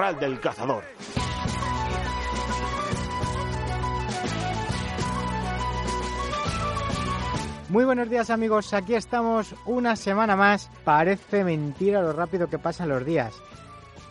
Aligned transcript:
Del 0.00 0.40
cazador. 0.40 0.82
Muy 7.68 7.84
buenos 7.84 8.08
días 8.08 8.30
amigos, 8.30 8.72
aquí 8.72 8.94
estamos 8.94 9.54
una 9.66 9.96
semana 9.96 10.36
más. 10.36 10.70
Parece 10.84 11.44
mentira 11.44 12.00
lo 12.00 12.14
rápido 12.14 12.48
que 12.48 12.58
pasan 12.58 12.88
los 12.88 13.04
días. 13.04 13.34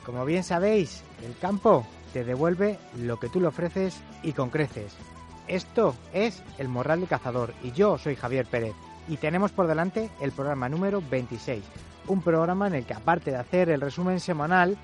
Como 0.05 0.25
bien 0.25 0.43
sabéis, 0.43 1.03
el 1.25 1.35
campo 1.39 1.87
te 2.13 2.23
devuelve 2.23 2.77
lo 2.95 3.19
que 3.19 3.29
tú 3.29 3.41
le 3.41 3.47
ofreces 3.47 3.99
y 4.21 4.33
con 4.33 4.51
creces. 4.51 4.95
Esto 5.47 5.95
es 6.13 6.43
el 6.59 6.67
Morral 6.67 6.99
del 6.99 7.09
Cazador 7.09 7.51
y 7.63 7.71
yo 7.71 7.97
soy 7.97 8.15
Javier 8.15 8.45
Pérez 8.45 8.75
y 9.07 9.17
tenemos 9.17 9.51
por 9.51 9.65
delante 9.65 10.11
el 10.21 10.31
programa 10.33 10.69
número 10.69 11.01
26, 11.01 11.63
un 12.07 12.21
programa 12.21 12.67
en 12.67 12.75
el 12.75 12.85
que 12.85 12.93
aparte 12.93 13.31
de 13.31 13.37
hacer 13.37 13.71
el 13.71 13.81
resumen 13.81 14.19
semanal 14.19 14.77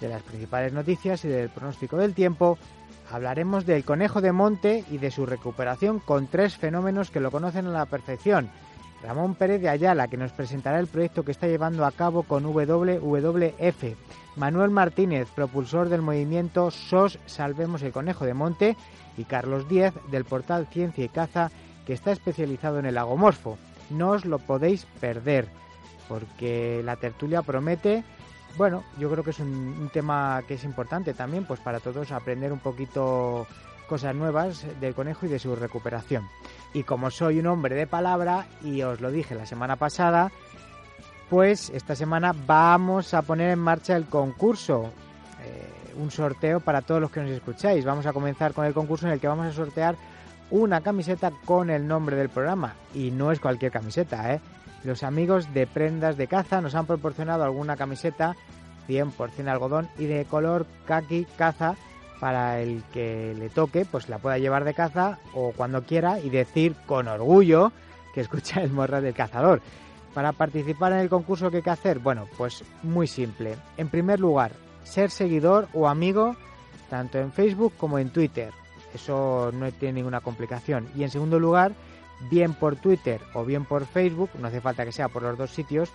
de 0.00 0.08
las 0.08 0.22
principales 0.22 0.72
noticias 0.72 1.24
y 1.24 1.28
del 1.28 1.48
pronóstico 1.48 1.96
del 1.96 2.14
tiempo, 2.14 2.58
hablaremos 3.10 3.66
del 3.66 3.84
conejo 3.84 4.20
de 4.20 4.32
monte 4.32 4.84
y 4.90 4.98
de 4.98 5.10
su 5.10 5.26
recuperación 5.26 6.00
con 6.00 6.26
tres 6.26 6.56
fenómenos 6.56 7.10
que 7.10 7.20
lo 7.20 7.30
conocen 7.30 7.66
a 7.66 7.70
la 7.70 7.86
perfección. 7.86 8.50
Ramón 9.02 9.34
Pérez 9.34 9.60
de 9.60 9.68
Ayala, 9.68 10.08
que 10.08 10.16
nos 10.16 10.32
presentará 10.32 10.80
el 10.80 10.86
proyecto 10.86 11.24
que 11.24 11.30
está 11.30 11.46
llevando 11.46 11.84
a 11.84 11.92
cabo 11.92 12.22
con 12.22 12.44
WWF. 12.44 13.84
Manuel 14.36 14.70
Martínez, 14.70 15.28
propulsor 15.34 15.88
del 15.88 16.02
movimiento 16.02 16.70
SOS 16.70 17.18
Salvemos 17.26 17.82
el 17.82 17.92
Conejo 17.92 18.24
de 18.24 18.34
Monte. 18.34 18.76
Y 19.18 19.24
Carlos 19.24 19.68
Díez, 19.68 19.94
del 20.10 20.24
portal 20.24 20.66
Ciencia 20.66 21.04
y 21.04 21.08
Caza, 21.08 21.50
que 21.86 21.94
está 21.94 22.12
especializado 22.12 22.78
en 22.78 22.86
el 22.86 22.98
agomorfo. 22.98 23.56
No 23.88 24.10
os 24.10 24.24
lo 24.24 24.38
podéis 24.38 24.86
perder, 25.00 25.48
porque 26.08 26.82
la 26.84 26.96
tertulia 26.96 27.40
promete 27.42 28.04
bueno, 28.56 28.84
yo 28.98 29.10
creo 29.10 29.22
que 29.22 29.30
es 29.30 29.40
un, 29.40 29.90
tema 29.92 30.42
que 30.46 30.54
es 30.54 30.64
importante 30.64 31.14
también, 31.14 31.44
pues 31.44 31.60
para 31.60 31.80
todos 31.80 32.10
aprender 32.12 32.52
un 32.52 32.58
poquito 32.58 33.46
cosas 33.88 34.14
nuevas 34.14 34.66
del 34.80 34.94
conejo 34.94 35.26
y 35.26 35.28
de 35.28 35.38
su 35.38 35.54
recuperación. 35.54 36.28
Y 36.72 36.82
como 36.82 37.10
soy 37.10 37.38
un 37.38 37.46
hombre 37.46 37.74
de 37.74 37.86
palabra, 37.86 38.46
y 38.62 38.82
os 38.82 39.00
lo 39.00 39.10
dije 39.10 39.34
la 39.34 39.46
semana 39.46 39.76
pasada, 39.76 40.32
pues 41.28 41.70
esta 41.70 41.94
semana 41.94 42.34
vamos 42.46 43.14
a 43.14 43.22
poner 43.22 43.50
en 43.50 43.58
marcha 43.58 43.96
el 43.96 44.06
concurso, 44.06 44.90
eh, 45.42 45.92
un 45.96 46.10
sorteo 46.10 46.60
para 46.60 46.82
todos 46.82 47.00
los 47.00 47.10
que 47.10 47.20
nos 47.20 47.30
escucháis. 47.30 47.84
Vamos 47.84 48.06
a 48.06 48.12
comenzar 48.12 48.54
con 48.54 48.64
el 48.64 48.74
concurso 48.74 49.06
en 49.06 49.12
el 49.12 49.20
que 49.20 49.28
vamos 49.28 49.46
a 49.46 49.52
sortear 49.52 49.96
una 50.50 50.80
camiseta 50.80 51.32
con 51.44 51.70
el 51.70 51.86
nombre 51.86 52.16
del 52.16 52.28
programa. 52.28 52.74
Y 52.94 53.10
no 53.10 53.32
es 53.32 53.40
cualquier 53.40 53.72
camiseta, 53.72 54.32
¿eh? 54.34 54.40
Los 54.86 55.02
amigos 55.02 55.52
de 55.52 55.66
Prendas 55.66 56.16
de 56.16 56.28
Caza 56.28 56.60
nos 56.60 56.76
han 56.76 56.86
proporcionado 56.86 57.42
alguna 57.42 57.76
camiseta 57.76 58.36
100% 58.88 59.48
algodón 59.48 59.88
y 59.98 60.04
de 60.04 60.24
color 60.26 60.64
kaki 60.86 61.26
caza 61.36 61.74
para 62.20 62.60
el 62.60 62.84
que 62.92 63.34
le 63.36 63.48
toque, 63.48 63.84
pues 63.84 64.08
la 64.08 64.18
pueda 64.18 64.38
llevar 64.38 64.62
de 64.62 64.74
caza 64.74 65.18
o 65.34 65.50
cuando 65.56 65.82
quiera 65.82 66.20
y 66.20 66.30
decir 66.30 66.76
con 66.86 67.08
orgullo 67.08 67.72
que 68.14 68.20
escucha 68.20 68.60
el 68.62 68.70
morral 68.70 69.02
del 69.02 69.12
cazador. 69.12 69.60
Para 70.14 70.30
participar 70.30 70.92
en 70.92 71.00
el 71.00 71.08
concurso, 71.08 71.50
¿qué 71.50 71.56
hay 71.56 71.62
que 71.64 71.70
hacer? 71.70 71.98
Bueno, 71.98 72.28
pues 72.38 72.62
muy 72.84 73.08
simple. 73.08 73.56
En 73.76 73.88
primer 73.88 74.20
lugar, 74.20 74.52
ser 74.84 75.10
seguidor 75.10 75.66
o 75.74 75.88
amigo 75.88 76.36
tanto 76.88 77.18
en 77.18 77.32
Facebook 77.32 77.72
como 77.76 77.98
en 77.98 78.10
Twitter. 78.10 78.52
Eso 78.94 79.50
no 79.52 79.68
tiene 79.72 79.94
ninguna 79.94 80.20
complicación. 80.20 80.88
Y 80.94 81.02
en 81.02 81.10
segundo 81.10 81.40
lugar, 81.40 81.72
bien 82.30 82.54
por 82.54 82.76
Twitter 82.76 83.20
o 83.34 83.44
bien 83.44 83.64
por 83.64 83.86
Facebook, 83.86 84.30
no 84.38 84.48
hace 84.48 84.60
falta 84.60 84.84
que 84.84 84.92
sea 84.92 85.08
por 85.08 85.22
los 85.22 85.36
dos 85.36 85.50
sitios, 85.50 85.90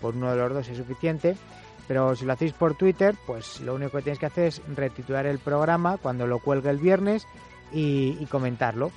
por 0.00 0.14
uno 0.14 0.30
de 0.30 0.36
los 0.36 0.52
dos 0.52 0.68
es 0.68 0.76
suficiente, 0.76 1.36
pero 1.86 2.14
si 2.16 2.24
lo 2.24 2.32
hacéis 2.32 2.52
por 2.52 2.74
Twitter, 2.74 3.14
pues 3.26 3.60
lo 3.60 3.74
único 3.74 3.92
que 3.92 4.02
tenéis 4.02 4.18
que 4.18 4.26
hacer 4.26 4.46
es 4.46 4.62
retitular 4.74 5.26
el 5.26 5.38
programa 5.38 5.98
cuando 5.98 6.26
lo 6.26 6.38
cuelgue 6.38 6.70
el 6.70 6.78
viernes 6.78 7.26
y, 7.72 8.16
y, 8.20 8.26
comentarlo. 8.26 8.90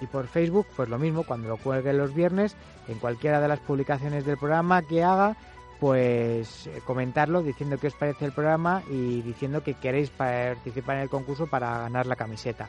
Y 0.00 0.06
por 0.06 0.28
Facebook, 0.28 0.66
pues 0.76 0.88
lo 0.88 0.98
mismo, 0.98 1.24
cuando 1.24 1.48
lo 1.48 1.56
cuelgue 1.56 1.92
los 1.92 2.14
viernes, 2.14 2.54
en 2.86 2.98
cualquiera 2.98 3.40
de 3.40 3.48
las 3.48 3.58
publicaciones 3.58 4.24
del 4.24 4.38
programa 4.38 4.82
que 4.82 5.02
haga, 5.02 5.36
pues 5.80 6.68
comentarlo 6.84 7.42
diciendo 7.42 7.78
qué 7.78 7.86
os 7.86 7.94
parece 7.94 8.24
el 8.24 8.32
programa 8.32 8.82
y 8.90 9.22
diciendo 9.22 9.62
que 9.62 9.74
queréis 9.74 10.10
participar 10.10 10.96
en 10.96 11.02
el 11.02 11.08
concurso 11.08 11.46
para 11.46 11.78
ganar 11.78 12.06
la 12.06 12.16
camiseta. 12.16 12.68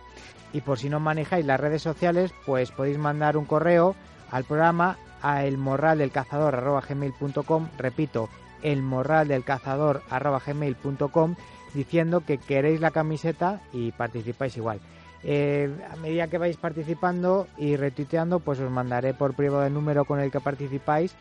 Y 0.53 0.61
por 0.61 0.77
si 0.79 0.89
no 0.89 0.99
manejáis 0.99 1.45
las 1.45 1.59
redes 1.59 1.81
sociales, 1.81 2.31
pues 2.45 2.71
podéis 2.71 2.97
mandar 2.97 3.35
un 3.37 3.45
correo 3.45 3.95
al 4.31 4.43
programa 4.43 4.97
a 5.21 5.45
elmorraldelcazador.gmail.com 5.45 7.67
repito, 7.77 8.29
elmorraldelcazador.gmail.com 8.63 11.35
diciendo 11.73 12.21
que 12.21 12.37
queréis 12.37 12.79
la 12.79 12.91
camiseta 12.91 13.59
y 13.73 13.91
participáis 13.91 14.55
igual. 14.57 14.79
Eh, 15.21 15.69
a 15.91 15.97
medida 15.97 16.27
que 16.27 16.37
vais 16.37 16.55
participando 16.57 17.47
y 17.57 17.75
retuiteando, 17.75 18.39
pues 18.39 18.59
os 18.59 18.71
mandaré 18.71 19.13
por 19.13 19.33
privado 19.33 19.65
el 19.65 19.73
número 19.73 20.05
con 20.05 20.21
el 20.21 20.31
que 20.31 20.39
participáis 20.39 21.13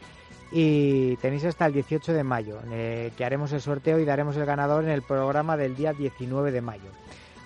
y 0.50 1.16
tenéis 1.16 1.44
hasta 1.44 1.66
el 1.66 1.74
18 1.74 2.12
de 2.12 2.24
mayo, 2.24 2.58
que 3.16 3.24
haremos 3.24 3.52
el 3.52 3.60
sorteo 3.60 3.98
y 3.98 4.04
daremos 4.04 4.36
el 4.36 4.46
ganador 4.46 4.84
en 4.84 4.90
el 4.90 5.02
programa 5.02 5.56
del 5.56 5.76
día 5.76 5.92
19 5.92 6.52
de 6.52 6.60
mayo. 6.60 6.90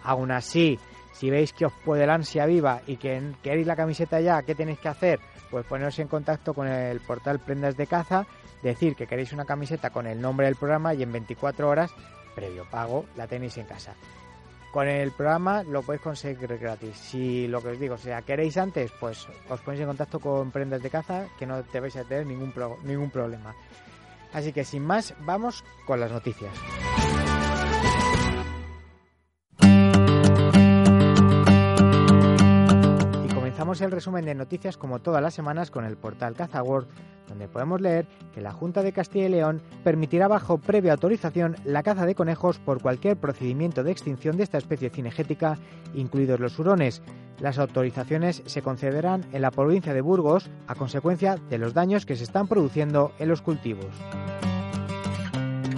Aún 0.05 0.31
así, 0.31 0.79
si 1.13 1.31
veis 1.31 1.53
que 1.53 1.67
os 1.67 1.73
puede 1.85 2.05
el 2.05 2.11
ansia 2.11 2.47
viva 2.47 2.83
y 2.87 2.97
que 2.97 3.33
queréis 3.43 3.67
la 3.67 3.77
camiseta 3.77 4.21
ya, 4.21 4.43
¿qué 4.43 4.55
tenéis 4.55 4.79
que 4.79 4.89
hacer? 4.89 5.21
Pues 5.51 5.67
poneros 5.67 5.99
en 5.99 6.09
contacto 6.09 6.55
con 6.55 6.67
el 6.67 7.01
portal 7.01 7.41
Prendas 7.41 7.77
de 7.77 7.87
Caza, 7.87 8.27
decir 8.63 8.95
que 8.95 9.07
queréis 9.07 9.33
una 9.33 9.45
camiseta 9.45 9.91
con 9.91 10.07
el 10.07 10.21
nombre 10.21 10.47
del 10.47 10.57
programa 10.57 10.95
y 10.95 11.03
en 11.03 11.13
24 11.13 11.69
horas, 11.69 11.93
previo 12.35 12.65
pago, 12.71 13.05
la 13.17 13.27
tenéis 13.27 13.59
en 13.59 13.67
casa. 13.67 13.95
Con 14.73 14.89
el 14.89 15.13
programa 15.13 15.63
lo 15.63 15.83
podéis 15.83 16.03
conseguir 16.03 16.59
gratis. 16.59 16.97
Si 16.97 17.47
lo 17.47 17.61
que 17.61 17.69
os 17.69 17.79
digo, 17.79 17.97
o 17.97 17.99
sea, 17.99 18.23
queréis 18.23 18.57
antes, 18.57 18.91
pues 18.99 19.29
os 19.51 19.61
ponéis 19.61 19.83
en 19.83 19.89
contacto 19.89 20.19
con 20.19 20.51
Prendas 20.51 20.83
de 20.83 20.89
Caza, 20.89 21.27
que 21.39 21.47
no 21.47 21.63
te 21.63 21.79
vais 21.79 21.95
a 21.97 22.05
tener 22.05 22.27
ningún, 22.27 22.55
ningún 22.83 23.11
problema. 23.11 23.55
Así 24.33 24.51
que 24.53 24.65
sin 24.65 24.83
más, 24.83 25.15
vamos 25.21 25.63
con 25.87 26.01
las 26.01 26.11
noticias. 26.11 26.53
el 33.81 33.91
resumen 33.91 34.25
de 34.27 34.35
noticias 34.35 34.77
como 34.77 34.99
todas 34.99 35.23
las 35.23 35.35
semanas 35.35 35.71
con 35.71 35.85
el 35.85 35.97
portal 35.97 36.35
CazaWorld, 36.35 36.89
donde 37.29 37.49
podemos 37.49 37.81
leer 37.81 38.07
que 38.33 38.41
la 38.41 38.53
Junta 38.53 38.83
de 38.83 38.93
Castilla 38.93 39.27
y 39.27 39.31
León 39.31 39.63
permitirá 39.85 40.29
bajo 40.29 40.59
previa 40.59 40.93
autorización 40.93 41.57
la 41.65 41.83
caza 41.83 42.07
de 42.07 42.15
conejos 42.15 42.59
por 42.59 42.83
cualquier 42.83 43.17
procedimiento 43.17 43.83
de 43.85 43.93
extinción 43.93 44.37
de 44.37 44.45
esta 44.45 44.59
especie 44.59 44.91
cinegética, 44.91 45.59
incluidos 45.95 46.41
los 46.41 46.59
hurones. 46.59 47.03
Las 47.41 47.59
autorizaciones 47.59 48.43
se 48.47 48.63
concederán 48.63 49.25
en 49.33 49.43
la 49.43 49.51
provincia 49.51 49.95
de 49.95 50.01
Burgos 50.01 50.51
a 50.67 50.75
consecuencia 50.75 51.37
de 51.51 51.59
los 51.59 51.75
daños 51.75 52.07
que 52.07 52.17
se 52.17 52.25
están 52.25 52.49
produciendo 52.49 53.13
en 53.19 53.29
los 53.29 53.43
cultivos. 53.43 53.87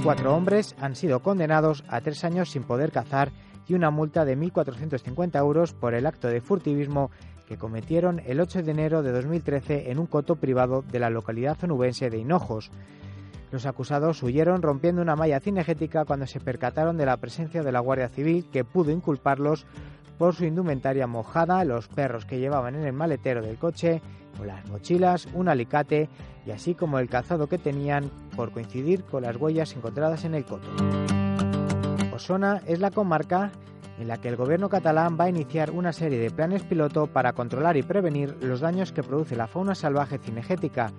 Cuatro 0.02 0.34
hombres 0.37 0.76
han 0.81 0.96
sido 0.96 1.20
condenados 1.20 1.82
a 1.88 2.02
tres 2.02 2.25
años 2.25 2.50
sin 2.50 2.64
poder 2.64 2.93
cazar 2.93 3.32
y 3.67 3.73
una 3.73 3.90
multa 3.90 4.26
de 4.26 4.37
1.450 4.37 5.38
euros 5.38 5.73
por 5.73 5.94
el 5.94 6.05
acto 6.05 6.28
de 6.28 6.43
furtivismo 6.43 7.11
que 7.46 7.58
cometieron 7.58 8.20
el 8.26 8.41
8 8.41 8.62
de 8.62 8.70
enero 8.70 9.02
de 9.02 9.12
2013 9.12 9.91
en 9.91 9.99
un 9.99 10.06
coto 10.06 10.37
privado 10.37 10.82
de 10.82 10.99
la 10.99 11.11
localidad 11.11 11.56
zonubense 11.56 12.11
de 12.11 12.19
Hinojos. 12.19 12.70
Los 13.50 13.67
acusados 13.67 14.23
huyeron 14.23 14.62
rompiendo 14.62 15.02
una 15.02 15.17
malla 15.17 15.41
cinegética 15.41 16.05
cuando 16.05 16.26
se 16.26 16.41
percataron 16.41 16.96
de 16.96 17.06
la 17.06 17.17
presencia 17.19 17.62
de 17.62 17.73
la 17.73 17.81
Guardia 17.81 18.08
Civil 18.08 18.46
que 18.52 18.64
pudo 18.64 18.91
inculparlos 18.91 19.67
por 20.19 20.35
su 20.35 20.44
indumentaria 20.44 21.06
mojada, 21.06 21.64
los 21.64 21.88
perros 21.88 22.25
que 22.25 22.38
llevaban 22.38 22.75
en 22.75 22.85
el 22.85 22.93
maletero 22.93 23.43
del 23.43 23.58
coche, 23.58 24.00
o 24.40 24.44
las 24.44 24.67
mochilas, 24.69 25.29
un 25.35 25.49
alicate 25.49 26.08
y 26.47 26.50
así 26.50 26.75
como 26.75 26.99
el 26.99 27.08
calzado 27.08 27.49
que 27.49 27.58
tenían 27.58 28.11
por 28.37 28.52
coincidir 28.52 29.05
con 29.05 29.23
las 29.23 29.37
huellas 29.37 29.75
encontradas 29.76 30.25
en 30.25 30.35
el 30.35 30.44
coto. 30.44 30.69
Osona 32.12 32.62
es 32.67 32.81
la 32.81 32.90
comarca 32.90 33.50
en 33.99 34.08
la 34.08 34.20
que 34.20 34.29
el 34.29 34.37
gobierno 34.37 34.69
catalán 34.69 35.17
va 35.19 35.25
a 35.25 35.29
iniciar 35.29 35.70
una 35.70 35.93
serie 35.93 36.19
de 36.19 36.31
planes 36.31 36.62
piloto 36.62 37.06
para 37.06 37.32
controlar 37.32 37.76
y 37.76 37.82
prevenir 37.82 38.37
los 38.41 38.61
daños 38.61 38.93
que 38.93 39.02
produce 39.02 39.37
la 39.37 39.46
fauna 39.46 39.75
salvaje 39.75 40.19
cinegética. 40.19 40.93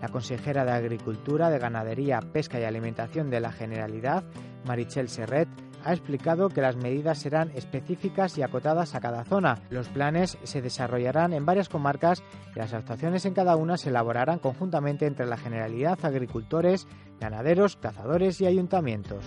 La 0.00 0.08
consejera 0.08 0.64
de 0.64 0.72
Agricultura, 0.72 1.48
de 1.48 1.58
Ganadería, 1.58 2.20
Pesca 2.20 2.58
y 2.58 2.64
Alimentación 2.64 3.30
de 3.30 3.40
la 3.40 3.52
Generalidad, 3.52 4.24
Marichel 4.66 5.08
Serret, 5.08 5.48
ha 5.84 5.92
explicado 5.92 6.48
que 6.48 6.60
las 6.60 6.76
medidas 6.76 7.18
serán 7.18 7.50
específicas 7.54 8.38
y 8.38 8.42
acotadas 8.42 8.94
a 8.94 9.00
cada 9.00 9.24
zona. 9.24 9.58
Los 9.70 9.88
planes 9.88 10.38
se 10.42 10.62
desarrollarán 10.62 11.32
en 11.32 11.46
varias 11.46 11.68
comarcas 11.68 12.22
y 12.54 12.58
las 12.58 12.72
actuaciones 12.72 13.24
en 13.26 13.34
cada 13.34 13.56
una 13.56 13.76
se 13.76 13.90
elaborarán 13.90 14.38
conjuntamente 14.38 15.06
entre 15.06 15.26
la 15.26 15.36
Generalidad, 15.36 15.98
agricultores, 16.04 16.86
ganaderos, 17.20 17.76
cazadores 17.76 18.40
y 18.40 18.46
ayuntamientos. 18.46 19.24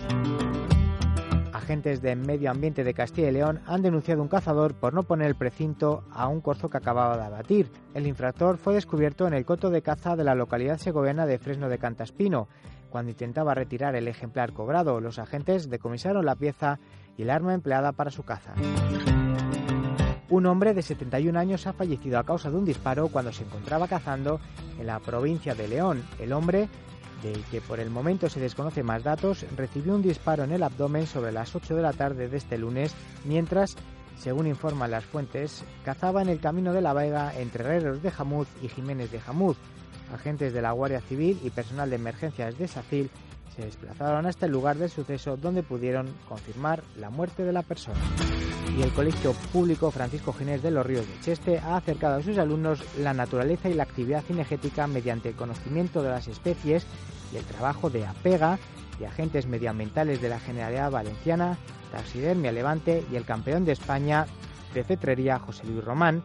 Agentes 1.66 2.00
de 2.00 2.14
Medio 2.14 2.52
Ambiente 2.52 2.84
de 2.84 2.94
Castilla 2.94 3.28
y 3.28 3.32
León 3.32 3.60
han 3.66 3.82
denunciado 3.82 4.22
un 4.22 4.28
cazador 4.28 4.74
por 4.74 4.94
no 4.94 5.02
poner 5.02 5.26
el 5.26 5.34
precinto 5.34 6.04
a 6.12 6.28
un 6.28 6.40
corzo 6.40 6.70
que 6.70 6.76
acababa 6.76 7.16
de 7.16 7.24
abatir. 7.24 7.72
El 7.92 8.06
infractor 8.06 8.56
fue 8.56 8.72
descubierto 8.72 9.26
en 9.26 9.34
el 9.34 9.44
coto 9.44 9.68
de 9.68 9.82
caza 9.82 10.14
de 10.14 10.22
la 10.22 10.36
localidad 10.36 10.78
segoviana 10.78 11.26
de 11.26 11.40
Fresno 11.40 11.68
de 11.68 11.78
Cantaspino. 11.78 12.46
Cuando 12.88 13.10
intentaba 13.10 13.52
retirar 13.56 13.96
el 13.96 14.06
ejemplar 14.06 14.52
cobrado, 14.52 15.00
los 15.00 15.18
agentes 15.18 15.68
decomisaron 15.68 16.24
la 16.24 16.36
pieza 16.36 16.78
y 17.16 17.22
el 17.22 17.30
arma 17.30 17.52
empleada 17.52 17.90
para 17.90 18.12
su 18.12 18.22
caza. 18.22 18.54
Un 20.28 20.46
hombre 20.46 20.72
de 20.72 20.82
71 20.82 21.36
años 21.36 21.66
ha 21.66 21.72
fallecido 21.72 22.20
a 22.20 22.24
causa 22.24 22.48
de 22.48 22.58
un 22.58 22.64
disparo 22.64 23.08
cuando 23.08 23.32
se 23.32 23.42
encontraba 23.42 23.88
cazando 23.88 24.38
en 24.78 24.86
la 24.86 25.00
provincia 25.00 25.56
de 25.56 25.66
León. 25.66 26.04
El 26.20 26.32
hombre, 26.32 26.68
del 27.22 27.42
que 27.44 27.60
por 27.60 27.80
el 27.80 27.90
momento 27.90 28.28
se 28.28 28.40
desconoce 28.40 28.82
más 28.82 29.02
datos, 29.02 29.46
recibió 29.56 29.94
un 29.94 30.02
disparo 30.02 30.44
en 30.44 30.52
el 30.52 30.62
abdomen 30.62 31.06
sobre 31.06 31.32
las 31.32 31.54
8 31.54 31.76
de 31.76 31.82
la 31.82 31.92
tarde 31.92 32.28
de 32.28 32.36
este 32.36 32.58
lunes, 32.58 32.94
mientras, 33.24 33.76
según 34.18 34.46
informan 34.46 34.90
las 34.90 35.04
fuentes, 35.04 35.64
cazaba 35.84 36.22
en 36.22 36.28
el 36.28 36.40
camino 36.40 36.72
de 36.72 36.82
la 36.82 36.92
Vega 36.92 37.32
entre 37.38 37.64
Herreros 37.64 38.02
de 38.02 38.10
Jamuz 38.10 38.48
y 38.62 38.68
Jiménez 38.68 39.10
de 39.10 39.20
Jamuz. 39.20 39.56
Agentes 40.12 40.52
de 40.52 40.62
la 40.62 40.72
Guardia 40.72 41.00
Civil 41.00 41.38
y 41.42 41.50
personal 41.50 41.90
de 41.90 41.96
emergencias 41.96 42.56
de 42.58 42.68
SACIL 42.68 43.10
se 43.56 43.64
desplazaron 43.64 44.26
hasta 44.26 44.46
el 44.46 44.52
lugar 44.52 44.76
del 44.76 44.90
suceso 44.90 45.36
donde 45.36 45.62
pudieron 45.62 46.08
confirmar 46.28 46.82
la 46.98 47.10
muerte 47.10 47.42
de 47.42 47.52
la 47.52 47.62
persona. 47.62 47.98
Y 48.76 48.82
el 48.82 48.92
Colegio 48.92 49.32
Público 49.52 49.90
Francisco 49.90 50.32
Ginés 50.32 50.62
de 50.62 50.70
los 50.70 50.84
Ríos 50.84 51.06
de 51.08 51.20
Cheste 51.20 51.58
ha 51.58 51.76
acercado 51.76 52.16
a 52.16 52.22
sus 52.22 52.36
alumnos 52.36 52.84
la 52.98 53.14
naturaleza 53.14 53.70
y 53.70 53.74
la 53.74 53.84
actividad 53.84 54.22
cinegética 54.22 54.86
mediante 54.86 55.30
el 55.30 55.36
conocimiento 55.36 56.02
de 56.02 56.10
las 56.10 56.28
especies 56.28 56.86
y 57.32 57.36
el 57.36 57.44
trabajo 57.44 57.88
de 57.88 58.06
apega 58.06 58.58
y 59.00 59.04
agentes 59.04 59.46
medioambientales 59.46 60.20
de 60.20 60.28
la 60.28 60.40
Generalidad 60.40 60.90
Valenciana, 60.90 61.56
Taxidermia 61.92 62.52
Levante 62.52 63.04
y 63.10 63.16
el 63.16 63.24
campeón 63.24 63.64
de 63.64 63.72
España 63.72 64.26
de 64.74 64.84
cetrería 64.84 65.38
José 65.38 65.66
Luis 65.66 65.84
Román, 65.84 66.22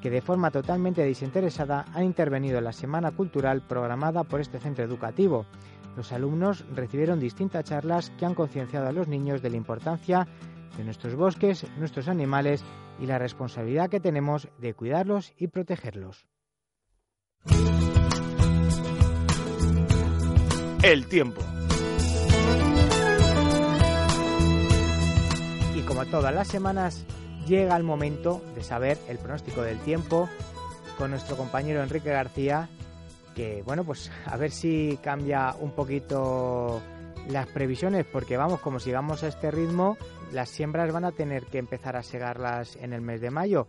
que 0.00 0.10
de 0.10 0.22
forma 0.22 0.50
totalmente 0.50 1.02
desinteresada 1.02 1.84
han 1.94 2.04
intervenido 2.04 2.58
en 2.58 2.64
la 2.64 2.72
Semana 2.72 3.10
Cultural 3.10 3.62
programada 3.62 4.24
por 4.24 4.40
este 4.40 4.60
centro 4.60 4.84
educativo. 4.84 5.46
Los 5.96 6.12
alumnos 6.12 6.64
recibieron 6.74 7.20
distintas 7.20 7.64
charlas 7.64 8.10
que 8.18 8.26
han 8.26 8.34
concienciado 8.34 8.88
a 8.88 8.92
los 8.92 9.08
niños 9.08 9.42
de 9.42 9.50
la 9.50 9.56
importancia 9.56 10.26
de 10.76 10.84
nuestros 10.84 11.14
bosques, 11.14 11.66
nuestros 11.78 12.08
animales 12.08 12.64
y 13.00 13.06
la 13.06 13.18
responsabilidad 13.18 13.90
que 13.90 14.00
tenemos 14.00 14.48
de 14.58 14.74
cuidarlos 14.74 15.32
y 15.36 15.48
protegerlos. 15.48 16.26
El 20.82 21.06
tiempo. 21.08 21.42
Y 25.74 25.82
como 25.82 26.06
todas 26.06 26.34
las 26.34 26.48
semanas, 26.48 27.04
llega 27.46 27.76
el 27.76 27.82
momento 27.82 28.42
de 28.54 28.62
saber 28.62 28.98
el 29.08 29.18
pronóstico 29.18 29.62
del 29.62 29.78
tiempo 29.80 30.28
con 30.96 31.10
nuestro 31.10 31.36
compañero 31.36 31.82
Enrique 31.82 32.10
García, 32.10 32.68
bueno, 33.64 33.84
pues 33.84 34.10
a 34.26 34.36
ver 34.36 34.50
si 34.50 34.98
cambia 35.02 35.54
un 35.60 35.72
poquito 35.72 36.80
las 37.28 37.46
previsiones, 37.46 38.06
porque 38.06 38.36
vamos, 38.36 38.60
como 38.60 38.80
sigamos 38.80 39.22
a 39.22 39.28
este 39.28 39.50
ritmo, 39.50 39.96
las 40.32 40.48
siembras 40.48 40.92
van 40.92 41.04
a 41.04 41.12
tener 41.12 41.46
que 41.46 41.58
empezar 41.58 41.96
a 41.96 42.02
segarlas 42.02 42.76
en 42.76 42.92
el 42.92 43.00
mes 43.00 43.20
de 43.20 43.30
mayo, 43.30 43.66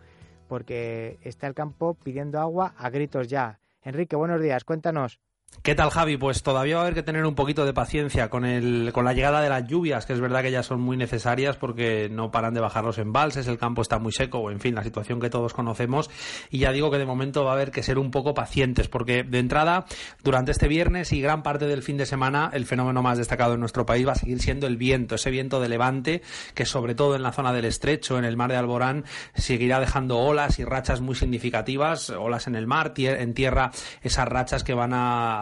porque 0.47 1.19
está 1.21 1.47
el 1.47 1.53
campo 1.53 1.93
pidiendo 1.93 2.39
agua 2.39 2.73
a 2.77 2.89
gritos 2.89 3.27
ya. 3.27 3.59
Enrique, 3.83 4.15
buenos 4.15 4.41
días, 4.41 4.63
cuéntanos. 4.63 5.19
¿Qué 5.63 5.75
tal, 5.75 5.91
Javi? 5.91 6.17
Pues 6.17 6.41
todavía 6.41 6.77
va 6.77 6.81
a 6.81 6.85
haber 6.85 6.95
que 6.95 7.03
tener 7.03 7.23
un 7.23 7.35
poquito 7.35 7.67
de 7.67 7.73
paciencia 7.73 8.31
con, 8.31 8.45
el, 8.45 8.89
con 8.93 9.05
la 9.05 9.13
llegada 9.13 9.41
de 9.41 9.49
las 9.49 9.67
lluvias, 9.67 10.07
que 10.07 10.13
es 10.13 10.19
verdad 10.19 10.41
que 10.41 10.49
ya 10.49 10.63
son 10.63 10.81
muy 10.81 10.97
necesarias 10.97 11.55
porque 11.55 12.09
no 12.09 12.31
paran 12.31 12.55
de 12.55 12.61
bajar 12.61 12.83
los 12.83 12.97
embalses, 12.97 13.45
el 13.45 13.59
campo 13.59 13.83
está 13.83 13.99
muy 13.99 14.11
seco, 14.11 14.39
o 14.39 14.49
en 14.49 14.59
fin, 14.59 14.73
la 14.73 14.83
situación 14.83 15.19
que 15.19 15.29
todos 15.29 15.53
conocemos. 15.53 16.09
Y 16.49 16.57
ya 16.57 16.71
digo 16.71 16.89
que 16.89 16.97
de 16.97 17.05
momento 17.05 17.43
va 17.43 17.51
a 17.51 17.53
haber 17.53 17.69
que 17.69 17.83
ser 17.83 17.99
un 17.99 18.09
poco 18.09 18.33
pacientes, 18.33 18.87
porque 18.87 19.21
de 19.21 19.37
entrada, 19.37 19.85
durante 20.23 20.49
este 20.49 20.67
viernes 20.67 21.13
y 21.13 21.21
gran 21.21 21.43
parte 21.43 21.67
del 21.67 21.83
fin 21.83 21.95
de 21.95 22.07
semana, 22.07 22.49
el 22.53 22.65
fenómeno 22.65 23.03
más 23.03 23.19
destacado 23.19 23.53
en 23.53 23.59
nuestro 23.59 23.85
país 23.85 24.07
va 24.07 24.13
a 24.13 24.15
seguir 24.15 24.41
siendo 24.41 24.65
el 24.65 24.77
viento, 24.77 25.13
ese 25.13 25.29
viento 25.29 25.59
de 25.59 25.69
levante 25.69 26.23
que, 26.55 26.65
sobre 26.65 26.95
todo 26.95 27.15
en 27.15 27.21
la 27.21 27.33
zona 27.33 27.53
del 27.53 27.65
estrecho, 27.65 28.17
en 28.17 28.25
el 28.25 28.35
mar 28.35 28.49
de 28.49 28.57
Alborán, 28.57 29.05
seguirá 29.35 29.79
dejando 29.79 30.17
olas 30.17 30.57
y 30.57 30.65
rachas 30.65 31.01
muy 31.01 31.13
significativas, 31.13 32.09
olas 32.09 32.47
en 32.47 32.55
el 32.55 32.65
mar, 32.65 32.93
en 32.97 33.35
tierra, 33.35 33.69
esas 34.01 34.27
rachas 34.27 34.63
que 34.63 34.73
van 34.73 34.93
a 34.95 35.40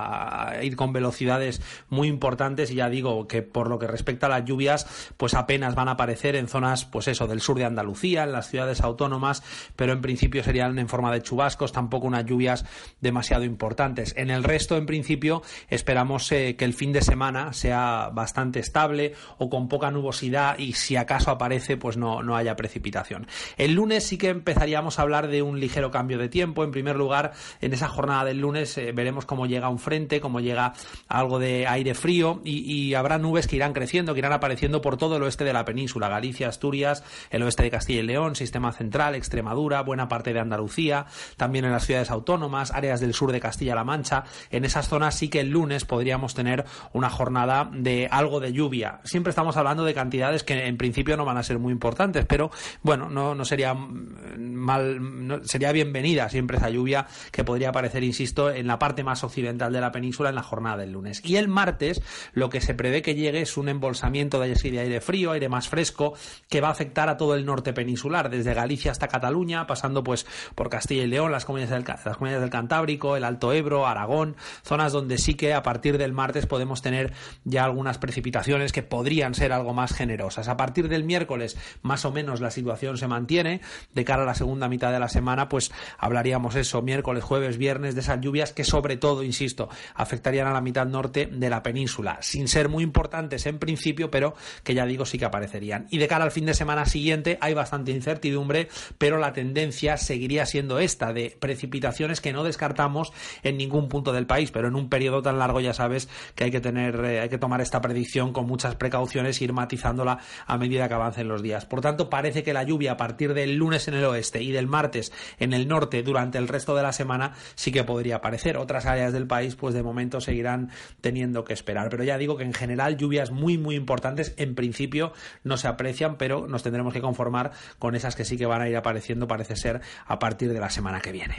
ir 0.61 0.75
con 0.75 0.93
velocidades 0.93 1.61
muy 1.89 2.07
importantes 2.07 2.71
y 2.71 2.75
ya 2.75 2.89
digo 2.89 3.27
que 3.27 3.41
por 3.41 3.69
lo 3.69 3.79
que 3.79 3.87
respecta 3.87 4.27
a 4.27 4.29
las 4.29 4.45
lluvias 4.45 4.87
pues 5.17 5.33
apenas 5.33 5.75
van 5.75 5.87
a 5.87 5.91
aparecer 5.91 6.35
en 6.35 6.47
zonas 6.47 6.85
pues 6.85 7.07
eso 7.07 7.27
del 7.27 7.41
sur 7.41 7.57
de 7.57 7.65
Andalucía, 7.65 8.23
en 8.23 8.31
las 8.31 8.49
ciudades 8.49 8.81
autónomas, 8.81 9.43
pero 9.75 9.93
en 9.93 10.01
principio 10.01 10.43
serían 10.43 10.77
en 10.79 10.89
forma 10.89 11.11
de 11.11 11.21
chubascos, 11.21 11.71
tampoco 11.71 12.07
unas 12.07 12.25
lluvias 12.25 12.65
demasiado 13.01 13.43
importantes. 13.43 14.13
En 14.17 14.29
el 14.29 14.43
resto 14.43 14.77
en 14.77 14.85
principio 14.85 15.41
esperamos 15.69 16.31
eh, 16.31 16.55
que 16.57 16.65
el 16.65 16.73
fin 16.73 16.93
de 16.93 17.01
semana 17.01 17.53
sea 17.53 18.09
bastante 18.13 18.59
estable 18.59 19.13
o 19.37 19.49
con 19.49 19.67
poca 19.67 19.91
nubosidad 19.91 20.57
y 20.57 20.73
si 20.73 20.95
acaso 20.95 21.31
aparece 21.31 21.77
pues 21.77 21.97
no, 21.97 22.23
no 22.23 22.35
haya 22.35 22.55
precipitación. 22.55 23.27
El 23.57 23.73
lunes 23.73 24.05
sí 24.05 24.17
que 24.17 24.29
empezaríamos 24.29 24.99
a 24.99 25.01
hablar 25.01 25.27
de 25.27 25.41
un 25.41 25.59
ligero 25.59 25.91
cambio 25.91 26.17
de 26.17 26.29
tiempo. 26.29 26.63
En 26.63 26.71
primer 26.71 26.95
lugar, 26.95 27.33
en 27.61 27.73
esa 27.73 27.87
jornada 27.87 28.25
del 28.25 28.39
lunes 28.39 28.77
eh, 28.77 28.91
veremos 28.91 29.25
cómo 29.25 29.45
llega 29.45 29.69
un 29.69 29.79
frente, 29.89 30.21
como 30.21 30.39
llega 30.39 30.73
algo 31.07 31.39
de 31.39 31.65
aire 31.65 31.95
frío 31.95 32.41
y, 32.43 32.93
habrá 32.93 33.17
nubes 33.17 33.47
que 33.47 33.55
irán 33.55 33.73
creciendo, 33.73 34.13
que 34.13 34.19
irán 34.19 34.33
apareciendo 34.33 34.81
por 34.81 34.97
todo 34.97 35.17
el 35.17 35.23
oeste 35.23 35.43
de 35.45 35.51
la 35.51 35.65
península, 35.65 36.09
Galicia, 36.09 36.47
Asturias, 36.47 37.03
el 37.31 37.41
oeste 37.41 37.63
de 37.63 37.71
Castilla 37.71 38.01
y 38.01 38.03
León, 38.03 38.35
sistema 38.35 38.71
central, 38.71 39.15
Extremadura, 39.15 39.81
buena 39.81 40.07
parte 40.07 40.31
de 40.31 40.39
Andalucía, 40.39 41.07
también 41.37 41.65
en 41.65 41.71
las 41.71 41.87
ciudades 41.87 42.11
autónomas, 42.11 42.71
áreas 42.71 42.99
del 42.99 43.15
sur 43.15 43.31
de 43.31 43.39
Castilla-La 43.39 43.83
Mancha. 43.83 44.25
En 44.51 44.63
esas 44.63 44.87
zonas 44.87 45.15
sí 45.15 45.27
que 45.29 45.39
el 45.39 45.49
lunes 45.49 45.85
podríamos 45.85 46.35
tener 46.35 46.65
una 46.93 47.09
jornada 47.09 47.67
de 47.73 48.07
algo 48.11 48.39
de 48.39 48.53
lluvia. 48.53 48.99
Siempre 49.05 49.31
estamos 49.31 49.57
hablando 49.57 49.85
de 49.85 49.95
cantidades 49.95 50.43
que 50.43 50.67
en 50.67 50.77
principio 50.77 51.17
no 51.17 51.25
van 51.25 51.37
a 51.37 51.43
ser 51.43 51.57
muy 51.57 51.71
importantes, 51.71 52.27
pero 52.27 52.51
bueno, 52.83 53.09
no, 53.09 53.33
no 53.33 53.43
sería 53.43 53.73
mal, 53.73 55.41
sería 55.45 55.71
bienvenida 55.71 56.29
siempre 56.29 56.57
esa 56.57 56.69
lluvia 56.69 57.07
que 57.31 57.43
podría 57.43 57.69
aparecer, 57.69 58.03
insisto, 58.03 58.51
en 58.51 58.67
la 58.67 58.77
parte 58.77 59.03
más 59.03 59.23
occidental 59.23 59.73
de 59.73 59.78
la 59.81 59.91
península 59.91 60.29
en 60.29 60.35
la 60.35 60.43
jornada 60.43 60.77
del 60.77 60.91
lunes. 60.91 61.21
Y 61.23 61.37
el 61.37 61.47
martes 61.47 62.01
lo 62.33 62.49
que 62.49 62.61
se 62.61 62.73
prevé 62.73 63.01
que 63.01 63.15
llegue 63.15 63.41
es 63.41 63.57
un 63.57 63.69
embolsamiento 63.69 64.39
de 64.39 64.55
aire 64.79 65.01
frío, 65.01 65.31
aire 65.31 65.49
más 65.49 65.69
fresco, 65.69 66.13
que 66.49 66.61
va 66.61 66.69
a 66.69 66.71
afectar 66.71 67.09
a 67.09 67.17
todo 67.17 67.35
el 67.35 67.45
norte 67.45 67.73
peninsular, 67.73 68.29
desde 68.29 68.53
Galicia 68.53 68.91
hasta 68.91 69.07
Cataluña, 69.07 69.67
pasando 69.67 70.03
pues 70.03 70.25
por 70.55 70.69
Castilla 70.69 71.03
y 71.03 71.07
León, 71.07 71.31
las 71.31 71.45
comunidades 71.45 71.85
del, 71.85 71.95
las 72.05 72.17
comunidades 72.17 72.41
del 72.41 72.49
Cantábrico, 72.49 73.15
el 73.15 73.23
Alto 73.23 73.53
Ebro, 73.53 73.87
Aragón, 73.87 74.35
zonas 74.63 74.91
donde 74.91 75.17
sí 75.17 75.35
que 75.35 75.53
a 75.53 75.63
partir 75.63 75.97
del 75.97 76.13
martes 76.13 76.45
podemos 76.45 76.81
tener 76.81 77.13
ya 77.43 77.63
algunas 77.63 77.97
precipitaciones 77.97 78.71
que 78.71 78.83
podrían 78.83 79.33
ser 79.33 79.53
algo 79.53 79.73
más 79.73 79.93
generosas. 79.93 80.47
A 80.47 80.57
partir 80.57 80.89
del 80.89 81.03
miércoles, 81.03 81.57
más 81.81 82.05
o 82.05 82.11
menos 82.11 82.41
la 82.41 82.51
situación 82.51 82.97
se 82.97 83.07
mantiene. 83.07 83.61
De 83.93 84.05
cara 84.05 84.23
a 84.23 84.25
la 84.25 84.35
segunda 84.35 84.67
mitad 84.67 84.91
de 84.91 84.99
la 84.99 85.09
semana, 85.09 85.49
pues 85.49 85.71
hablaríamos 85.97 86.55
eso, 86.55 86.81
miércoles, 86.81 87.23
jueves, 87.23 87.57
viernes, 87.57 87.95
de 87.95 88.01
esas 88.01 88.21
lluvias 88.21 88.53
que 88.53 88.63
sobre 88.63 88.97
todo, 88.97 89.23
insisto, 89.23 89.68
afectarían 89.95 90.47
a 90.47 90.53
la 90.53 90.61
mitad 90.61 90.85
norte 90.85 91.29
de 91.31 91.49
la 91.49 91.63
península, 91.63 92.17
sin 92.21 92.47
ser 92.47 92.69
muy 92.69 92.83
importantes 92.83 93.45
en 93.45 93.59
principio, 93.59 94.11
pero 94.11 94.35
que 94.63 94.73
ya 94.73 94.85
digo 94.85 95.05
sí 95.05 95.17
que 95.17 95.25
aparecerían. 95.25 95.87
Y 95.89 95.97
de 95.97 96.07
cara 96.07 96.25
al 96.25 96.31
fin 96.31 96.45
de 96.45 96.53
semana 96.53 96.85
siguiente 96.85 97.37
hay 97.41 97.53
bastante 97.53 97.91
incertidumbre, 97.91 98.69
pero 98.97 99.17
la 99.17 99.33
tendencia 99.33 99.97
seguiría 99.97 100.45
siendo 100.45 100.79
esta, 100.79 101.13
de 101.13 101.35
precipitaciones 101.39 102.21
que 102.21 102.33
no 102.33 102.43
descartamos 102.43 103.11
en 103.43 103.57
ningún 103.57 103.89
punto 103.89 104.13
del 104.13 104.27
país, 104.27 104.51
pero 104.51 104.67
en 104.67 104.75
un 104.75 104.89
periodo 104.89 105.21
tan 105.21 105.39
largo 105.39 105.59
ya 105.59 105.73
sabes 105.73 106.09
que 106.35 106.43
hay 106.43 106.51
que 106.51 106.61
tener, 106.61 107.03
eh, 107.03 107.21
hay 107.21 107.29
que 107.29 107.37
tomar 107.37 107.61
esta 107.61 107.81
predicción 107.81 108.33
con 108.33 108.45
muchas 108.45 108.75
precauciones 108.75 109.41
e 109.41 109.45
ir 109.45 109.53
matizándola 109.53 110.19
a 110.45 110.57
medida 110.57 110.87
que 110.87 110.93
avancen 110.93 111.27
los 111.27 111.41
días. 111.41 111.65
Por 111.65 111.81
tanto, 111.81 112.09
parece 112.09 112.43
que 112.43 112.53
la 112.53 112.63
lluvia 112.63 112.93
a 112.93 112.97
partir 112.97 113.33
del 113.33 113.55
lunes 113.55 113.87
en 113.87 113.95
el 113.95 114.05
oeste 114.05 114.19
oeste 114.19 114.43
y 114.43 114.51
del 114.51 114.67
martes 114.67 115.11
en 115.39 115.53
el 115.53 115.67
norte 115.67 116.03
durante 116.03 116.37
el 116.37 116.47
resto 116.47 116.75
de 116.75 116.83
la 116.83 116.91
semana 116.91 117.33
sí 117.55 117.71
que 117.71 117.83
podría 117.83 118.17
aparecer. 118.17 118.57
Otras 118.57 118.85
áreas 118.85 119.13
del 119.13 119.27
país 119.27 119.55
pues 119.59 119.73
de 119.73 119.83
momento 119.83 120.21
seguirán 120.21 120.69
teniendo 121.01 121.43
que 121.43 121.53
esperar. 121.53 121.89
Pero 121.89 122.03
ya 122.03 122.17
digo 122.17 122.37
que 122.37 122.43
en 122.43 122.53
general 122.53 122.97
lluvias 122.97 123.31
muy 123.31 123.57
muy 123.57 123.75
importantes 123.75 124.33
en 124.37 124.55
principio 124.55 125.13
no 125.43 125.57
se 125.57 125.67
aprecian, 125.67 126.17
pero 126.17 126.47
nos 126.47 126.63
tendremos 126.63 126.93
que 126.93 127.01
conformar 127.01 127.51
con 127.77 127.95
esas 127.95 128.15
que 128.15 128.25
sí 128.25 128.37
que 128.37 128.45
van 128.45 128.61
a 128.61 128.69
ir 128.69 128.77
apareciendo 128.77 129.27
parece 129.27 129.55
ser 129.55 129.81
a 130.05 130.19
partir 130.19 130.51
de 130.51 130.59
la 130.59 130.69
semana 130.69 131.01
que 131.01 131.11
viene. 131.11 131.35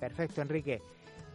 Perfecto, 0.00 0.42
Enrique. 0.42 0.80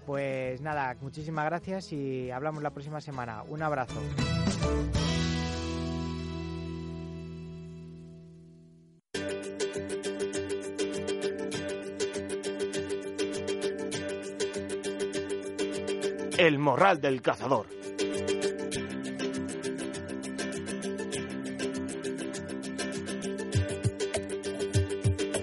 Pues 0.05 0.61
nada, 0.61 0.95
muchísimas 1.01 1.45
gracias 1.45 1.91
y 1.91 2.31
hablamos 2.31 2.63
la 2.63 2.71
próxima 2.71 3.01
semana. 3.01 3.43
Un 3.43 3.61
abrazo. 3.61 4.01
El 16.37 16.59
morral 16.59 17.01
del 17.01 17.21
cazador. 17.23 17.65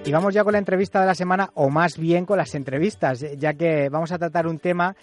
Y 0.05 0.13
vamos 0.13 0.35
ya 0.35 0.45
con 0.45 0.53
la 0.53 0.59
entrevista 0.59 1.01
de 1.01 1.07
la 1.07 1.15
semana, 1.15 1.51
o 1.55 1.69
más 1.69 1.99
bien 1.99 2.27
con 2.27 2.39
las 2.39 2.55
entrevistas, 2.55 3.25
ya 3.39 3.55
que 3.55 3.89
vamos 3.89 4.13
a 4.13 4.19
tratar 4.19 4.47
un 4.47 4.61
tema 4.61 4.95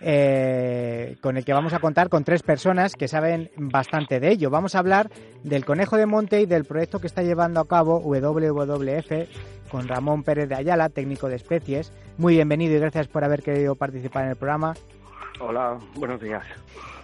eh, 0.00 1.16
con 1.20 1.36
el 1.36 1.44
que 1.44 1.52
vamos 1.52 1.72
a 1.72 1.78
contar 1.78 2.08
con 2.08 2.24
tres 2.24 2.42
personas 2.42 2.94
que 2.94 3.06
saben 3.06 3.50
bastante 3.56 4.18
de 4.18 4.30
ello. 4.30 4.50
Vamos 4.50 4.74
a 4.74 4.80
hablar 4.80 5.10
del 5.44 5.64
conejo 5.64 5.96
de 5.96 6.06
monte 6.06 6.40
y 6.40 6.46
del 6.46 6.64
proyecto 6.64 6.98
que 6.98 7.06
está 7.06 7.22
llevando 7.22 7.60
a 7.60 7.68
cabo 7.68 8.00
WWF 8.00 9.68
con 9.70 9.86
Ramón 9.86 10.24
Pérez 10.24 10.48
de 10.48 10.54
Ayala, 10.56 10.88
técnico 10.88 11.28
de 11.28 11.36
especies. 11.36 11.92
Muy 12.16 12.34
bienvenido 12.34 12.74
y 12.74 12.80
gracias 12.80 13.06
por 13.06 13.22
haber 13.22 13.42
querido 13.42 13.74
participar 13.74 14.24
en 14.24 14.30
el 14.30 14.36
programa. 14.36 14.74
Hola, 15.40 15.78
buenos 15.94 16.20
días. 16.20 16.44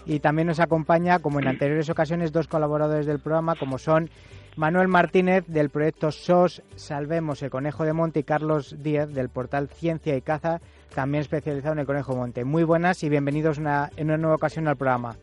Y 0.06 0.20
también 0.20 0.48
nos 0.48 0.60
acompaña, 0.60 1.20
como 1.20 1.38
en 1.38 1.48
anteriores 1.48 1.88
ocasiones, 1.88 2.32
dos 2.32 2.48
colaboradores 2.48 3.06
del 3.06 3.20
programa, 3.20 3.54
como 3.54 3.78
son 3.78 4.10
Manuel 4.56 4.88
Martínez 4.88 5.44
del 5.46 5.70
proyecto 5.70 6.12
SOS 6.12 6.62
Salvemos 6.76 7.42
el 7.42 7.50
Conejo 7.50 7.84
de 7.84 7.92
Monte 7.92 8.20
y 8.20 8.24
Carlos 8.24 8.76
Díez 8.82 9.08
del 9.12 9.28
portal 9.28 9.68
Ciencia 9.68 10.16
y 10.16 10.20
Caza, 10.20 10.60
también 10.94 11.22
especializado 11.22 11.72
en 11.72 11.80
el 11.80 11.86
Conejo 11.86 12.12
de 12.12 12.18
Monte. 12.18 12.44
Muy 12.44 12.64
buenas 12.64 13.02
y 13.02 13.08
bienvenidos 13.08 13.58
una, 13.58 13.90
en 13.96 14.08
una 14.08 14.18
nueva 14.18 14.36
ocasión 14.36 14.68
al 14.68 14.76
programa. 14.76 15.16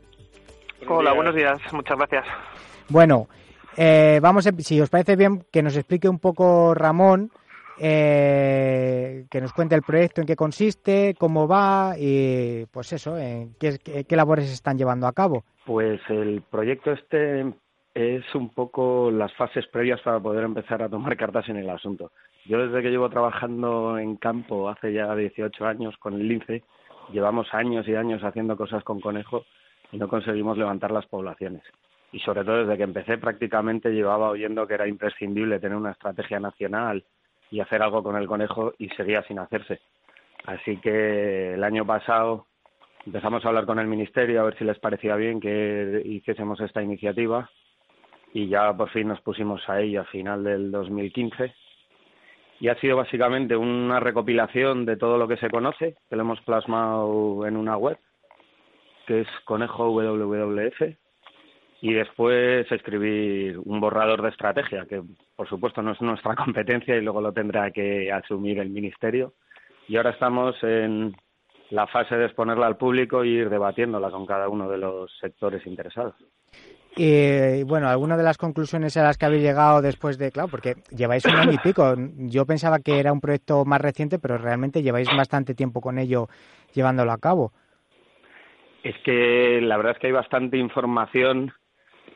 Hola, 0.88 1.14
buenos 1.14 1.36
días, 1.36 1.60
muchas 1.72 1.98
gracias. 1.98 2.26
Bueno, 2.90 3.28
eh, 3.78 4.20
vamos, 4.22 4.48
a, 4.48 4.52
si 4.58 4.82
os 4.82 4.90
parece 4.90 5.16
bien, 5.16 5.46
que 5.52 5.62
nos 5.62 5.78
explique 5.78 6.10
un 6.10 6.20
poco 6.20 6.74
Ramón, 6.74 7.32
eh, 7.84 9.26
que 9.30 9.42
nos 9.42 9.54
cuente 9.54 9.74
el 9.74 9.82
proyecto, 9.82 10.22
en 10.22 10.28
qué 10.28 10.36
consiste, 10.36 11.16
cómo 11.18 11.48
va 11.48 11.96
y 11.98 12.66
pues 12.72 12.94
eso, 12.94 13.16
qué, 13.60 14.06
qué 14.08 14.16
labores 14.16 14.46
se 14.48 14.54
están 14.54 14.78
llevando 14.78 15.08
a 15.08 15.14
cabo. 15.14 15.44
Pues 15.66 16.00
el 16.10 16.44
proyecto 16.44 16.92
este 16.92 17.54
es 17.96 18.36
un 18.36 18.50
poco 18.50 19.10
las 19.10 19.34
fases 19.34 19.66
previas 19.68 20.00
para 20.02 20.20
poder 20.20 20.44
empezar 20.44 20.84
a 20.84 20.90
tomar 20.90 21.18
cartas 21.18 21.50
en 21.50 21.58
el 21.58 21.70
asunto. 21.70 22.12
Yo 22.46 22.66
desde 22.66 22.84
que 22.84 22.92
llevo 22.92 23.10
trabajando 23.10 23.98
en 23.98 24.16
campo 24.16 24.70
hace 24.70 24.94
ya 24.94 25.16
18 25.16 25.66
años 25.66 25.96
con 25.98 26.14
el 26.14 26.28
lince, 26.28 26.64
llevamos 27.12 27.48
años 27.52 27.88
y 27.88 27.96
años 27.96 28.24
haciendo 28.24 28.56
cosas 28.56 28.84
con 28.84 29.00
conejo 29.00 29.46
y 29.92 29.98
no 29.98 30.08
conseguimos 30.08 30.58
levantar 30.58 30.92
las 30.92 31.08
poblaciones. 31.08 31.64
Y 32.12 32.20
sobre 32.20 32.44
todo 32.44 32.58
desde 32.58 32.78
que 32.78 32.84
empecé 32.84 33.18
prácticamente 33.18 33.90
llevaba 33.90 34.30
oyendo 34.30 34.68
que 34.68 34.74
era 34.76 34.88
imprescindible 34.88 35.60
tener 35.60 35.78
una 35.78 35.92
estrategia 35.92 36.40
nacional 36.40 37.04
y 37.52 37.60
hacer 37.60 37.84
algo 37.84 38.02
con 38.02 38.16
el 38.16 38.28
conejo 38.28 38.74
y 38.80 38.90
seguía 38.90 39.22
sin 39.24 39.38
hacerse. 39.38 39.80
Así 40.46 40.78
que 40.78 41.54
el 41.54 41.64
año 41.64 41.86
pasado 41.86 42.48
empezamos 43.06 43.44
a 43.46 43.50
hablar 43.50 43.66
con 43.66 43.78
el 43.78 43.88
Ministerio 43.88 44.42
a 44.42 44.46
ver 44.46 44.58
si 44.58 44.64
les 44.64 44.80
parecía 44.80 45.16
bien 45.16 45.40
que 45.40 46.02
hiciésemos 46.06 46.60
esta 46.62 46.82
iniciativa 46.82 47.50
y 48.34 48.48
ya 48.48 48.74
por 48.76 48.90
fin 48.90 49.10
nos 49.10 49.22
pusimos 49.22 49.68
a 49.70 49.82
ello 49.82 50.02
a 50.02 50.06
final 50.06 50.44
del 50.44 50.72
2015 50.72 51.54
y 52.62 52.70
ha 52.70 52.76
sido 52.76 52.96
básicamente 52.96 53.56
una 53.58 54.00
recopilación 54.00 54.86
de 54.86 54.96
todo 54.96 55.18
lo 55.18 55.28
que 55.28 55.38
se 55.38 55.50
conoce, 55.50 55.96
que 56.08 56.16
lo 56.16 56.22
hemos 56.22 56.40
plasmado 56.42 57.48
en 57.48 57.58
una 57.58 57.76
web, 57.76 57.98
que 59.08 59.22
es 59.22 59.28
Conejo 59.46 59.90
WWF, 59.90 60.96
y 61.82 61.94
después 61.94 62.72
escribir 62.72 63.58
un 63.66 63.80
borrador 63.80 64.22
de 64.22 64.30
estrategia, 64.30 64.86
que 64.86 65.02
por 65.42 65.50
supuesto 65.50 65.82
no 65.82 65.94
es 65.94 66.02
nuestra 66.02 66.36
competencia 66.46 66.96
y 66.96 67.02
luego 67.02 67.20
lo 67.20 67.34
tendrá 67.34 67.72
que 67.72 68.12
asumir 68.12 68.60
el 68.60 68.70
Ministerio. 68.70 69.34
Y 69.88 69.98
ahora 69.98 70.12
estamos 70.12 70.56
en 70.62 71.16
la 71.72 71.88
fase 71.88 72.16
de 72.16 72.26
exponerla 72.26 72.68
al 72.68 72.78
público 72.78 73.26
y 73.26 73.30
ir 73.30 73.50
debatiéndola 73.50 74.12
con 74.12 74.28
cada 74.28 74.48
uno 74.50 74.70
de 74.70 74.78
los 74.78 75.12
sectores 75.20 75.66
interesados. 75.66 76.14
Y 76.96 77.64
bueno, 77.64 77.90
algunas 77.90 78.20
de 78.20 78.24
las 78.24 78.38
conclusiones 78.38 78.96
a 78.98 79.04
las 79.04 79.18
que 79.18 79.26
habéis 79.26 79.42
llegado 79.42 79.82
después 79.82 80.20
de, 80.20 80.30
claro, 80.30 80.48
porque 80.48 80.76
lleváis 80.96 81.26
un 81.26 81.36
año 81.36 81.54
y 81.54 81.58
pico. 81.58 81.96
Yo 82.18 82.46
pensaba 82.46 82.78
que 82.78 83.00
era 83.00 83.12
un 83.12 83.20
proyecto 83.20 83.66
más 83.66 83.82
reciente, 83.82 84.20
pero 84.20 84.38
realmente 84.38 84.84
lleváis 84.84 85.08
bastante 85.08 85.56
tiempo 85.56 85.82
con 85.82 85.98
ello 85.98 86.28
llevándolo 86.72 87.14
a 87.14 87.18
cabo. 87.18 87.52
Es 88.84 88.96
que 89.04 89.60
la 89.60 89.76
verdad 89.78 89.94
es 89.94 89.98
que 90.00 90.06
hay 90.06 90.14
bastante 90.14 90.58
información 90.58 91.52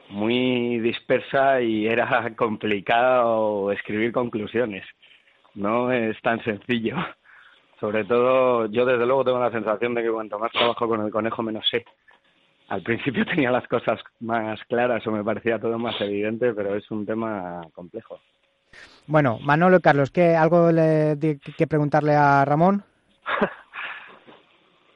muy 0.10 0.80
dispersa 0.80 1.62
y 1.62 1.88
era 1.88 2.34
complicado 2.36 3.72
escribir 3.72 4.12
conclusiones. 4.12 4.86
No 5.54 5.92
es 5.92 6.20
tan 6.22 6.44
sencillo. 6.44 6.98
Sobre 7.80 8.06
todo, 8.06 8.68
yo 8.68 8.86
desde 8.86 9.06
luego 9.06 9.26
tengo 9.26 9.40
la 9.40 9.52
sensación 9.52 9.94
de 9.94 10.04
que 10.04 10.12
cuanto 10.12 10.40
más 10.40 10.52
trabajo 10.52 10.88
con 10.88 11.06
el 11.06 11.12
conejo, 11.12 11.44
menos 11.44 11.68
sé 11.70 11.86
al 12.70 12.82
principio 12.82 13.26
tenía 13.26 13.52
las 13.52 13.68
cosas 13.68 14.00
más 14.20 14.60
claras 14.66 15.06
o 15.08 15.12
me 15.12 15.24
parecía 15.24 15.60
todo 15.60 15.78
más 15.78 16.00
evidente, 16.02 16.54
pero 16.54 16.76
es 16.76 16.90
un 16.92 17.06
tema 17.06 17.62
complejo. 17.74 18.20
Bueno, 19.08 19.40
Manolo 19.42 19.78
y 19.78 19.82
Carlos, 19.82 20.12
¿qué, 20.12 20.36
¿algo 20.36 20.72
le, 20.72 21.18
que 21.58 21.68
preguntarle 21.68 22.16
a 22.16 22.44
Ramón? 22.44 22.84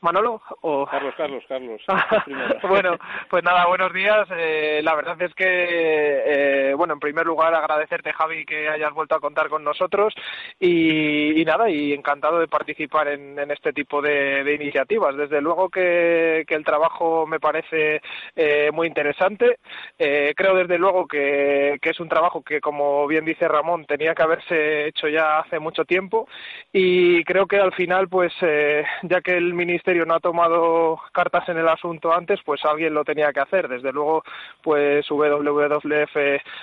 Manolo 0.02 0.42
o 0.62 0.86
Carlos, 0.86 1.14
Carlos, 1.18 1.44
Carlos. 1.48 1.82
bueno, 2.70 2.98
pues 3.30 3.44
nada, 3.44 3.66
buenos 3.68 3.94
días. 3.94 4.28
Eh, 4.32 4.82
la 4.84 4.96
verdad 4.96 5.22
es 5.22 5.34
que, 5.34 5.46
eh, 5.46 6.74
bueno, 6.76 6.94
en 6.94 7.00
primer 7.00 7.26
lugar 7.26 7.54
agradecerte 7.54 8.14
Javi 8.14 8.46
que 8.46 8.70
hayas 8.70 8.94
vuelto 8.94 9.16
a 9.16 9.20
contar 9.20 9.50
con 9.50 9.64
nosotros 9.64 10.14
y, 10.60 11.40
y 11.40 11.46
nada, 11.46 11.70
y 11.70 11.94
encantado 11.94 12.40
de 12.40 12.48
participar 12.48 13.08
en, 13.08 13.38
en 13.38 13.52
este 13.52 13.74
tipo 13.74 14.02
de, 14.02 14.44
de, 14.44 14.54
iniciativas. 14.56 15.16
Desde 15.16 15.42
luego 15.42 15.70
que, 15.70 16.46
que, 16.48 16.56
el 16.56 16.66
trabajo 16.66 17.26
me 17.26 17.40
parece 17.40 18.02
eh, 18.36 18.70
muy 18.74 18.88
interesante. 18.88 19.60
Eh, 19.98 20.34
creo 20.36 20.56
desde 20.56 20.78
luego 20.78 21.08
que, 21.08 21.78
que 21.82 21.90
es 21.90 22.00
un 22.00 22.10
trabajo 22.10 22.42
que, 22.42 22.60
como 22.62 23.08
bien 23.08 23.26
dice 23.26 23.48
Ramón, 23.48 23.86
tenía 23.86 24.16
que 24.16 24.24
haberse 24.24 24.88
hecho 24.88 25.08
ya 25.08 25.40
hace 25.40 25.60
mucho 25.60 25.86
tiempo 25.86 26.28
y 26.72 27.24
creo 27.24 27.48
que 27.48 27.58
al 27.58 27.74
final, 27.74 28.08
pues, 28.08 28.34
eh, 28.42 28.84
ya 29.04 29.22
que 29.22 29.32
el 29.32 29.54
ministerio 29.90 30.06
no 30.06 30.16
ha 30.16 30.20
tomado 30.20 31.00
cartas 31.12 31.50
en 31.50 31.58
el 31.58 31.68
asunto 31.68 32.14
antes, 32.14 32.40
pues 32.46 32.64
alguien 32.64 32.94
lo 32.94 33.04
tenía 33.04 33.32
que 33.34 33.40
hacer. 33.40 33.68
Desde 33.68 33.92
luego, 33.92 34.24
pues 34.62 35.10
WWF 35.10 36.16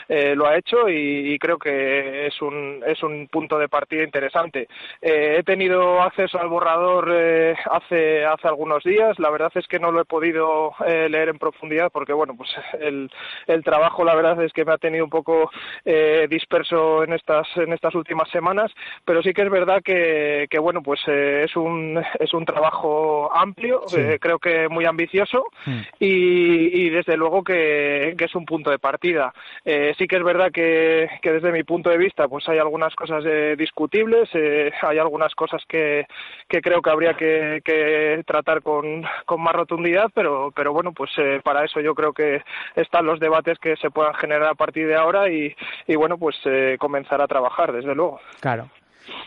eh, 0.09 0.35
lo 0.37 0.47
ha 0.47 0.57
hecho 0.57 0.89
y, 0.89 1.37
creo 1.39 1.59
que 1.59 2.27
es 2.27 2.41
un, 2.41 2.83
es 2.87 3.03
un 3.03 3.29
punto 3.29 3.59
de 3.59 3.69
partida 3.69 4.03
interesante. 4.03 4.69
Eh, 5.03 5.37
he 5.39 5.43
tenido 5.43 6.01
acceso 6.01 6.39
al 6.41 6.49
borrador 6.49 7.09
eh, 7.13 7.57
hace, 7.71 8.25
hace 8.25 8.49
algunos 8.49 8.83
días. 8.85 9.19
La 9.19 9.31
verdad 9.31 9.51
es 9.55 9.67
que 9.67 9.79
no 9.79 9.91
lo 9.91 10.01
he 10.01 10.05
podido 10.05 10.73
eh, 10.87 11.09
leer 11.09 11.29
en 11.29 11.39
profundidad 11.39 11.91
porque, 11.93 12.13
bueno, 12.13 12.35
pues 12.37 12.51
el, 12.81 13.11
el 13.47 13.65
trabajo, 13.65 14.05
la 14.05 14.15
verdad 14.15 14.43
es 14.43 14.53
que 14.53 14.65
me 14.65 14.73
ha 14.73 14.79
tenido 14.79 15.05
un 15.05 15.11
poco 15.11 15.51
eh, 15.85 16.27
disperso 16.31 17.03
en 17.05 17.13
estas, 17.13 17.47
en 17.57 17.73
estas 17.73 17.95
últimas 17.95 18.31
semanas, 18.31 18.71
pero 19.05 19.23
sí 19.23 19.33
que 19.33 19.43
es 19.43 19.51
verdad 19.51 19.83
que, 19.85 20.47
que 20.49 20.59
bueno, 20.59 20.83
pues 20.83 21.01
es 21.07 21.55
un, 21.57 22.03
es 22.19 22.33
un 22.33 22.45
trabajo 22.45 23.16
amplio, 23.33 23.83
sí. 23.87 23.99
eh, 23.99 24.19
creo 24.21 24.39
que 24.39 24.69
muy 24.69 24.85
ambicioso 24.85 25.45
sí. 25.65 25.71
y, 26.01 26.87
y, 26.87 26.91
desde 26.91 27.17
luego 27.17 27.43
que, 27.43 28.15
que, 28.17 28.25
es 28.25 28.35
un 28.35 28.45
punto 28.45 28.71
de 28.71 28.79
partida. 28.79 29.33
Eh, 29.65 29.95
sí 29.99 30.07
que 30.07 30.17
es 30.17 30.25
verdad 30.25 30.51
que, 30.53 31.09
que, 31.23 31.33
desde 31.33 31.53
mi 31.53 31.65
punto 31.65 31.91
de 31.91 31.99
vista 31.99 32.29
pues 32.29 32.49
hay 32.49 32.59
algunas 32.59 32.95
cosas 32.95 33.25
eh, 33.27 33.55
discutibles, 33.59 34.29
eh, 34.35 34.73
hay 34.83 34.99
algunas 34.99 35.35
cosas 35.35 35.63
que, 35.69 36.07
que 36.49 36.61
creo 36.61 36.83
que 36.83 36.91
habría 36.91 37.15
que, 37.15 38.23
tratar 38.27 38.63
con, 38.63 39.05
con, 39.25 39.41
más 39.41 39.55
rotundidad, 39.55 40.11
pero, 40.15 40.53
pero 40.55 40.73
bueno, 40.73 40.93
pues 40.93 41.11
eh, 41.19 41.41
para 41.43 41.65
eso 41.65 41.81
yo 41.81 41.95
creo 41.95 42.13
que 42.13 42.43
están 42.75 43.07
los 43.07 43.21
debates 43.21 43.59
que 43.59 43.77
se 43.77 43.91
puedan 43.91 44.15
generar 44.15 44.51
a 44.51 44.55
partir 44.55 44.87
de 44.87 44.97
ahora 44.97 45.31
y, 45.31 45.55
y 45.87 45.97
bueno, 45.97 46.19
pues 46.19 46.37
eh, 46.45 46.77
comenzar 46.79 47.21
a 47.21 47.27
trabajar, 47.27 47.73
desde 47.73 47.95
luego. 47.95 48.21
Claro. 48.41 48.69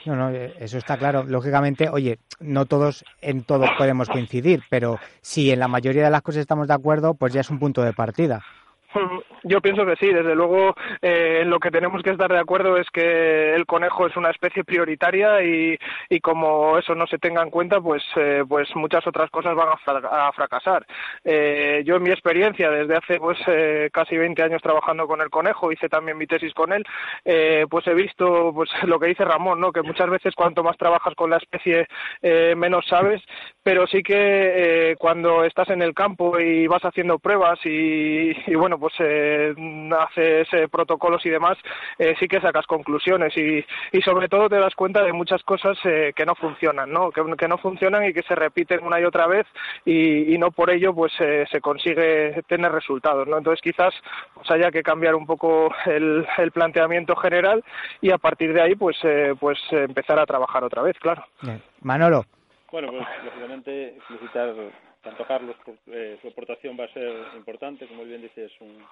No, 0.06 0.16
no, 0.16 0.30
eso 0.30 0.78
está 0.78 0.98
claro. 0.98 1.24
Lógicamente, 1.24 1.90
oye, 1.90 2.20
no 2.40 2.66
todos 2.66 3.04
en 3.22 3.44
todo 3.44 3.66
podemos 3.78 4.10
coincidir, 4.10 4.64
pero 4.70 5.00
si 5.22 5.52
en 5.52 5.60
la 5.60 5.68
mayoría 5.68 6.04
de 6.04 6.10
las 6.10 6.22
cosas 6.22 6.42
estamos 6.42 6.68
de 6.68 6.74
acuerdo, 6.74 7.14
pues 7.14 7.34
ya 7.34 7.42
es 7.42 7.50
un 7.50 7.60
punto 7.60 7.82
de 7.84 7.94
partida. 7.94 8.42
Yo 9.44 9.62
pienso 9.62 9.86
que 9.86 9.96
sí, 9.96 10.08
desde 10.08 10.36
luego 10.36 10.76
eh, 11.02 11.40
en 11.42 11.50
lo 11.50 11.60
que 11.60 11.72
tenemos 11.72 12.02
que 12.02 12.12
estar 12.12 12.32
de 12.32 12.40
acuerdo 12.40 12.78
es 12.78 12.90
que 12.90 13.54
el 13.54 13.66
conejo 13.66 14.08
es 14.08 14.18
una 14.18 14.32
especie 14.32 14.64
prioritaria 14.64 15.44
y, 15.44 15.78
y 16.10 16.20
como 16.20 16.78
eso 16.78 16.96
no 16.96 17.08
se 17.08 17.20
tenga 17.20 17.42
en 17.42 17.50
cuenta, 17.50 17.80
pues, 17.80 18.04
eh, 18.16 18.44
pues 18.48 18.68
muchas 18.76 19.06
otras 19.08 19.30
cosas 19.30 19.56
van 19.56 19.70
a, 19.70 20.32
fracasar. 20.32 20.86
Eh, 21.24 21.84
yo 21.86 21.96
en 21.96 22.04
mi 22.04 22.10
experiencia, 22.10 22.70
desde 22.70 22.96
hace 22.96 23.20
pues 23.20 23.38
eh, 23.48 23.90
casi 23.94 24.18
20 24.18 24.42
años 24.42 24.62
trabajando 24.62 25.08
con 25.08 25.22
el 25.22 25.30
conejo, 25.30 25.72
hice 25.72 25.90
también 25.90 26.18
mi 26.18 26.28
tesis 26.28 26.54
con 26.54 26.74
él, 26.74 26.84
eh, 27.26 27.66
pues 27.70 27.86
he 27.88 27.94
visto 27.94 28.52
pues 28.54 28.70
lo 28.84 29.00
que 29.00 29.08
dice 29.08 29.26
Ramón, 29.26 29.60
¿no? 29.60 29.72
que 29.72 29.82
muchas 29.82 30.10
veces 30.10 30.36
cuanto 30.36 30.64
más 30.64 30.78
trabajas 30.78 31.14
con 31.16 31.30
la 31.30 31.38
especie 31.38 31.88
menos 32.56 32.86
sabes, 32.88 33.22
pero 33.64 33.88
sí 33.88 34.02
que 34.02 34.96
cuando 35.00 35.44
estás 35.44 35.70
en 35.70 35.82
el 35.82 35.94
campo 35.94 36.40
y 36.40 36.68
vas 36.68 36.84
haciendo 36.84 37.20
pruebas 37.20 37.60
y, 37.66 38.32
y 38.48 38.56
bueno, 38.56 38.79
pues 38.80 38.94
eh, 39.00 39.54
haces 40.00 40.48
eh, 40.54 40.68
protocolos 40.70 41.26
y 41.26 41.30
demás, 41.30 41.58
eh, 41.98 42.16
sí 42.20 42.28
que 42.28 42.42
sacas 42.42 42.66
conclusiones 42.66 43.36
y, 43.38 43.64
y 43.92 44.02
sobre 44.02 44.28
todo 44.28 44.50
te 44.50 44.60
das 44.60 44.76
cuenta 44.76 45.04
de 45.04 45.14
muchas 45.14 45.44
cosas 45.44 45.78
eh, 45.84 46.14
que 46.16 46.26
no 46.26 46.36
funcionan, 46.36 46.92
¿no? 46.92 47.12
Que, 47.12 47.22
que, 47.38 47.48
no 47.48 47.58
funcionan 47.58 48.06
y 48.06 48.14
que 48.14 48.24
se 48.24 48.36
repiten 48.36 48.84
una 48.84 49.00
y 49.00 49.06
otra 49.06 49.28
vez 49.28 49.46
y, 49.86 50.34
y 50.34 50.38
no 50.38 50.52
por 50.52 50.70
ello 50.70 50.94
pues 50.94 51.14
eh, 51.20 51.46
se 51.52 51.62
consigue 51.62 52.42
tener 52.48 52.72
resultados, 52.72 53.28
¿no? 53.28 53.38
Entonces 53.38 53.62
quizás 53.62 53.94
pues 54.34 54.50
haya 54.52 54.72
que 54.72 54.84
cambiar 54.84 55.16
un 55.16 55.26
poco 55.26 55.74
el, 55.86 56.26
el 56.38 56.52
planteamiento 56.52 57.16
general 57.16 57.64
y 58.02 58.12
a 58.12 58.18
partir 58.18 58.54
de 58.54 58.62
ahí 58.62 58.76
pues 58.76 58.98
eh, 59.04 59.34
pues 59.40 59.60
empezar 59.72 60.20
a 60.20 60.26
trabajar 60.26 60.64
otra 60.64 60.82
vez, 60.82 60.98
claro. 61.00 61.26
Bien. 61.42 61.62
Manolo. 61.82 62.26
Bueno, 62.72 62.90
pues 62.92 63.08
lógicamente 63.26 63.98
felicitar 64.08 64.54
tanto 65.02 65.26
Carlos, 65.26 65.56
por, 65.66 65.76
eh, 65.88 66.18
su 66.22 66.28
aportación 66.28 66.78
va 66.80 66.86
a 66.86 66.94
ser 66.94 67.12
importante, 67.36 67.88
como 67.88 68.04
bien 68.04 68.22
dice, 68.22 68.46
es 68.46 68.62
un, 68.62 68.84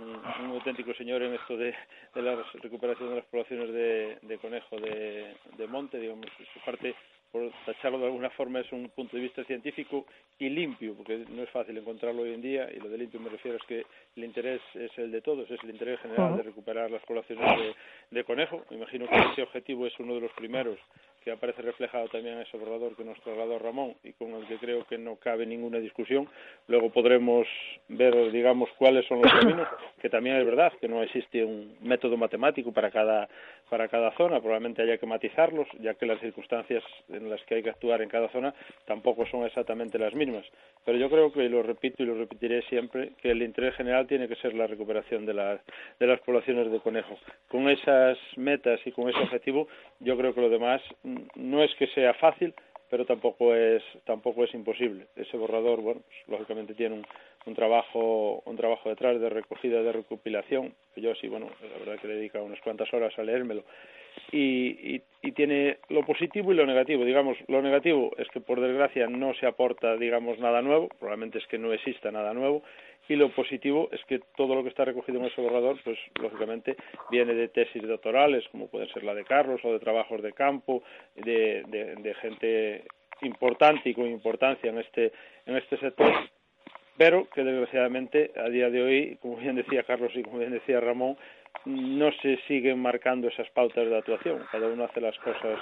un, 0.00 0.44
un 0.44 0.50
auténtico 0.56 0.92
señor 0.94 1.22
en 1.22 1.34
esto 1.34 1.56
de, 1.56 1.74
de 2.14 2.22
la 2.22 2.42
recuperación 2.54 3.10
de 3.10 3.16
las 3.16 3.24
poblaciones 3.26 3.72
de, 3.72 4.18
de 4.22 4.38
conejo 4.38 4.76
de, 4.78 5.34
de 5.56 5.66
monte, 5.66 5.98
digamos, 5.98 6.26
su 6.52 6.60
parte 6.60 6.94
por 7.32 7.50
tacharlo 7.64 7.98
de 7.98 8.06
alguna 8.06 8.30
forma 8.30 8.60
es 8.60 8.72
un 8.72 8.88
punto 8.90 9.16
de 9.16 9.22
vista 9.24 9.44
científico 9.44 10.06
y 10.38 10.48
limpio, 10.48 10.94
porque 10.94 11.24
no 11.28 11.42
es 11.42 11.50
fácil 11.50 11.76
encontrarlo 11.76 12.22
hoy 12.22 12.34
en 12.34 12.40
día, 12.40 12.70
y 12.72 12.78
lo 12.78 12.88
de 12.88 12.98
limpio 12.98 13.20
me 13.20 13.30
refiero 13.30 13.58
es 13.58 13.64
que 13.64 13.84
el 14.16 14.24
interés 14.24 14.60
es 14.74 14.96
el 14.96 15.10
de 15.10 15.20
todos, 15.22 15.50
es 15.50 15.62
el 15.62 15.70
interés 15.70 16.00
general 16.00 16.36
de 16.36 16.42
recuperar 16.44 16.90
las 16.90 17.02
poblaciones 17.02 17.44
de, 17.58 17.74
de 18.10 18.24
conejo. 18.24 18.64
Me 18.70 18.76
imagino 18.76 19.08
que 19.08 19.16
ese 19.16 19.42
objetivo 19.42 19.86
es 19.86 19.98
uno 19.98 20.14
de 20.14 20.20
los 20.20 20.32
primeros 20.32 20.78
que 21.26 21.32
aparece 21.32 21.60
reflejado 21.60 22.06
también 22.06 22.36
en 22.36 22.42
ese 22.42 22.56
borrador 22.56 22.94
que 22.94 23.02
nos 23.02 23.20
trasladó 23.20 23.58
Ramón 23.58 23.96
y 24.04 24.12
con 24.12 24.30
el 24.34 24.46
que 24.46 24.58
creo 24.58 24.86
que 24.86 24.96
no 24.96 25.16
cabe 25.16 25.44
ninguna 25.44 25.78
discusión. 25.78 26.28
Luego 26.68 26.90
podremos 26.90 27.48
ver, 27.88 28.30
digamos, 28.30 28.70
cuáles 28.78 29.04
son 29.08 29.22
los 29.22 29.32
caminos, 29.32 29.66
que 30.00 30.08
también 30.08 30.36
es 30.36 30.46
verdad 30.46 30.72
que 30.80 30.86
no 30.86 31.02
existe 31.02 31.44
un 31.44 31.76
método 31.80 32.16
matemático 32.16 32.70
para 32.70 32.92
cada, 32.92 33.28
para 33.68 33.88
cada 33.88 34.12
zona, 34.12 34.40
probablemente 34.40 34.82
haya 34.82 34.98
que 34.98 35.06
matizarlos, 35.06 35.66
ya 35.80 35.94
que 35.94 36.06
las 36.06 36.20
circunstancias 36.20 36.84
en 37.08 37.28
las 37.28 37.42
que 37.44 37.56
hay 37.56 37.62
que 37.62 37.70
actuar 37.70 38.02
en 38.02 38.08
cada 38.08 38.28
zona 38.28 38.54
tampoco 38.86 39.26
son 39.26 39.44
exactamente 39.44 39.98
las 39.98 40.14
mismas. 40.14 40.44
Pero 40.84 40.98
yo 40.98 41.10
creo 41.10 41.32
que, 41.32 41.44
y 41.44 41.48
lo 41.48 41.62
repito 41.62 42.02
y 42.02 42.06
lo 42.06 42.14
repetiré 42.14 42.62
siempre, 42.62 43.12
que 43.20 43.30
el 43.30 43.42
interés 43.42 43.74
general 43.74 44.06
tiene 44.06 44.28
que 44.28 44.36
ser 44.36 44.54
la 44.54 44.66
recuperación 44.66 45.26
de, 45.26 45.58
de 45.98 46.06
las 46.06 46.20
poblaciones 46.20 46.70
de 46.70 46.80
conejo. 46.80 47.18
Con 47.48 47.68
esas 47.68 48.18
metas 48.36 48.80
y 48.84 48.92
con 48.92 49.08
ese 49.08 49.18
objetivo, 49.18 49.68
yo 50.00 50.16
creo 50.16 50.34
que 50.34 50.40
lo 50.40 50.48
demás 50.48 50.80
no 51.34 51.62
es 51.62 51.74
que 51.74 51.86
sea 51.88 52.14
fácil, 52.14 52.54
pero 52.90 53.04
tampoco 53.04 53.54
es 53.54 53.82
tampoco 54.04 54.44
es 54.44 54.54
imposible. 54.54 55.06
Ese 55.16 55.36
borrador, 55.36 55.80
bueno, 55.80 56.02
pues, 56.06 56.28
lógicamente 56.28 56.74
tiene 56.74 56.96
un, 56.96 57.06
un 57.46 57.54
trabajo 57.54 58.42
un 58.44 58.56
trabajo 58.56 58.88
detrás 58.88 59.20
de 59.20 59.28
recogida 59.30 59.82
de 59.82 59.92
recopilación 59.92 60.74
yo 60.96 61.14
sí, 61.14 61.28
bueno, 61.28 61.48
la 61.62 61.78
verdad 61.78 62.00
que 62.00 62.08
dedica 62.08 62.42
unas 62.42 62.60
cuantas 62.60 62.92
horas 62.92 63.16
a 63.18 63.22
leérmelo 63.22 63.64
y, 64.32 64.94
y, 64.94 65.02
y 65.22 65.32
tiene 65.32 65.78
lo 65.88 66.04
positivo 66.04 66.52
y 66.52 66.56
lo 66.56 66.66
negativo. 66.66 67.04
Digamos, 67.04 67.36
lo 67.48 67.62
negativo 67.62 68.12
es 68.18 68.28
que 68.28 68.40
por 68.40 68.60
desgracia 68.60 69.06
no 69.08 69.34
se 69.34 69.46
aporta, 69.46 69.96
digamos, 69.96 70.38
nada 70.38 70.62
nuevo, 70.62 70.88
probablemente 70.98 71.38
es 71.38 71.46
que 71.46 71.58
no 71.58 71.72
exista 71.72 72.10
nada 72.10 72.32
nuevo 72.34 72.62
y 73.08 73.14
lo 73.14 73.28
positivo 73.30 73.88
es 73.92 74.04
que 74.06 74.20
todo 74.36 74.54
lo 74.54 74.62
que 74.62 74.70
está 74.70 74.84
recogido 74.84 75.20
en 75.20 75.26
ese 75.26 75.40
borrador, 75.40 75.78
pues 75.84 75.98
lógicamente 76.20 76.76
viene 77.10 77.34
de 77.34 77.48
tesis 77.48 77.86
doctorales, 77.86 78.44
como 78.50 78.66
puede 78.66 78.88
ser 78.88 79.04
la 79.04 79.14
de 79.14 79.24
Carlos, 79.24 79.60
o 79.64 79.72
de 79.72 79.78
trabajos 79.78 80.22
de 80.22 80.32
campo, 80.32 80.82
de, 81.14 81.62
de, 81.68 81.94
de 81.96 82.14
gente 82.14 82.84
importante 83.22 83.90
y 83.90 83.94
con 83.94 84.06
importancia 84.06 84.70
en 84.70 84.78
este, 84.78 85.12
en 85.46 85.56
este 85.56 85.76
sector, 85.78 86.12
pero 86.96 87.28
que 87.34 87.44
desgraciadamente 87.44 88.32
a 88.36 88.48
día 88.48 88.70
de 88.70 88.82
hoy, 88.82 89.18
como 89.20 89.36
bien 89.36 89.56
decía 89.56 89.82
Carlos 89.82 90.12
y 90.14 90.22
como 90.22 90.38
bien 90.38 90.52
decía 90.52 90.80
Ramón, 90.80 91.16
no 91.64 92.12
se 92.22 92.38
siguen 92.48 92.78
marcando 92.78 93.28
esas 93.28 93.48
pautas 93.50 93.88
de 93.88 93.96
actuación. 93.96 94.44
Cada 94.50 94.68
uno 94.68 94.84
hace 94.84 95.00
las 95.00 95.18
cosas, 95.18 95.58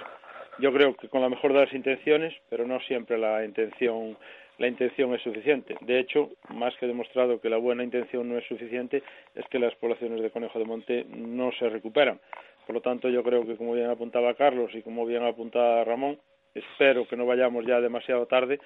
yo 0.58 0.72
creo 0.72 0.94
que 0.96 1.08
con 1.08 1.22
la 1.22 1.28
mejor 1.28 1.52
de 1.52 1.60
las 1.60 1.72
intenciones, 1.72 2.34
pero 2.48 2.66
no 2.66 2.80
siempre 2.80 3.18
la 3.18 3.44
intención 3.44 4.16
la 4.58 4.68
intención 4.68 5.12
es 5.14 5.22
suficiente. 5.22 5.76
De 5.80 5.98
hecho, 5.98 6.30
más 6.48 6.76
que 6.76 6.86
demostrado 6.86 7.40
que 7.40 7.50
la 7.50 7.56
buena 7.56 7.82
intención 7.82 8.28
no 8.28 8.38
es 8.38 8.46
suficiente, 8.46 9.02
es 9.34 9.44
que 9.48 9.58
las 9.58 9.74
poblaciones 9.74 10.20
de 10.22 10.30
conejo 10.30 10.58
de 10.58 10.64
monte 10.64 11.06
no 11.08 11.50
se 11.58 11.68
recuperan. 11.68 12.20
Por 12.66 12.76
lo 12.76 12.80
tanto, 12.80 13.08
yo 13.08 13.22
creo 13.22 13.44
que, 13.44 13.56
como 13.56 13.74
bien 13.74 13.90
apuntaba 13.90 14.34
Carlos 14.34 14.70
y 14.74 14.82
como 14.82 15.04
bien 15.06 15.24
apuntaba 15.24 15.82
Ramón, 15.84 16.18
espero 16.54 17.06
que 17.08 17.16
no 17.16 17.26
vayamos 17.26 17.66
ya 17.66 17.80
demasiado 17.80 18.26
tarde, 18.26 18.60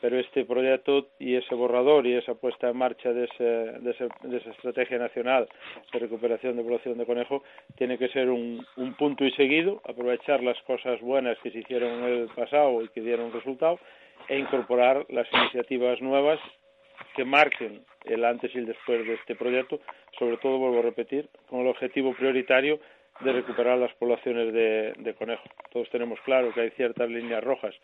pero 0.00 0.18
este 0.18 0.44
proyecto 0.44 1.08
y 1.18 1.36
ese 1.36 1.54
borrador 1.54 2.06
y 2.06 2.14
esa 2.14 2.34
puesta 2.34 2.68
en 2.68 2.76
marcha 2.76 3.12
de, 3.12 3.24
ese, 3.24 3.44
de, 3.44 3.90
esa 4.36 4.50
estrategia 4.50 4.98
nacional 4.98 5.48
de 5.92 5.98
recuperación 5.98 6.56
de 6.56 6.62
población 6.62 6.98
de 6.98 7.06
conejo 7.06 7.42
tiene 7.76 7.98
que 7.98 8.08
ser 8.08 8.28
un, 8.28 8.64
un 8.76 8.94
punto 8.94 9.24
y 9.24 9.32
seguido, 9.32 9.80
aprovechar 9.88 10.42
las 10.42 10.60
cosas 10.62 11.00
buenas 11.00 11.38
que 11.38 11.50
se 11.50 11.58
hicieron 11.58 12.04
en 12.04 12.04
el 12.04 12.28
pasado 12.28 12.82
y 12.82 12.88
que 12.88 13.00
dieron 13.00 13.32
resultado 13.32 13.78
e 14.28 14.38
incorporar 14.38 15.06
las 15.08 15.26
iniciativas 15.32 16.00
nuevas 16.00 16.40
que 17.16 17.24
marquen 17.24 17.84
el 18.04 18.24
antes 18.24 18.54
y 18.54 18.58
el 18.58 18.66
después 18.66 19.06
de 19.06 19.14
este 19.14 19.34
proyecto, 19.34 19.80
sobre 20.18 20.36
todo, 20.38 20.58
vuelvo 20.58 20.78
a 20.80 20.82
repetir, 20.82 21.28
con 21.48 21.60
el 21.60 21.68
objetivo 21.68 22.14
prioritario 22.14 22.80
de 23.20 23.32
recuperar 23.32 23.78
las 23.78 23.92
poblaciones 23.94 24.52
de, 24.52 24.92
de 24.98 25.14
conejo. 25.14 25.44
Todos 25.72 25.88
tenemos 25.90 26.20
claro 26.22 26.52
que 26.52 26.62
hay 26.62 26.70
ciertas 26.70 27.08
líneas 27.08 27.42
rojas 27.44 27.74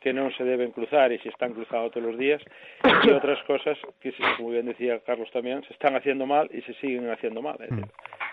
que 0.00 0.12
no 0.12 0.30
se 0.32 0.44
deben 0.44 0.72
cruzar 0.72 1.12
y 1.12 1.18
se 1.18 1.28
están 1.28 1.52
cruzando 1.52 1.90
todos 1.90 2.06
los 2.06 2.18
días 2.18 2.42
y 3.04 3.10
otras 3.10 3.42
cosas 3.44 3.78
que, 4.00 4.12
como 4.36 4.50
bien 4.50 4.66
decía 4.66 4.98
Carlos 5.00 5.30
también, 5.32 5.62
se 5.64 5.72
están 5.74 5.94
haciendo 5.96 6.26
mal 6.26 6.48
y 6.52 6.62
se 6.62 6.74
siguen 6.74 7.10
haciendo 7.10 7.42
mal. 7.42 7.56
Es 7.60 7.70
decir, 7.70 7.86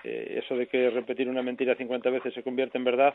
eh, 0.03 0.41
eso 0.43 0.56
de 0.56 0.67
que 0.67 0.89
repetir 0.89 1.27
una 1.27 1.41
mentira 1.41 1.75
50 1.75 2.10
veces 2.10 2.34
se 2.34 2.43
convierte 2.43 2.77
en 2.77 2.86
verdad, 2.86 3.13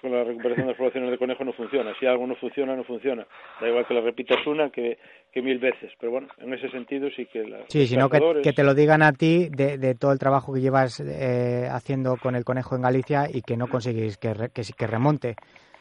con 0.00 0.12
la 0.12 0.24
recuperación 0.24 0.66
de 0.66 0.72
las 0.72 0.78
poblaciones 0.78 1.10
de 1.10 1.18
conejo 1.18 1.44
no 1.44 1.52
funciona. 1.52 1.92
Si 2.00 2.06
algo 2.06 2.26
no 2.26 2.36
funciona, 2.36 2.74
no 2.74 2.84
funciona. 2.84 3.26
Da 3.60 3.68
igual 3.68 3.86
que 3.86 3.94
lo 3.94 4.00
repitas 4.00 4.46
una 4.46 4.70
que, 4.70 4.98
que 5.32 5.42
mil 5.42 5.58
veces. 5.58 5.92
Pero 6.00 6.12
bueno, 6.12 6.28
en 6.38 6.54
ese 6.54 6.70
sentido 6.70 7.10
sí 7.10 7.26
que... 7.26 7.46
La, 7.46 7.58
sí, 7.68 7.86
sino 7.86 8.08
que, 8.08 8.20
que, 8.42 8.52
te 8.52 8.64
lo 8.64 8.74
digan 8.74 9.02
a 9.02 9.12
ti 9.12 9.48
de, 9.50 9.76
de 9.78 9.94
todo 9.94 10.12
el 10.12 10.18
trabajo 10.18 10.54
que 10.54 10.60
llevas 10.60 11.00
eh, 11.00 11.68
haciendo 11.70 12.16
con 12.16 12.34
el 12.34 12.44
conejo 12.44 12.76
en 12.76 12.82
Galicia 12.82 13.26
y 13.32 13.42
que 13.42 13.56
no 13.56 13.68
conseguís 13.68 14.16
que, 14.16 14.32
re, 14.32 14.48
que, 14.50 14.62
que 14.76 14.86
remonte 14.86 15.36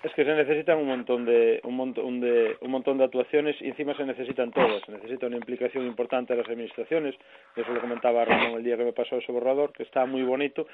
es 0.05 0.13
que 0.13 0.23
se 0.23 0.35
necesitan 0.35 0.77
un 0.77 0.87
montón 0.87 1.25
de 1.25 1.59
un 1.63 1.75
montón 1.75 2.19
de 2.21 2.57
un 2.61 2.69
montón 2.69 2.99
de 2.99 3.05
actuaciones 3.05 3.55
y 3.59 3.69
encima 3.69 3.97
se 3.97 4.05
necesitan 4.05 4.51
todas. 4.51 4.83
Se 4.85 4.91
necesita 4.91 5.25
una 5.25 5.37
implicación 5.37 5.87
importante 5.87 6.33
de 6.33 6.41
las 6.41 6.49
administraciones. 6.49 7.15
Eso 7.55 7.73
lo 7.73 7.81
comentaba 7.81 8.23
Ramón 8.23 8.59
el 8.59 8.63
día 8.63 8.77
que 8.77 8.83
me 8.83 8.93
pasó 8.93 9.17
ese 9.17 9.31
borrador 9.31 9.73
que 9.73 9.81
está 9.81 10.05
muy 10.05 10.21
bonito. 10.21 10.67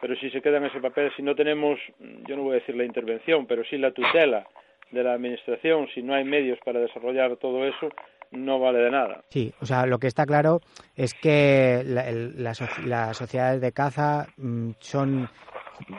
Pero 0.00 0.16
si 0.16 0.30
se 0.30 0.40
queda 0.40 0.56
en 0.56 0.64
ese 0.64 0.80
papel 0.80 1.12
si 1.14 1.22
no 1.22 1.34
tenemos 1.34 1.78
yo 2.26 2.34
no 2.36 2.44
voy 2.44 2.52
a 2.52 2.60
decir 2.60 2.76
la 2.76 2.84
intervención 2.84 3.46
pero 3.46 3.62
sí 3.64 3.76
la 3.76 3.90
tutela 3.90 4.46
de 4.90 5.04
la 5.04 5.12
administración 5.12 5.86
si 5.94 6.02
no 6.02 6.14
hay 6.14 6.24
medios 6.24 6.58
para 6.64 6.80
desarrollar 6.80 7.36
todo 7.36 7.66
eso 7.66 7.90
no 8.30 8.58
vale 8.58 8.78
de 8.78 8.90
nada. 8.90 9.22
Sí, 9.28 9.52
o 9.60 9.66
sea, 9.66 9.86
lo 9.86 9.98
que 9.98 10.06
está 10.06 10.26
claro 10.26 10.60
es 10.96 11.14
que 11.14 11.82
la, 11.84 12.08
el, 12.08 12.42
las, 12.42 12.60
las 12.84 13.16
sociedades 13.16 13.60
de 13.60 13.72
caza 13.72 14.26
mmm, 14.36 14.72
son 14.78 15.28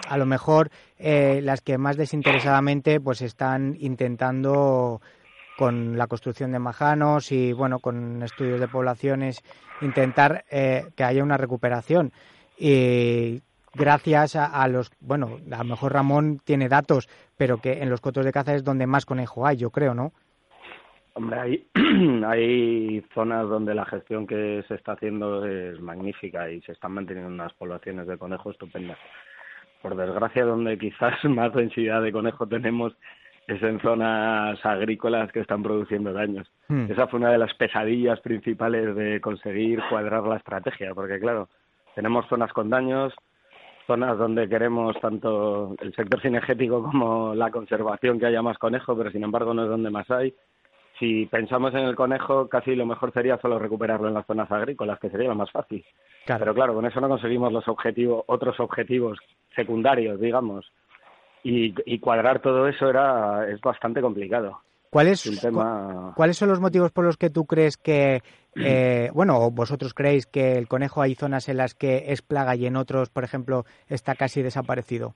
a 0.08 0.18
lo 0.18 0.26
mejor 0.26 0.70
eh, 0.98 1.42
las 1.44 1.62
que 1.62 1.78
más 1.78 1.98
desinteresadamente 1.98 3.00
pues 3.00 3.22
están 3.22 3.76
intentando 3.80 5.02
con 5.58 5.98
la 5.98 6.08
construcción 6.08 6.52
de 6.52 6.60
majanos 6.60 7.32
y 7.32 7.54
bueno 7.54 7.80
con 7.80 8.24
estudios 8.24 8.60
de 8.60 8.68
poblaciones 8.68 9.44
intentar 9.82 10.46
eh, 10.50 10.86
que 10.96 11.04
haya 11.04 11.24
una 11.24 11.38
recuperación. 11.38 12.12
Y 12.58 13.42
gracias 13.74 14.36
a, 14.36 14.46
a, 14.46 14.68
los 14.68 14.92
bueno 15.00 15.40
a 15.52 15.58
lo 15.58 15.64
mejor 15.66 15.94
Ramón 15.94 16.40
tiene 16.44 16.70
datos 16.70 17.08
pero 17.38 17.58
que 17.58 17.82
en 17.82 17.90
los 17.90 18.02
cotos 18.02 18.26
de 18.26 18.32
caza 18.32 18.56
es 18.56 18.64
donde 18.64 18.88
más 18.88 19.06
conejo 19.06 19.46
hay 19.46 19.58
yo 19.58 19.70
creo 19.70 19.94
no 19.94 20.12
Hombre, 21.14 21.40
hay, 21.40 21.68
hay 22.26 23.04
zonas 23.14 23.50
donde 23.50 23.76
la 23.76 23.84
gestión 23.84 24.26
que 24.26 24.64
se 24.68 24.76
está 24.76 24.94
haciendo 24.94 25.46
es 25.46 25.80
magnífica 25.82 26.50
y 26.50 26.62
se 26.62 26.72
están 26.72 26.94
manteniendo 26.94 27.30
unas 27.30 27.54
poblaciones 27.54 28.08
de 28.08 28.18
conejos 28.18 28.54
estupendas 28.54 28.98
por 29.82 29.96
desgracia, 29.96 30.46
donde 30.46 30.78
quizás 30.78 31.24
más 31.26 31.54
densidad 31.54 32.02
de 32.02 32.12
conejo 32.12 32.48
tenemos 32.48 32.94
es 33.48 33.64
en 33.64 33.80
zonas 33.80 34.64
agrícolas 34.64 35.32
que 35.32 35.40
están 35.40 35.64
produciendo 35.64 36.14
daños. 36.14 36.48
Hmm. 36.68 36.86
Esa 36.92 37.08
fue 37.08 37.20
una 37.20 37.32
de 37.32 37.40
las 37.40 37.54
pesadillas 37.56 38.20
principales 38.20 38.96
de 38.96 39.20
conseguir 39.22 39.82
cuadrar 39.90 40.24
la 40.24 40.38
estrategia, 40.38 40.94
porque 40.94 41.20
claro, 41.20 41.50
tenemos 41.96 42.28
zonas 42.28 42.54
con 42.54 42.70
daños, 42.70 43.12
zonas 43.88 44.20
donde 44.20 44.48
queremos 44.48 44.96
tanto 45.02 45.76
el 45.82 45.96
sector 45.96 46.22
cinegético 46.22 46.84
como 46.84 47.34
la 47.34 47.50
conservación 47.50 48.20
que 48.20 48.28
haya 48.28 48.44
más 48.44 48.60
conejo, 48.60 48.96
pero 48.96 49.10
sin 49.10 49.24
embargo 49.24 49.52
no 49.56 49.64
es 49.64 49.70
donde 49.70 49.90
más 49.90 50.10
hay. 50.12 50.32
Si 51.00 51.26
pensamos 51.28 51.74
en 51.74 51.86
el 51.86 51.96
conejo, 51.96 52.50
casi 52.50 52.76
lo 52.76 52.86
mejor 52.86 53.14
sería 53.14 53.40
solo 53.40 53.58
recuperarlo 53.58 54.10
en 54.10 54.14
las 54.14 54.26
zonas 54.26 54.52
agrícolas, 54.52 55.00
que 55.00 55.10
sería 55.10 55.30
lo 55.30 55.36
más 55.36 55.50
fácil. 55.52 55.84
Claro. 56.26 56.40
Pero 56.40 56.54
claro, 56.54 56.74
con 56.74 56.86
eso 56.86 57.00
no 57.00 57.08
conseguimos 57.08 57.54
los 57.54 57.68
objetivos, 57.70 58.24
otros 58.28 58.60
objetivos 58.60 59.18
secundarios, 59.56 60.20
digamos. 60.20 60.70
Y, 61.42 61.74
y 61.86 62.00
cuadrar 62.00 62.42
todo 62.42 62.68
eso 62.68 62.90
era 62.90 63.50
es 63.50 63.62
bastante 63.62 64.02
complicado. 64.02 64.60
¿Cuál 64.90 65.08
es, 65.08 65.26
Es 65.26 65.32
un 65.34 65.38
tema 65.38 66.14
¿Cuáles 66.16 66.38
son 66.38 66.50
los 66.50 66.60
motivos 66.60 66.92
por 66.92 67.06
los 67.06 67.18
que 67.18 67.30
tú 67.30 67.46
crees 67.46 67.78
que, 67.78 68.22
eh, 68.56 69.12
bueno, 69.14 69.52
vosotros 69.52 69.94
creéis 69.94 70.26
que 70.26 70.58
el 70.58 70.68
conejo 70.68 71.02
hay 71.02 71.16
zonas 71.16 71.48
en 71.48 71.58
las 71.58 71.76
que 71.76 72.06
es 72.08 72.22
plaga 72.22 72.56
y 72.56 72.66
en 72.66 72.76
otros, 72.76 73.10
por 73.10 73.24
ejemplo, 73.24 73.66
está 73.88 74.16
casi 74.16 74.42
desaparecido? 74.42 75.14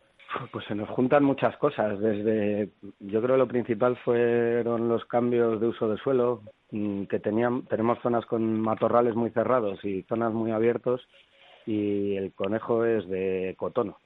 Pues 0.51 0.65
se 0.65 0.75
nos 0.75 0.89
juntan 0.89 1.23
muchas 1.23 1.55
cosas. 1.57 1.99
Desde, 1.99 2.69
yo 2.99 3.21
creo 3.21 3.37
lo 3.37 3.47
principal 3.47 3.95
fueron 3.97 4.89
los 4.89 5.05
cambios 5.05 5.59
de 5.61 5.67
uso 5.67 5.87
de 5.87 5.97
suelo, 5.97 6.41
mm, 6.71 7.03
que 7.03 7.19
tenían, 7.19 7.63
tenemos 7.63 7.99
zonas 8.01 8.25
con 8.25 8.59
matorrales 8.59 9.15
muy 9.15 9.29
cerrados 9.31 9.83
y 9.85 10.03
zonas 10.03 10.33
muy 10.33 10.51
abiertos, 10.51 11.07
y 11.65 12.15
el 12.15 12.33
conejo 12.33 12.85
es 12.85 13.07
de 13.09 13.55
cotono. 13.57 13.97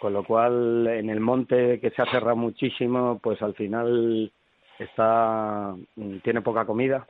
Con 0.00 0.12
lo 0.12 0.24
cual, 0.24 0.88
en 0.88 1.10
el 1.10 1.20
monte 1.20 1.78
que 1.80 1.90
se 1.90 2.02
ha 2.02 2.06
cerrado 2.06 2.36
muchísimo, 2.36 3.20
pues 3.22 3.40
al 3.40 3.54
final 3.54 4.32
está, 4.78 5.74
mm, 5.96 6.18
tiene 6.18 6.40
poca 6.42 6.64
comida 6.64 7.06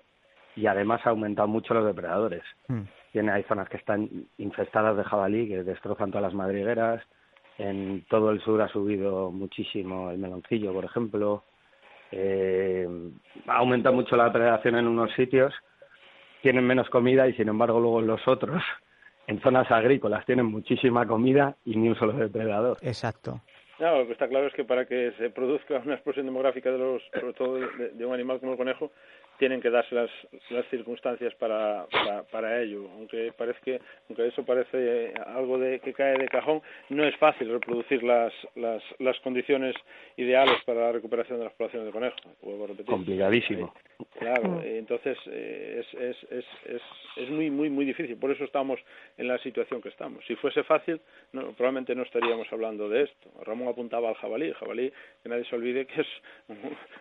y 0.56 0.66
además 0.66 1.00
ha 1.04 1.10
aumentado 1.10 1.48
mucho 1.48 1.74
los 1.74 1.86
depredadores. 1.86 2.42
Hmm. 2.68 2.82
Tiene, 3.12 3.32
hay 3.32 3.42
zonas 3.44 3.68
que 3.68 3.76
están 3.76 4.08
infestadas 4.38 4.96
de 4.96 5.04
jabalí, 5.04 5.48
que 5.48 5.64
destrozan 5.64 6.10
todas 6.10 6.22
las 6.22 6.34
madrigueras. 6.34 7.02
En 7.58 8.04
todo 8.08 8.30
el 8.30 8.40
sur 8.40 8.60
ha 8.62 8.68
subido 8.68 9.30
muchísimo 9.30 10.10
el 10.10 10.18
meloncillo, 10.18 10.72
por 10.72 10.84
ejemplo. 10.84 11.44
Eh, 12.10 12.86
ha 13.46 13.56
aumentado 13.56 13.94
mucho 13.94 14.16
la 14.16 14.24
depredación 14.24 14.76
en 14.76 14.86
unos 14.86 15.12
sitios, 15.14 15.54
tienen 16.42 16.66
menos 16.66 16.88
comida 16.90 17.26
y 17.28 17.34
sin 17.34 17.48
embargo 17.48 17.80
luego 17.80 18.00
en 18.00 18.06
los 18.06 18.26
otros, 18.28 18.62
en 19.26 19.40
zonas 19.40 19.70
agrícolas, 19.70 20.26
tienen 20.26 20.46
muchísima 20.46 21.06
comida 21.06 21.56
y 21.64 21.76
ni 21.76 21.88
un 21.88 21.96
solo 21.96 22.12
depredador. 22.12 22.78
Exacto. 22.82 23.40
No, 23.78 23.98
lo 23.98 24.06
que 24.06 24.12
está 24.12 24.28
claro 24.28 24.46
es 24.46 24.54
que 24.54 24.64
para 24.64 24.86
que 24.86 25.12
se 25.18 25.30
produzca 25.30 25.78
una 25.84 25.94
explosión 25.94 26.26
demográfica 26.26 26.70
de 26.70 26.78
los, 26.78 27.02
sobre 27.18 27.32
todo 27.32 27.54
de, 27.54 27.90
de 27.90 28.06
un 28.06 28.14
animal 28.14 28.38
como 28.38 28.52
el 28.52 28.58
conejo, 28.58 28.92
tienen 29.42 29.60
que 29.60 29.70
darse 29.70 29.92
las, 29.92 30.08
las 30.50 30.64
circunstancias 30.66 31.34
para, 31.34 31.84
para, 31.90 32.22
para 32.22 32.62
ello. 32.62 32.88
Aunque 32.94 33.32
que, 33.64 33.80
aunque 34.08 34.28
eso 34.28 34.44
parece 34.44 35.12
algo 35.26 35.58
de 35.58 35.80
que 35.80 35.92
cae 35.92 36.16
de 36.16 36.28
cajón, 36.28 36.62
no 36.90 37.04
es 37.04 37.16
fácil 37.16 37.50
reproducir 37.50 38.04
las, 38.04 38.32
las, 38.54 38.80
las 39.00 39.18
condiciones 39.18 39.74
ideales 40.16 40.62
para 40.64 40.82
la 40.82 40.92
recuperación 40.92 41.40
de 41.40 41.46
las 41.46 41.54
poblaciones 41.54 41.86
de 41.86 41.92
conejo. 41.92 42.16
Vuelvo 42.40 42.64
a 42.64 42.66
repetir. 42.68 42.86
Complicadísimo. 42.86 43.74
Claro, 44.20 44.60
eh, 44.62 44.78
entonces 44.78 45.18
eh, 45.26 45.80
es, 45.80 46.00
es, 46.00 46.16
es, 46.30 46.44
es, 46.66 46.82
es 47.16 47.30
muy, 47.30 47.50
muy, 47.50 47.68
muy 47.68 47.84
difícil. 47.84 48.16
Por 48.18 48.30
eso 48.30 48.44
estamos 48.44 48.78
en 49.18 49.26
la 49.26 49.38
situación 49.38 49.82
que 49.82 49.88
estamos. 49.88 50.24
Si 50.26 50.36
fuese 50.36 50.62
fácil, 50.62 51.00
no, 51.32 51.52
probablemente 51.54 51.96
no 51.96 52.04
estaríamos 52.04 52.46
hablando 52.52 52.88
de 52.88 53.02
esto. 53.02 53.28
Ramón 53.44 53.66
apuntaba 53.66 54.08
al 54.08 54.14
jabalí. 54.14 54.46
El 54.46 54.54
jabalí, 54.54 54.92
que 55.22 55.28
nadie 55.28 55.44
se 55.46 55.56
olvide 55.56 55.86
que 55.86 56.02
es 56.02 56.08
un, 56.46 56.58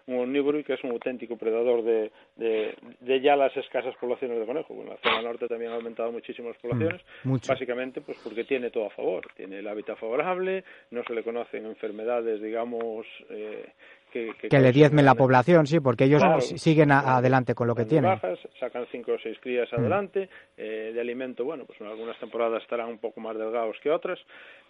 un 0.08 0.23
omnívoro 0.23 0.58
y 0.58 0.63
que 0.63 0.73
es 0.73 0.84
un 0.84 0.89
auténtico 0.91 1.38
predador 1.38 1.84
de, 1.84 2.12
de, 2.41 2.75
de 3.01 3.21
ya 3.21 3.36
las 3.36 3.56
escasas 3.56 3.95
poblaciones 3.97 4.39
de 4.39 4.45
conejo. 4.47 4.73
Bueno, 4.73 4.91
en 4.91 4.97
la 4.97 5.01
zona 5.12 5.21
norte 5.21 5.47
también 5.47 5.71
ha 5.71 5.75
aumentado 5.75 6.12
muchísimo 6.12 6.49
las 6.49 6.58
poblaciones, 6.58 7.01
Mm, 7.23 7.30
mucho. 7.30 7.51
básicamente 7.51 8.01
pues 8.01 8.17
porque 8.23 8.43
tiene 8.45 8.71
todo 8.71 8.88
a 8.88 8.89
favor. 8.89 9.27
Tiene 9.36 9.60
el 9.60 9.67
hábitat 9.67 9.97
favorable, 9.99 10.63
no 10.89 11.04
se 11.04 11.13
le 11.13 11.23
conocen 11.23 11.65
enfermedades, 11.67 12.41
digamos, 12.41 13.06
eh, 13.30 13.67
que, 14.12 14.34
Que 14.49 14.60
le 14.60 14.71
diezmen 14.73 15.06
la 15.06 15.15
población, 15.15 15.67
sí, 15.67 15.80
porque 15.80 16.04
ellos 16.04 16.21
Claro. 16.21 16.41
siguen 16.41 16.91
a- 16.91 17.15
adelante 17.17 17.54
con 17.56 17.67
lo 17.67 17.75
que 17.75 17.86
tienen. 17.86 18.10
bajas, 18.12 18.39
sacan 18.60 18.86
cinco 18.91 19.13
o 19.13 19.19
seis 19.19 19.38
crías 19.39 19.71
Mm. 19.71 19.75
adelante, 19.75 20.30
eh, 20.58 20.91
de 20.93 20.99
alimento, 20.99 21.45
bueno, 21.45 21.63
pues 21.65 21.80
en 21.80 21.88
algunas 21.88 22.19
temporadas 22.19 22.62
estarán 22.62 22.89
un 22.89 22.97
poco 22.97 23.21
más 23.21 23.38
delgados 23.38 23.77
que 23.82 23.89
otras, 23.89 24.19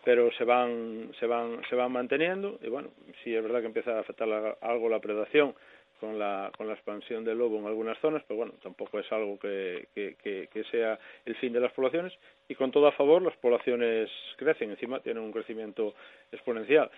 pero 0.03 0.31
se 0.33 0.43
van, 0.43 1.09
se 1.19 1.25
van, 1.25 1.59
se 1.69 1.75
van 1.75 1.91
manteniendo 1.91 2.59
y 2.61 2.69
bueno, 2.69 2.89
sí 3.23 3.33
es 3.35 3.41
verdad 3.41 3.61
que 3.61 3.67
empieza 3.67 3.97
a 3.97 4.01
afectar 4.01 4.27
la- 4.27 4.57
algo 4.61 4.89
la 4.89 4.99
predación 4.99 5.55
con 6.01 6.17
la, 6.17 6.51
con 6.57 6.67
la 6.67 6.73
expansión 6.73 7.23
del 7.23 7.37
lobo 7.37 7.59
en 7.59 7.67
algunas 7.67 7.97
zonas, 7.99 8.23
pero 8.27 8.39
bueno, 8.39 8.53
tampoco 8.63 8.99
es 8.99 9.09
algo 9.11 9.37
que, 9.37 9.87
que, 9.93 10.15
que, 10.15 10.49
que 10.51 10.63
sea 10.65 10.99
el 11.25 11.35
fin 11.35 11.53
de 11.53 11.59
las 11.59 11.71
poblaciones 11.73 12.11
y 12.49 12.55
con 12.55 12.71
todo 12.71 12.87
a 12.87 12.91
favor 12.93 13.21
las 13.21 13.37
poblaciones 13.37 14.09
crecen, 14.35 14.71
encima 14.71 14.99
tienen 14.99 15.23
un 15.23 15.31
crecimiento 15.31 15.93
exponencial. 16.31 16.89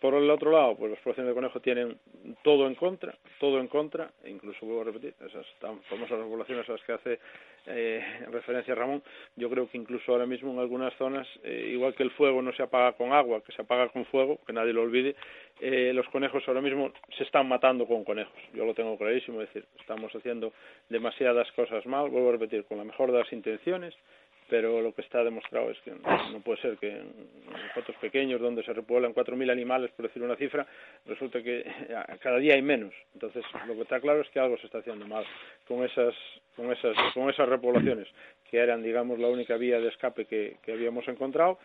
Por 0.00 0.14
el 0.14 0.30
otro 0.30 0.50
lado, 0.50 0.76
pues 0.76 0.90
las 0.90 1.00
poblaciones 1.00 1.28
de 1.28 1.34
conejo 1.34 1.60
tienen 1.60 1.98
todo 2.42 2.66
en 2.66 2.74
contra, 2.74 3.14
todo 3.38 3.60
en 3.60 3.68
contra, 3.68 4.10
e 4.24 4.30
incluso 4.30 4.64
vuelvo 4.64 4.80
a 4.80 4.84
repetir, 4.84 5.14
esas 5.26 5.46
tan 5.60 5.78
famosas 5.82 6.18
poblaciones 6.18 6.66
a 6.68 6.72
las 6.72 6.82
que 6.82 6.92
hace 6.92 7.18
eh, 7.66 8.02
referencia 8.30 8.74
Ramón, 8.74 9.02
yo 9.36 9.50
creo 9.50 9.68
que 9.68 9.76
incluso 9.76 10.10
ahora 10.12 10.24
mismo 10.24 10.52
en 10.52 10.58
algunas 10.58 10.94
zonas, 10.94 11.28
eh, 11.42 11.68
igual 11.72 11.94
que 11.94 12.02
el 12.02 12.10
fuego 12.12 12.40
no 12.40 12.50
se 12.54 12.62
apaga 12.62 12.92
con 12.92 13.12
agua, 13.12 13.42
que 13.44 13.52
se 13.52 13.60
apaga 13.60 13.90
con 13.90 14.06
fuego, 14.06 14.38
que 14.46 14.54
nadie 14.54 14.72
lo 14.72 14.82
olvide, 14.82 15.16
eh, 15.60 15.92
los 15.94 16.08
conejos 16.08 16.42
ahora 16.48 16.62
mismo 16.62 16.90
se 17.18 17.24
están 17.24 17.46
matando 17.46 17.86
con 17.86 18.02
conejos. 18.02 18.40
Yo 18.54 18.64
lo 18.64 18.72
tengo 18.72 18.96
clarísimo, 18.96 19.42
es 19.42 19.48
decir, 19.48 19.68
estamos 19.78 20.10
haciendo 20.14 20.54
demasiadas 20.88 21.52
cosas 21.52 21.84
mal, 21.84 22.08
vuelvo 22.08 22.30
a 22.30 22.32
repetir, 22.32 22.64
con 22.64 22.78
la 22.78 22.84
mejor 22.84 23.12
de 23.12 23.18
las 23.18 23.32
intenciones, 23.34 23.94
pero 24.50 24.82
lo 24.82 24.92
que 24.92 25.02
está 25.02 25.22
demostrado 25.22 25.70
es 25.70 25.78
que 25.80 25.92
no, 25.92 26.40
puede 26.40 26.60
ser 26.60 26.76
que 26.76 26.90
en 26.90 27.12
fotos 27.72 27.94
pequeños 28.00 28.40
donde 28.40 28.64
se 28.64 28.72
repueblan 28.72 29.14
4.000 29.14 29.50
animales, 29.50 29.92
por 29.92 30.08
decir 30.08 30.22
una 30.22 30.34
cifra, 30.34 30.66
resulta 31.06 31.40
que 31.40 31.64
cada 32.20 32.38
día 32.38 32.54
hay 32.54 32.62
menos. 32.62 32.92
Entonces, 33.14 33.44
lo 33.68 33.74
que 33.74 33.82
está 33.82 34.00
claro 34.00 34.20
es 34.20 34.28
que 34.30 34.40
algo 34.40 34.58
se 34.58 34.66
está 34.66 34.78
haciendo 34.78 35.06
mal 35.06 35.24
con 35.68 35.84
esas, 35.84 36.14
con 36.56 36.72
esas, 36.72 36.96
con 37.14 37.30
esas 37.30 37.48
repoblaciones, 37.48 38.08
que 38.50 38.58
eran, 38.58 38.82
digamos, 38.82 39.20
la 39.20 39.28
única 39.28 39.56
vía 39.56 39.78
de 39.80 39.88
escape 39.88 40.24
que, 40.24 40.56
que 40.64 40.72
habíamos 40.72 41.06
encontrado 41.06 41.58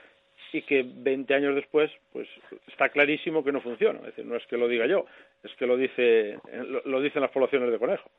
y 0.53 0.61
que 0.61 0.85
20 0.85 1.33
años 1.33 1.55
después, 1.55 1.91
pues 2.13 2.29
está 2.67 2.89
clarísimo 2.89 3.43
que 3.43 3.51
no 3.51 3.61
funciona. 3.61 3.99
Es 3.99 4.05
decir, 4.07 4.25
no 4.25 4.35
es 4.35 4.45
que 4.45 4.57
lo 4.57 4.67
diga 4.67 4.85
yo, 4.85 5.05
es 5.43 5.51
que 5.55 5.65
lo, 5.65 5.75
dice, 5.75 6.37
lo, 6.53 6.81
lo 6.85 7.01
dicen 7.01 7.21
las 7.21 7.31
poblaciones 7.31 7.71
de 7.71 7.79
conejo. 7.79 8.09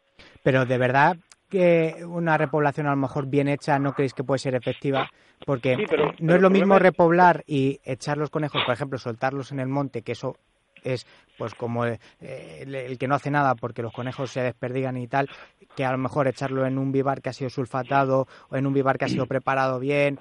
Pero 0.42 0.66
de 0.66 0.76
verdad 0.76 1.16
que 1.48 2.04
una 2.06 2.36
repoblación 2.36 2.86
a 2.86 2.90
lo 2.90 2.96
mejor 2.96 3.26
bien 3.26 3.48
hecha 3.48 3.78
no 3.78 3.92
creéis 3.92 4.14
que 4.14 4.24
puede 4.24 4.38
ser 4.38 4.54
efectiva 4.54 5.10
porque 5.44 5.76
Sí, 5.76 5.84
pero- 5.88 6.06
no 6.06 6.12
pero 6.18 6.34
es 6.36 6.42
lo 6.42 6.50
mismo 6.50 6.78
repoblar 6.78 7.44
y 7.46 7.80
echar 7.84 8.18
los 8.18 8.30
conejos, 8.30 8.64
por 8.64 8.74
ejemplo, 8.74 8.98
soltarlos 8.98 9.52
en 9.52 9.60
el 9.60 9.68
monte, 9.68 10.02
que 10.02 10.12
eso 10.12 10.36
es 10.82 11.06
pues 11.36 11.54
como 11.54 11.84
eh, 11.86 11.98
el, 12.20 12.74
el 12.74 12.98
que 12.98 13.08
no 13.08 13.14
hace 13.14 13.30
nada 13.30 13.54
porque 13.54 13.82
los 13.82 13.92
conejos 13.92 14.30
se 14.30 14.40
desperdigan 14.40 14.96
y 14.96 15.06
tal, 15.08 15.28
que 15.74 15.84
a 15.84 15.92
lo 15.92 15.98
mejor 15.98 16.26
echarlo 16.28 16.64
en 16.66 16.78
un 16.78 16.92
vivar 16.92 17.20
que 17.22 17.28
ha 17.28 17.32
sido 17.32 17.50
sulfatado 17.50 18.26
o 18.48 18.56
en 18.56 18.66
un 18.66 18.72
vivar 18.72 18.96
que 18.98 19.04
ha 19.04 19.08
sido 19.08 19.26
preparado 19.26 19.78
bien. 19.80 20.18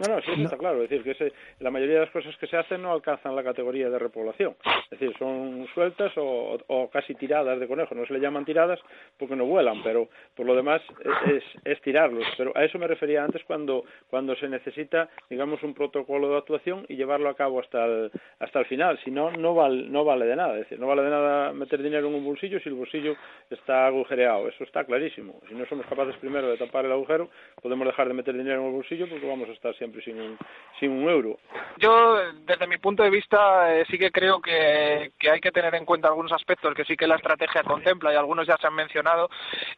No, 0.00 0.14
no, 0.14 0.20
sí, 0.22 0.30
eso 0.32 0.38
No. 0.38 0.44
está 0.44 0.56
claro. 0.58 0.82
Es 0.82 0.90
decir, 0.90 1.04
que 1.04 1.12
ese- 1.12 1.32
la 1.60 1.70
mayoría 1.70 1.94
de 1.94 2.00
las 2.00 2.10
cosas 2.10 2.36
que 2.38 2.46
se 2.48 2.56
hacen 2.56 2.82
no 2.82 2.92
alcanzan 2.92 3.36
la 3.36 3.44
categoría 3.44 3.88
de 3.88 3.98
repoblación. 3.98 4.56
Es 4.90 4.98
decir, 4.98 5.14
son 5.18 5.66
sueltas 5.72 6.12
o, 6.16 6.58
o 6.66 6.90
casi 6.90 7.14
tiradas 7.14 7.60
de 7.60 7.68
conejos. 7.68 7.96
No 7.96 8.04
se 8.04 8.12
le 8.12 8.18
llaman 8.20 8.44
tiradas 8.44 8.80
porque 9.18 9.36
no 9.36 9.44
vuelan, 9.46 9.82
pero 9.84 10.08
por 10.34 10.46
lo 10.46 10.54
demás 10.56 10.82
es, 11.26 11.32
es, 11.36 11.44
es 11.64 11.80
tirarlos. 11.82 12.24
Pero 12.36 12.50
a 12.56 12.64
eso 12.64 12.76
me 12.78 12.88
refería 12.88 13.22
antes 13.22 13.44
cuando, 13.44 13.84
cuando 14.10 14.34
se 14.34 14.48
necesita, 14.48 15.08
digamos, 15.30 15.62
un 15.62 15.74
protocolo 15.74 16.28
de 16.28 16.38
actuación 16.38 16.84
y 16.88 16.96
llevarlo 16.96 17.28
a 17.28 17.36
cabo 17.36 17.60
hasta 17.60 17.84
el, 17.84 18.10
hasta 18.40 18.58
el 18.58 18.66
final. 18.66 18.98
Si 19.04 19.12
no, 19.12 19.30
no, 19.30 19.54
val- 19.54 19.92
no 19.92 20.04
vale 20.04 20.26
de 20.26 20.34
nada. 20.34 20.54
Es 20.54 20.60
decir, 20.64 20.80
no 20.80 20.88
vale 20.88 21.02
de 21.02 21.10
nada 21.10 21.52
meter 21.52 21.80
dinero 21.80 22.08
en 22.08 22.14
un 22.16 22.24
bolsillo 22.24 22.58
si 22.58 22.68
el 22.68 22.74
bolsillo 22.74 23.14
está 23.48 23.86
agujereado. 23.86 24.48
Eso 24.48 24.64
está 24.64 24.84
clarísimo. 24.84 25.40
Si 25.48 25.54
no 25.54 25.64
somos 25.66 25.86
capaces 25.86 26.16
primero 26.16 26.48
de 26.48 26.56
tapar 26.56 26.84
el 26.84 26.90
agujero, 26.92 27.28
podemos 27.62 27.86
dejar 27.86 28.08
de 28.08 28.14
meter 28.14 28.34
dinero 28.36 28.60
en 28.60 28.66
el 28.66 28.72
bolsillo 28.72 29.08
porque 29.08 29.28
vamos 29.28 29.48
a 29.48 29.52
estar 29.52 29.72
siempre 29.76 29.83
sin 30.04 30.20
un, 30.20 30.38
sin 30.78 30.90
un 30.90 31.08
euro. 31.08 31.38
Yo, 31.78 32.16
desde 32.46 32.66
mi 32.66 32.78
punto 32.78 33.02
de 33.02 33.10
vista, 33.10 33.74
eh, 33.74 33.84
sí 33.90 33.98
que 33.98 34.10
creo 34.10 34.40
que, 34.40 35.12
hay 35.30 35.40
que 35.40 35.50
tener 35.50 35.74
en 35.74 35.84
cuenta 35.84 36.08
algunos 36.08 36.32
aspectos 36.32 36.74
que 36.74 36.84
sí 36.84 36.96
que 36.96 37.06
la 37.06 37.16
estrategia 37.16 37.62
contempla 37.62 38.12
y 38.12 38.16
algunos 38.16 38.46
ya 38.46 38.56
se 38.56 38.66
han 38.66 38.74
mencionado. 38.74 39.28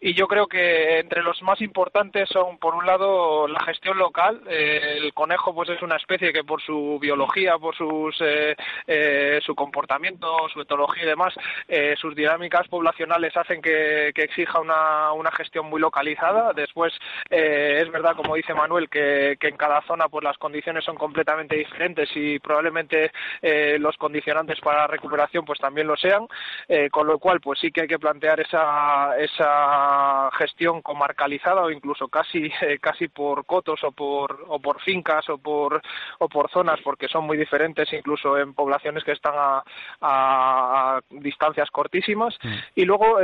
Y 0.01 0.15
yo 0.15 0.27
creo 0.27 0.47
que 0.47 0.99
entre 0.99 1.23
los 1.23 1.41
más 1.43 1.61
importantes 1.61 2.29
son, 2.29 2.59
por 2.59 2.75
un 2.75 2.87
lado, 2.87 3.49
la 3.49 3.61
gestión 3.65 3.99
local. 3.99 4.43
Eh, 4.49 4.99
el 4.99 5.15
conejo, 5.15 5.55
pues, 5.55 5.69
es 5.71 5.83
una 5.83 5.97
especie 5.97 6.33
que 6.33 6.45
por 6.45 6.63
su 6.63 6.99
biología, 7.01 7.59
por 7.59 7.75
sus, 7.75 8.17
eh, 8.21 8.55
eh, 8.87 9.41
su 9.43 9.55
comportamiento, 9.55 10.49
su 10.53 10.61
etología 10.61 11.05
y 11.05 11.07
demás, 11.07 11.35
eh, 11.69 11.95
sus 11.99 12.15
dinámicas 12.15 12.69
poblacionales 12.69 13.37
hacen 13.37 13.63
que, 13.63 14.13
que 14.15 14.23
exija 14.23 14.61
una, 14.61 15.13
una 15.13 15.31
gestión 15.33 15.67
muy 15.67 15.81
localizada. 15.81 16.53
Después, 16.53 16.93
es 17.31 17.91
verdad, 17.91 18.17
como 18.17 18.35
dice 18.35 18.55
Manuel, 18.55 18.89
que, 18.89 19.37
que 19.41 19.49
en 19.49 19.57
cada 19.57 19.81
zona 19.83 19.96
zona 19.97 20.09
pues 20.09 20.25
las 20.25 20.37
condiciones 20.37 20.85
son 20.85 20.97
completamente 20.97 21.57
diferentes 21.57 22.09
y 22.15 22.39
probablemente 22.39 23.11
eh, 23.41 23.79
los 23.81 23.97
condicionantes 23.97 24.61
para 24.61 24.81
la 24.81 24.87
recuperación 24.87 25.45
pues 25.45 25.59
también 25.59 25.87
lo 25.87 25.97
sean, 25.97 26.27
eh, 26.69 26.91
con 26.91 27.07
lo 27.07 27.19
cual 27.19 27.41
pues 27.41 27.59
sí 27.59 27.71
que 27.71 27.83
hay 27.83 27.89
que 27.89 27.99
plantear 27.99 28.41
esa, 28.41 29.17
esa 29.19 30.31
gestión 30.39 30.83
comarcalizada 30.83 31.63
o 31.63 31.71
incluso 31.71 32.09
casi, 32.09 32.53
eh, 32.61 32.79
casi 32.81 33.09
por 33.09 33.47
cotos 33.47 33.83
o 33.85 33.93
por, 33.93 34.45
o 34.49 34.61
por 34.61 34.81
fincas 34.83 35.29
o 35.31 35.39
por, 35.39 35.81
o 36.19 36.29
por 36.29 36.51
zonas 36.51 36.79
porque 36.85 37.09
son 37.09 37.25
muy 37.25 37.39
diferentes 37.39 37.91
incluso 37.93 38.37
en 38.39 38.53
poblaciones 38.53 39.03
que 39.03 39.13
están 39.13 39.35
a, 39.37 39.63
a 40.03 41.01
distancias 41.11 41.71
cortísimas 41.71 42.37
mm. 42.43 42.55
y 42.75 42.85
luego 42.85 43.17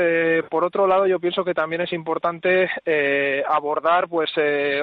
por 0.48 0.64
otro 0.64 0.86
lado 0.86 1.06
yo 1.06 1.20
pienso 1.20 1.44
que 1.44 1.54
también 1.54 1.82
es 1.82 1.92
importante 1.92 2.70
abordar 3.48 4.08
pues 4.08 4.30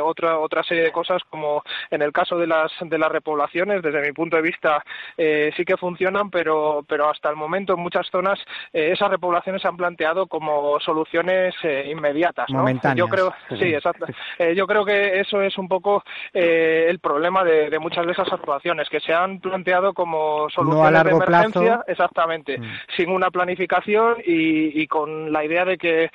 otra, 0.02 0.38
otra 0.38 0.64
serie 0.64 0.84
de 0.84 0.92
cosas 0.92 1.24
como 1.30 1.64
en 1.92 2.02
el 2.02 2.12
caso 2.12 2.38
de 2.38 2.48
las, 2.48 2.72
de 2.82 2.98
las 2.98 3.12
repoblaciones 3.12 3.82
desde 3.82 4.02
mi 4.02 4.12
punto 4.12 4.38
de 4.38 4.42
vista 4.42 4.84
sí 5.18 5.66
que 5.66 5.78
funcionan 5.78 6.30
pero, 6.30 6.84
pero 6.88 7.10
hasta 7.10 7.30
el 7.30 7.36
momento 7.36 7.74
en 7.74 7.80
muchas 7.80 8.08
zonas 8.08 8.40
eh, 8.74 8.92
esas 8.94 9.10
repoblaciones 9.10 9.62
se 9.62 9.68
han 9.68 9.78
planteado 9.78 10.28
como 10.28 10.80
soluciones 10.80 11.56
eh, 11.64 11.90
inmediatas. 11.92 12.48
Yo 12.96 13.08
creo, 13.08 13.34
sí, 13.58 13.74
exacto. 13.74 14.06
Eh, 14.38 14.54
yo 14.56 14.68
creo 14.68 14.86
que 14.86 15.20
eso 15.20 15.42
es 15.42 15.58
un 15.58 15.68
poco 15.68 16.04
el 16.34 17.00
problema 17.00 17.44
de, 17.44 17.78
muchas 17.80 18.06
de 18.06 18.12
esas 18.12 18.32
actuaciones 18.32 18.90
que 18.90 19.00
se 19.00 19.14
han 19.14 19.40
planteado 19.40 19.94
como 19.94 20.50
soluciones 20.50 21.04
de 21.04 21.12
emergencia, 21.12 21.84
exactamente, 21.88 22.58
mm. 22.58 22.64
sin 22.96 23.10
una 23.10 23.30
planificación 23.30 24.18
y, 24.26 24.88
con 24.88 25.32
la 25.32 25.44
idea 25.44 25.66
de 25.66 25.78
que 25.78 26.10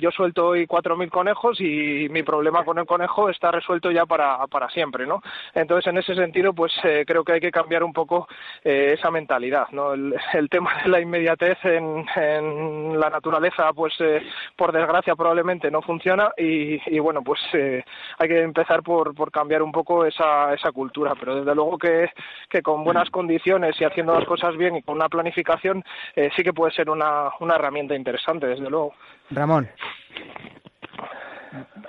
yo 0.00 0.10
suelto 0.10 0.48
hoy 0.48 0.66
cuatro 0.66 0.96
mil 0.96 1.10
conejos 1.10 1.60
y 1.60 2.08
mi 2.10 2.22
problema 2.22 2.64
con 2.64 2.78
el 2.78 2.86
conejo 2.86 3.30
está 3.30 3.50
resuelto 3.50 3.90
ya 3.90 4.06
para, 4.06 4.46
para 4.48 4.68
siempre, 4.70 5.06
¿no? 5.06 5.07
Entonces, 5.54 5.86
en 5.90 5.98
ese 5.98 6.14
sentido, 6.14 6.52
pues 6.52 6.72
creo 7.06 7.24
que 7.24 7.32
hay 7.32 7.40
que 7.40 7.50
cambiar 7.50 7.82
un 7.82 7.92
poco 7.92 8.28
esa 8.62 9.10
mentalidad, 9.10 9.68
¿no? 9.72 9.92
El, 9.92 10.14
el 10.34 10.48
tema 10.48 10.70
de 10.82 10.88
la 10.88 11.00
inmediatez 11.00 11.58
en, 11.64 12.06
en 12.16 12.98
la 12.98 13.10
naturaleza, 13.10 13.72
pues 13.72 13.94
eh, 14.00 14.22
por 14.56 14.72
desgracia 14.72 15.14
probablemente 15.16 15.70
no 15.70 15.82
funciona 15.82 16.30
y, 16.36 16.98
bueno, 16.98 17.22
pues 17.22 17.40
eh, 17.52 17.84
hay 18.18 18.28
que 18.28 18.40
empezar 18.40 18.82
por, 18.82 19.14
por 19.14 19.30
cambiar 19.30 19.62
un 19.62 19.72
poco 19.72 20.04
esa, 20.04 20.52
esa 20.54 20.72
cultura, 20.72 21.14
pero 21.18 21.36
desde 21.36 21.54
luego 21.54 21.78
que, 21.78 22.10
que 22.48 22.62
con 22.62 22.84
buenas 22.84 23.10
condiciones 23.10 23.80
y 23.80 23.84
haciendo 23.84 24.14
las 24.14 24.26
cosas 24.26 24.56
bien 24.56 24.76
y 24.76 24.82
con 24.82 24.96
una 24.96 25.08
planificación 25.08 25.84
eh, 26.14 26.30
sí 26.36 26.42
que 26.42 26.52
puede 26.52 26.72
ser 26.72 26.90
una, 26.90 27.30
una 27.40 27.56
herramienta 27.56 27.94
interesante, 27.94 28.46
desde 28.46 28.70
luego. 28.70 28.94
Ramón. 29.30 29.68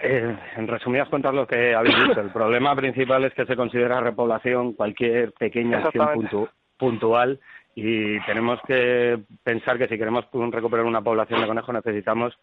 En 0.02 0.68
resumidas 0.68 1.10
cuentas 1.10 1.34
lo 1.34 1.48
que 1.48 1.76
habéis 1.76 1.96
dicho, 2.08 2.22
el 2.22 2.32
problema 2.32 2.76
principal 2.76 3.24
es 3.26 3.34
que 3.34 3.46
se 3.46 3.56
considera 3.56 4.00
repoblación 4.00 4.74
cualquier 4.74 5.34
pequeña 5.34 5.80
acción 5.80 6.30
puntual 6.78 7.40
y 7.76 8.20
tenemos 8.22 8.60
que 8.68 9.20
pensar 9.44 9.78
que 9.78 9.88
si 9.88 9.98
queremos 9.98 10.26
recuperar 10.52 10.86
una 10.86 11.02
población 11.02 11.42
de 11.42 11.48
conejos 11.48 11.74
necesitamos 11.74 12.38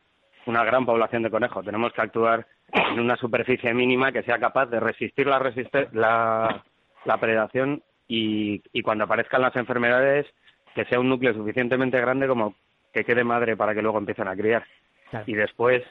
una 0.47 0.65
gran 0.65 0.87
población 0.87 1.23
de 1.23 1.31
conejos. 1.31 1.65
Tenemos 1.65 1.93
que 1.93 2.01
actuar 2.01 2.47
en 2.73 3.01
una 3.01 3.17
superficie 3.17 3.75
mínima 3.75 4.13
que 4.13 4.23
sea 4.23 4.39
capaz 4.39 4.67
de 4.67 4.81
resistir 4.81 5.27
la, 5.27 5.41
la, 5.93 6.65
la 7.05 7.17
predación 7.19 7.83
y, 8.07 8.63
y 8.73 8.83
cuando 8.83 9.05
aparezcan 9.05 9.43
las 9.43 9.57
enfermedades 9.57 10.27
que 10.75 10.85
sea 10.85 11.01
un 11.01 11.09
núcleo 11.09 11.35
suficientemente 11.35 12.01
grande 12.01 12.29
como 12.29 12.55
que 12.93 13.05
quede 13.05 13.25
madre 13.25 13.57
para 13.57 13.75
que 13.75 13.83
luego 13.83 13.99
empiecen 13.99 14.29
a 14.29 14.37
criar. 14.37 14.65
Y 15.27 15.35
después 15.35 15.83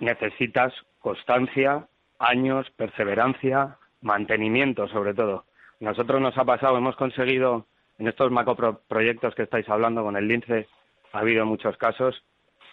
necesitas 0.00 0.72
constancia, 1.00 1.86
años, 2.18 2.70
perseverancia, 2.76 3.78
mantenimiento 4.00 4.88
sobre 4.88 5.14
todo. 5.14 5.44
Nosotros 5.80 6.20
nos 6.20 6.36
ha 6.36 6.44
pasado, 6.44 6.76
hemos 6.76 6.96
conseguido 6.96 7.66
en 7.98 8.08
estos 8.08 8.30
macroproyectos 8.30 9.34
que 9.34 9.42
estáis 9.42 9.68
hablando 9.68 10.02
con 10.02 10.16
el 10.16 10.28
lince, 10.28 10.68
ha 11.12 11.20
habido 11.20 11.46
muchos 11.46 11.76
casos. 11.76 12.24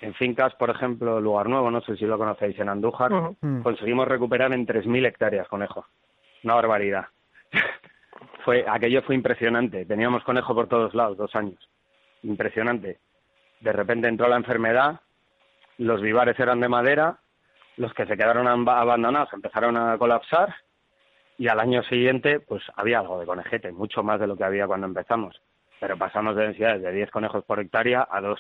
En 0.02 0.14
fincas, 0.14 0.54
por 0.56 0.70
ejemplo, 0.70 1.22
Lugar 1.22 1.48
Nuevo, 1.48 1.72
no 1.72 1.82
sé 1.82 1.96
si 1.96 2.06
lo 2.06 2.18
conocéis, 2.18 2.60
en 2.60 2.70
Andújar, 2.70 3.12
mm. 3.42 3.64
conseguimos 3.64 4.08
recuperar 4.08 4.54
en 4.54 4.68
3.000 4.68 5.08
hectáreas 5.08 5.48
conejo. 5.48 5.86
Una 6.44 6.56
barbaridad. 6.56 7.08
fue, 8.46 8.66
aquello 8.68 9.02
fue 9.04 9.16
impresionante. 9.16 9.86
Teníamos 9.86 10.24
conejo 10.24 10.54
por 10.54 10.68
todos 10.68 10.94
lados, 10.94 11.18
dos 11.18 11.36
años. 11.36 11.70
Impresionante. 12.24 13.00
De 13.62 13.72
repente 13.72 14.08
entró 14.08 14.28
la 14.28 14.36
enfermedad, 14.36 15.00
los 15.78 16.02
vivares 16.02 16.40
eran 16.40 16.60
de 16.60 16.70
madera, 16.70 17.20
los 17.78 17.94
que 17.94 18.06
se 18.06 18.18
quedaron 18.18 18.48
abandonados 18.48 19.34
empezaron 19.34 19.78
a 19.78 19.98
colapsar 19.98 20.56
y 21.38 21.48
al 21.48 21.60
año 21.60 21.84
siguiente 21.84 22.40
pues 22.40 22.64
había 22.76 23.00
algo 23.00 23.20
de 23.20 23.26
conejete, 23.26 23.72
mucho 23.72 24.04
más 24.04 24.20
de 24.20 24.28
lo 24.28 24.38
que 24.38 24.46
había 24.46 24.68
cuando 24.68 24.88
empezamos, 24.88 25.42
pero 25.80 25.98
pasamos 25.98 26.36
de 26.36 26.44
densidades 26.44 26.82
de 26.82 26.92
10 26.92 27.12
conejos 27.12 27.44
por 27.44 27.60
hectárea 27.60 28.08
a 28.10 28.22
2. 28.22 28.40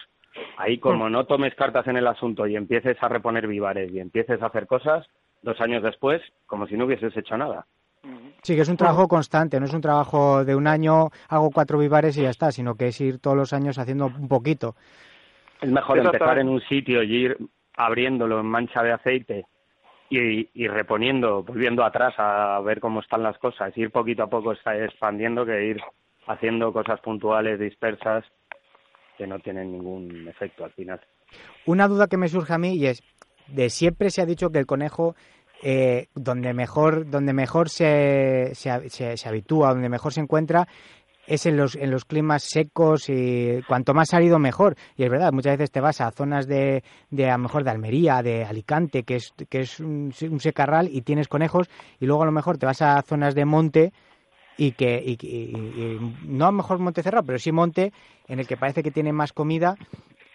Ahí 0.57 0.79
como 0.79 1.09
no 1.09 1.25
tomes 1.25 1.55
cartas 1.55 1.87
en 1.87 1.97
el 1.97 2.07
asunto 2.07 2.47
y 2.47 2.55
empieces 2.55 2.97
a 3.01 3.09
reponer 3.09 3.47
vivares 3.47 3.91
y 3.91 3.99
empieces 3.99 4.41
a 4.41 4.47
hacer 4.47 4.67
cosas, 4.67 5.05
dos 5.41 5.59
años 5.61 5.83
después, 5.83 6.21
como 6.45 6.67
si 6.67 6.75
no 6.75 6.85
hubieses 6.85 7.15
hecho 7.15 7.37
nada. 7.37 7.65
Sí, 8.43 8.55
que 8.55 8.61
es 8.61 8.69
un 8.69 8.77
trabajo 8.77 9.07
constante, 9.07 9.59
no 9.59 9.65
es 9.65 9.73
un 9.73 9.81
trabajo 9.81 10.45
de 10.45 10.55
un 10.55 10.67
año, 10.67 11.09
hago 11.29 11.49
cuatro 11.51 11.79
vivares 11.79 12.15
y 12.17 12.21
ya 12.21 12.29
está, 12.29 12.51
sino 12.51 12.75
que 12.75 12.89
es 12.89 13.01
ir 13.01 13.19
todos 13.19 13.35
los 13.35 13.53
años 13.53 13.79
haciendo 13.79 14.05
un 14.05 14.27
poquito. 14.27 14.75
Es 15.61 15.69
mejor 15.69 15.99
empezar 15.99 16.37
en 16.39 16.49
un 16.49 16.61
sitio 16.61 17.03
y 17.03 17.15
ir 17.15 17.37
abriéndolo 17.77 18.39
en 18.39 18.45
mancha 18.45 18.83
de 18.83 18.91
aceite 18.91 19.45
y, 20.09 20.67
reponiendo, 20.67 21.43
volviendo 21.43 21.83
atrás 21.83 22.13
a 22.17 22.59
ver 22.61 22.79
cómo 22.79 23.01
están 23.01 23.23
las 23.23 23.37
cosas, 23.37 23.75
ir 23.77 23.91
poquito 23.91 24.23
a 24.23 24.29
poco 24.29 24.53
expandiendo 24.53 25.45
que 25.45 25.65
ir 25.65 25.81
haciendo 26.27 26.71
cosas 26.71 26.99
puntuales, 27.01 27.59
dispersas, 27.59 28.23
que 29.17 29.27
no 29.27 29.39
tienen 29.39 29.71
ningún 29.71 30.27
efecto 30.27 30.63
al 30.63 30.71
final. 30.71 31.01
Una 31.65 31.87
duda 31.87 32.07
que 32.07 32.17
me 32.17 32.27
surge 32.27 32.53
a 32.53 32.57
mí 32.57 32.75
y 32.75 32.87
es, 32.87 33.03
de 33.47 33.69
siempre 33.69 34.09
se 34.09 34.21
ha 34.21 34.25
dicho 34.25 34.51
que 34.51 34.59
el 34.59 34.65
conejo 34.65 35.15
eh, 35.63 36.07
donde 36.13 36.53
mejor 36.53 37.09
donde 37.09 37.33
mejor 37.33 37.69
se, 37.69 38.51
se, 38.53 38.89
se, 38.89 39.29
habitúa, 39.29 39.73
donde 39.73 39.89
mejor 39.89 40.13
se 40.13 40.21
encuentra 40.21 40.67
es 41.27 41.45
en 41.45 41.57
los, 41.57 41.75
en 41.75 41.91
los 41.91 42.05
climas 42.05 42.43
secos 42.43 43.09
y 43.09 43.61
cuanto 43.67 43.93
más 43.93 44.13
árido 44.13 44.39
mejor. 44.39 44.75
Y 44.95 45.03
es 45.03 45.09
verdad, 45.09 45.31
muchas 45.31 45.57
veces 45.57 45.71
te 45.71 45.81
vas 45.81 46.01
a 46.01 46.11
zonas 46.11 46.47
de, 46.47 46.83
de 47.09 47.29
a 47.29 47.38
mejor 47.38 47.63
de 47.63 47.71
Almería, 47.71 48.21
de 48.21 48.45
Alicante, 48.45 49.03
que 49.03 49.15
es, 49.15 49.33
que 49.49 49.61
es 49.61 49.79
un, 49.79 50.13
secarral 50.39 50.89
y 50.91 51.01
tienes 51.01 51.27
conejos, 51.27 51.69
y 51.99 52.05
luego 52.05 52.23
a 52.23 52.27
lo 52.27 52.31
mejor 52.31 52.57
te 52.57 52.65
vas 52.65 52.81
a 52.81 53.01
zonas 53.01 53.35
de 53.35 53.45
monte 53.45 53.93
y 54.57 54.71
que 54.71 55.03
y, 55.05 55.99
no 56.23 56.45
a 56.45 56.51
lo 56.51 56.57
mejor 56.57 56.79
monte 56.79 57.03
cerrado, 57.03 57.25
pero 57.25 57.39
sí 57.39 57.51
monte 57.51 57.91
en 58.27 58.39
el 58.39 58.47
que 58.47 58.57
parece 58.57 58.83
que 58.83 58.91
tiene 58.91 59.11
más 59.11 59.33
comida 59.33 59.75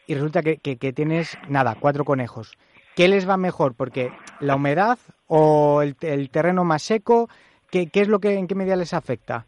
y 0.07 0.15
resulta 0.15 0.43
que, 0.43 0.59
que, 0.59 0.93
tienes 0.93 1.39
nada, 1.49 1.77
cuatro 1.79 2.05
conejos. 2.05 2.59
¿Qué 2.97 3.07
les 3.07 3.29
va 3.29 3.37
mejor? 3.37 3.75
Porque 3.75 4.11
la 4.41 4.57
humedad 4.57 4.99
o 5.29 5.83
el, 5.83 5.97
el 6.01 6.31
terreno 6.31 6.65
más 6.65 6.83
seco, 6.83 7.29
¿qué, 7.71 7.87
¿qué 7.87 8.01
es 8.01 8.09
lo 8.09 8.19
que 8.19 8.35
en 8.35 8.49
qué 8.49 8.57
medida 8.57 8.75
les 8.77 8.93
afecta? 8.93 9.47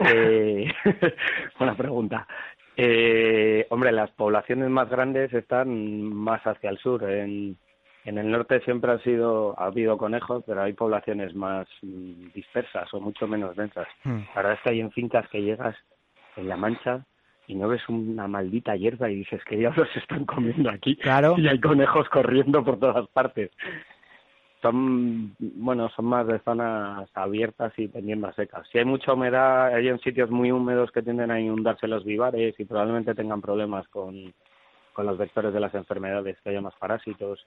Eh, 0.00 0.70
buena 1.58 1.76
pregunta. 1.76 2.26
Eh, 2.76 3.66
hombre, 3.70 3.90
las 3.92 4.10
poblaciones 4.12 4.68
más 4.70 4.88
grandes 4.88 5.32
están 5.32 6.02
más 6.02 6.42
hacia 6.46 6.70
el 6.70 6.78
sur. 6.78 7.02
En, 7.10 7.56
en 8.04 8.18
el 8.18 8.30
norte 8.30 8.60
siempre 8.60 8.92
ha 8.92 8.98
sido 9.00 9.58
ha 9.58 9.66
habido 9.66 9.98
conejos, 9.98 10.44
pero 10.46 10.62
hay 10.62 10.72
poblaciones 10.72 11.34
más 11.34 11.66
mm, 11.82 12.28
dispersas 12.34 12.92
o 12.94 13.00
mucho 13.00 13.26
menos 13.26 13.56
densas. 13.56 13.88
Hmm. 14.04 14.20
La 14.34 14.42
verdad 14.42 14.52
es 14.52 14.60
que 14.62 14.70
hay 14.70 14.80
en 14.80 14.92
fincas 14.92 15.28
que 15.28 15.42
llegas 15.42 15.76
en 16.36 16.48
La 16.48 16.56
Mancha 16.56 17.04
y 17.48 17.54
no 17.54 17.66
ves 17.66 17.82
una 17.88 18.28
maldita 18.28 18.76
hierba 18.76 19.10
y 19.10 19.16
dices 19.16 19.42
que 19.44 19.56
diablos 19.56 19.88
están 19.96 20.24
comiendo 20.24 20.70
aquí. 20.70 20.96
Claro. 20.96 21.34
Y 21.36 21.48
hay 21.48 21.58
conejos 21.58 22.08
corriendo 22.10 22.62
por 22.62 22.78
todas 22.78 23.08
partes 23.08 23.50
son 24.62 25.34
bueno 25.38 25.88
son 25.90 26.06
más 26.06 26.26
de 26.26 26.38
zonas 26.40 27.08
abiertas 27.14 27.72
y 27.76 27.88
pendientes 27.88 28.34
secas. 28.34 28.66
Si 28.70 28.78
hay 28.78 28.84
mucha 28.84 29.12
humedad 29.12 29.74
hay 29.74 29.88
en 29.88 30.00
sitios 30.00 30.30
muy 30.30 30.50
húmedos 30.50 30.90
que 30.90 31.02
tienden 31.02 31.30
a 31.30 31.40
inundarse 31.40 31.86
los 31.86 32.04
vivares 32.04 32.54
y 32.58 32.64
probablemente 32.64 33.14
tengan 33.14 33.40
problemas 33.40 33.86
con 33.88 34.32
con 34.92 35.06
los 35.06 35.16
vectores 35.16 35.54
de 35.54 35.60
las 35.60 35.72
enfermedades 35.74 36.36
que 36.42 36.50
haya 36.50 36.60
más 36.60 36.74
parásitos. 36.74 37.38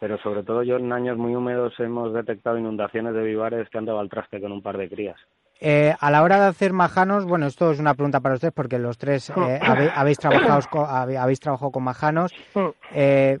Pero 0.00 0.18
sobre 0.18 0.42
todo 0.42 0.62
yo 0.62 0.76
en 0.76 0.92
años 0.92 1.16
muy 1.16 1.34
húmedos 1.34 1.72
hemos 1.80 2.12
detectado 2.12 2.58
inundaciones 2.58 3.14
de 3.14 3.22
vivares 3.22 3.68
que 3.70 3.78
han 3.78 3.86
dado 3.86 4.00
al 4.00 4.10
traste 4.10 4.38
con 4.38 4.52
un 4.52 4.60
par 4.60 4.76
de 4.76 4.88
crías. 4.88 5.16
Eh, 5.60 5.94
a 5.98 6.10
la 6.10 6.22
hora 6.22 6.38
de 6.38 6.46
hacer 6.46 6.72
majanos, 6.72 7.24
bueno, 7.24 7.46
esto 7.46 7.72
es 7.72 7.80
una 7.80 7.94
pregunta 7.94 8.20
para 8.20 8.34
ustedes 8.34 8.52
porque 8.54 8.78
los 8.78 8.96
tres 8.96 9.30
eh, 9.30 9.58
habéis, 9.94 10.18
trabajado 10.18 10.60
con, 10.70 10.86
habéis 10.86 11.40
trabajado 11.40 11.72
con 11.72 11.82
majanos. 11.82 12.32
Eh, 12.92 13.38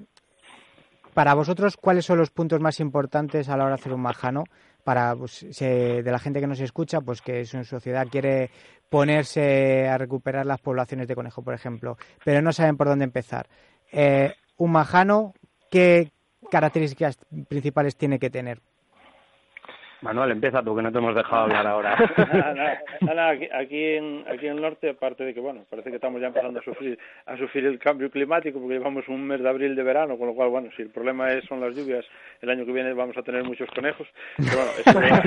para 1.18 1.34
vosotros, 1.34 1.76
¿cuáles 1.76 2.04
son 2.04 2.18
los 2.18 2.30
puntos 2.30 2.60
más 2.60 2.78
importantes 2.78 3.48
a 3.48 3.56
la 3.56 3.64
hora 3.64 3.74
de 3.74 3.80
hacer 3.80 3.92
un 3.92 4.02
majano? 4.02 4.44
Para 4.84 5.16
pues, 5.16 5.44
de 5.58 6.00
la 6.04 6.20
gente 6.20 6.38
que 6.38 6.46
nos 6.46 6.60
escucha, 6.60 7.00
pues 7.00 7.22
que 7.22 7.44
su 7.44 7.64
sociedad 7.64 8.06
quiere 8.08 8.50
ponerse 8.88 9.88
a 9.88 9.98
recuperar 9.98 10.46
las 10.46 10.60
poblaciones 10.60 11.08
de 11.08 11.16
conejo, 11.16 11.42
por 11.42 11.54
ejemplo, 11.54 11.98
pero 12.24 12.40
no 12.40 12.52
saben 12.52 12.76
por 12.76 12.86
dónde 12.86 13.04
empezar. 13.04 13.48
Eh, 13.90 14.32
un 14.58 14.70
majano, 14.70 15.34
¿qué 15.72 16.12
características 16.52 17.18
principales 17.48 17.96
tiene 17.96 18.20
que 18.20 18.30
tener? 18.30 18.62
Manuel, 20.00 20.30
empieza 20.30 20.62
tú, 20.62 20.76
que 20.76 20.82
no 20.82 20.92
te 20.92 20.98
hemos 20.98 21.14
dejado 21.14 21.42
hablar 21.42 21.66
ahora. 21.68 21.96
nada, 23.00 23.30
aquí, 23.30 23.84
en, 23.84 24.24
aquí 24.28 24.46
en 24.46 24.56
el 24.56 24.62
norte, 24.62 24.90
aparte 24.90 25.24
de 25.24 25.34
que, 25.34 25.40
bueno, 25.40 25.64
parece 25.68 25.90
que 25.90 25.96
estamos 25.96 26.20
ya 26.20 26.28
empezando 26.28 26.60
a 26.60 26.62
sufrir, 26.62 26.98
a 27.26 27.36
sufrir 27.36 27.66
el 27.66 27.78
cambio 27.78 28.10
climático, 28.10 28.60
porque 28.60 28.74
llevamos 28.74 29.08
un 29.08 29.26
mes 29.26 29.40
de 29.40 29.48
abril 29.48 29.74
de 29.74 29.82
verano, 29.82 30.16
con 30.16 30.28
lo 30.28 30.34
cual, 30.34 30.50
bueno, 30.50 30.70
si 30.76 30.82
el 30.82 30.90
problema 30.90 31.32
es, 31.32 31.44
son 31.46 31.60
las 31.60 31.74
lluvias, 31.74 32.04
el 32.40 32.50
año 32.50 32.64
que 32.64 32.72
viene 32.72 32.92
vamos 32.92 33.16
a 33.16 33.22
tener 33.22 33.42
muchos 33.42 33.68
conejos. 33.70 34.06
Pero 34.36 34.56
bueno, 34.56 35.22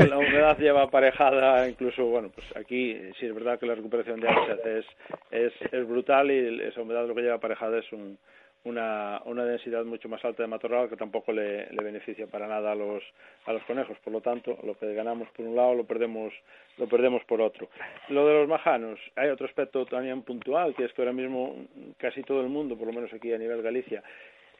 la, 0.10 0.18
humedad 0.18 0.58
lleva 0.58 0.82
aparejada, 0.82 1.68
incluso, 1.68 2.04
bueno, 2.04 2.30
pues 2.34 2.46
aquí 2.56 2.94
sí 3.18 3.26
es 3.26 3.34
verdad 3.34 3.58
que 3.58 3.66
la 3.66 3.74
recuperación 3.74 4.20
de 4.20 4.28
agua 4.28 4.56
es, 4.64 4.86
es, 5.30 5.52
es 5.72 5.88
brutal 5.88 6.30
y 6.30 6.62
esa 6.62 6.82
humedad 6.82 7.06
lo 7.06 7.14
que 7.14 7.22
lleva 7.22 7.36
aparejada 7.36 7.78
es 7.78 7.92
un 7.92 8.18
una, 8.64 9.22
una 9.24 9.44
densidad 9.44 9.84
mucho 9.84 10.08
más 10.08 10.24
alta 10.24 10.42
de 10.42 10.48
matorral 10.48 10.88
que 10.88 10.96
tampoco 10.96 11.32
le, 11.32 11.70
le, 11.70 11.84
beneficia 11.84 12.26
para 12.26 12.46
nada 12.46 12.72
a 12.72 12.74
los, 12.74 13.02
a 13.46 13.52
los 13.52 13.62
conejos. 13.64 13.96
Por 13.98 14.12
lo 14.12 14.20
tanto, 14.20 14.58
lo 14.64 14.76
que 14.76 14.92
ganamos 14.94 15.28
por 15.30 15.46
un 15.46 15.56
lado 15.56 15.74
lo 15.74 15.84
perdemos, 15.84 16.32
lo 16.76 16.88
perdemos 16.88 17.22
por 17.24 17.40
otro. 17.40 17.68
Lo 18.08 18.26
de 18.26 18.34
los 18.34 18.48
majanos, 18.48 18.98
hay 19.16 19.30
otro 19.30 19.46
aspecto 19.46 19.86
también 19.86 20.22
puntual, 20.22 20.74
que 20.74 20.84
es 20.84 20.92
que 20.92 21.02
ahora 21.02 21.12
mismo 21.12 21.56
casi 21.98 22.22
todo 22.22 22.40
el 22.40 22.48
mundo, 22.48 22.76
por 22.76 22.86
lo 22.86 22.92
menos 22.92 23.12
aquí 23.12 23.32
a 23.32 23.38
nivel 23.38 23.62
Galicia, 23.62 24.02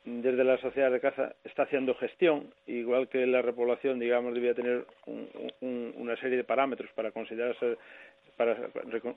desde 0.04 0.44
la 0.44 0.56
sociedad 0.58 0.90
de 0.90 1.00
caza 1.00 1.34
está 1.44 1.64
haciendo 1.64 1.94
gestión, 1.94 2.52
igual 2.66 3.08
que 3.08 3.26
la 3.26 3.42
repoblación, 3.42 3.98
digamos, 3.98 4.32
debía 4.32 4.54
tener 4.54 4.87
un, 5.06 5.94
una 5.96 6.16
serie 6.16 6.37
de 6.37 6.44
parámetros 6.44 6.90
para 6.94 7.11
considerarse 7.11 7.76
para 8.37 8.56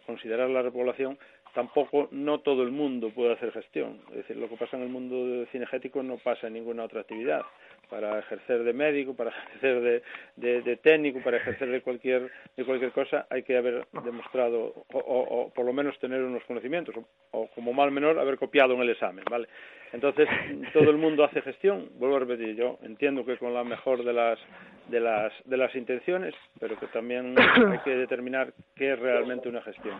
considerar 0.08 0.50
la 0.50 0.63
repoblación, 0.63 1.17
tampoco 1.54 2.08
no 2.12 2.40
todo 2.40 2.64
el 2.64 2.72
mundo 2.72 3.10
puede 3.10 3.34
hacer 3.34 3.52
gestión. 3.52 4.00
Es 4.12 4.18
decir, 4.18 4.38
lo 4.38 4.50
que 4.50 4.58
pasa 4.58 4.78
en 4.78 4.84
el 4.84 4.90
mundo 4.90 5.46
cinegético 5.52 6.04
no 6.04 6.18
pasa 6.18 6.48
en 6.48 6.54
ninguna 6.54 6.84
otra 6.84 7.02
actividad. 7.02 7.42
Para 7.90 8.20
ejercer 8.20 8.64
de 8.64 8.74
médico, 8.74 9.14
para 9.14 9.32
ejercer 9.56 10.04
de, 10.36 10.62
de, 10.62 10.78
técnico, 10.78 11.20
para 11.22 11.38
ejercer 11.38 11.70
de 11.70 11.82
cualquier, 11.82 12.32
de 12.56 12.66
cualquier 12.66 12.92
cosa, 12.92 13.28
hay 13.30 13.44
que 13.44 13.58
haber 13.58 13.86
demostrado, 14.04 14.86
o, 14.94 15.52
por 15.54 15.66
lo 15.66 15.74
menos 15.74 15.98
tener 16.00 16.22
unos 16.24 16.44
conocimientos, 16.46 16.96
o, 16.96 17.06
o, 17.32 17.48
como 17.48 17.74
mal 17.74 17.92
menor, 17.92 18.18
haber 18.18 18.38
copiado 18.38 18.74
en 18.74 18.82
el 18.82 18.90
examen, 18.90 19.26
¿vale? 19.30 19.48
Entonces, 19.94 20.28
todo 20.74 20.90
el 20.90 20.98
mundo 20.98 21.24
hace 21.26 21.42
gestión, 21.42 21.90
vuelvo 21.96 22.16
a 22.16 22.20
repetir, 22.20 22.56
yo 22.56 22.80
entiendo 22.82 23.26
que 23.26 23.38
con 23.38 23.54
la 23.54 23.64
mejor 23.64 24.06
de 24.06 24.14
las, 24.14 24.40
de 24.88 25.02
las, 25.02 25.34
de 25.44 25.58
las 25.58 25.76
intenciones, 25.76 26.34
pero 26.60 26.80
que 26.80 26.88
también 26.88 27.36
hay 27.38 27.80
que 27.80 27.96
determinar 27.96 28.54
qué 28.76 28.94
es 28.94 29.00
realmente 29.00 29.50
una 29.50 29.62
gestión. 29.62 29.98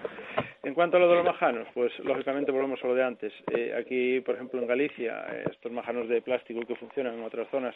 En 0.64 0.76
cuanto 0.76 0.98
a 0.98 1.00
lo 1.00 1.10
de 1.10 1.16
los 1.16 1.26
majanos, 1.26 1.68
pues 1.74 1.92
lógicamente 2.00 2.52
volvemos 2.52 2.84
a 2.84 2.88
lo 2.88 2.94
de 2.94 3.04
antes. 3.04 3.34
Eh, 3.52 3.74
aquí, 3.76 4.20
por 4.22 4.36
ejemplo, 4.36 4.62
en 4.62 4.68
Galicia, 4.68 5.26
eh, 5.32 5.46
estos 5.50 5.72
majanos 5.72 6.08
de 6.08 6.22
plástico 6.22 6.62
que 6.62 6.76
funcionan 6.76 7.16
en 7.16 7.24
otras 7.24 7.48
zonas, 7.50 7.74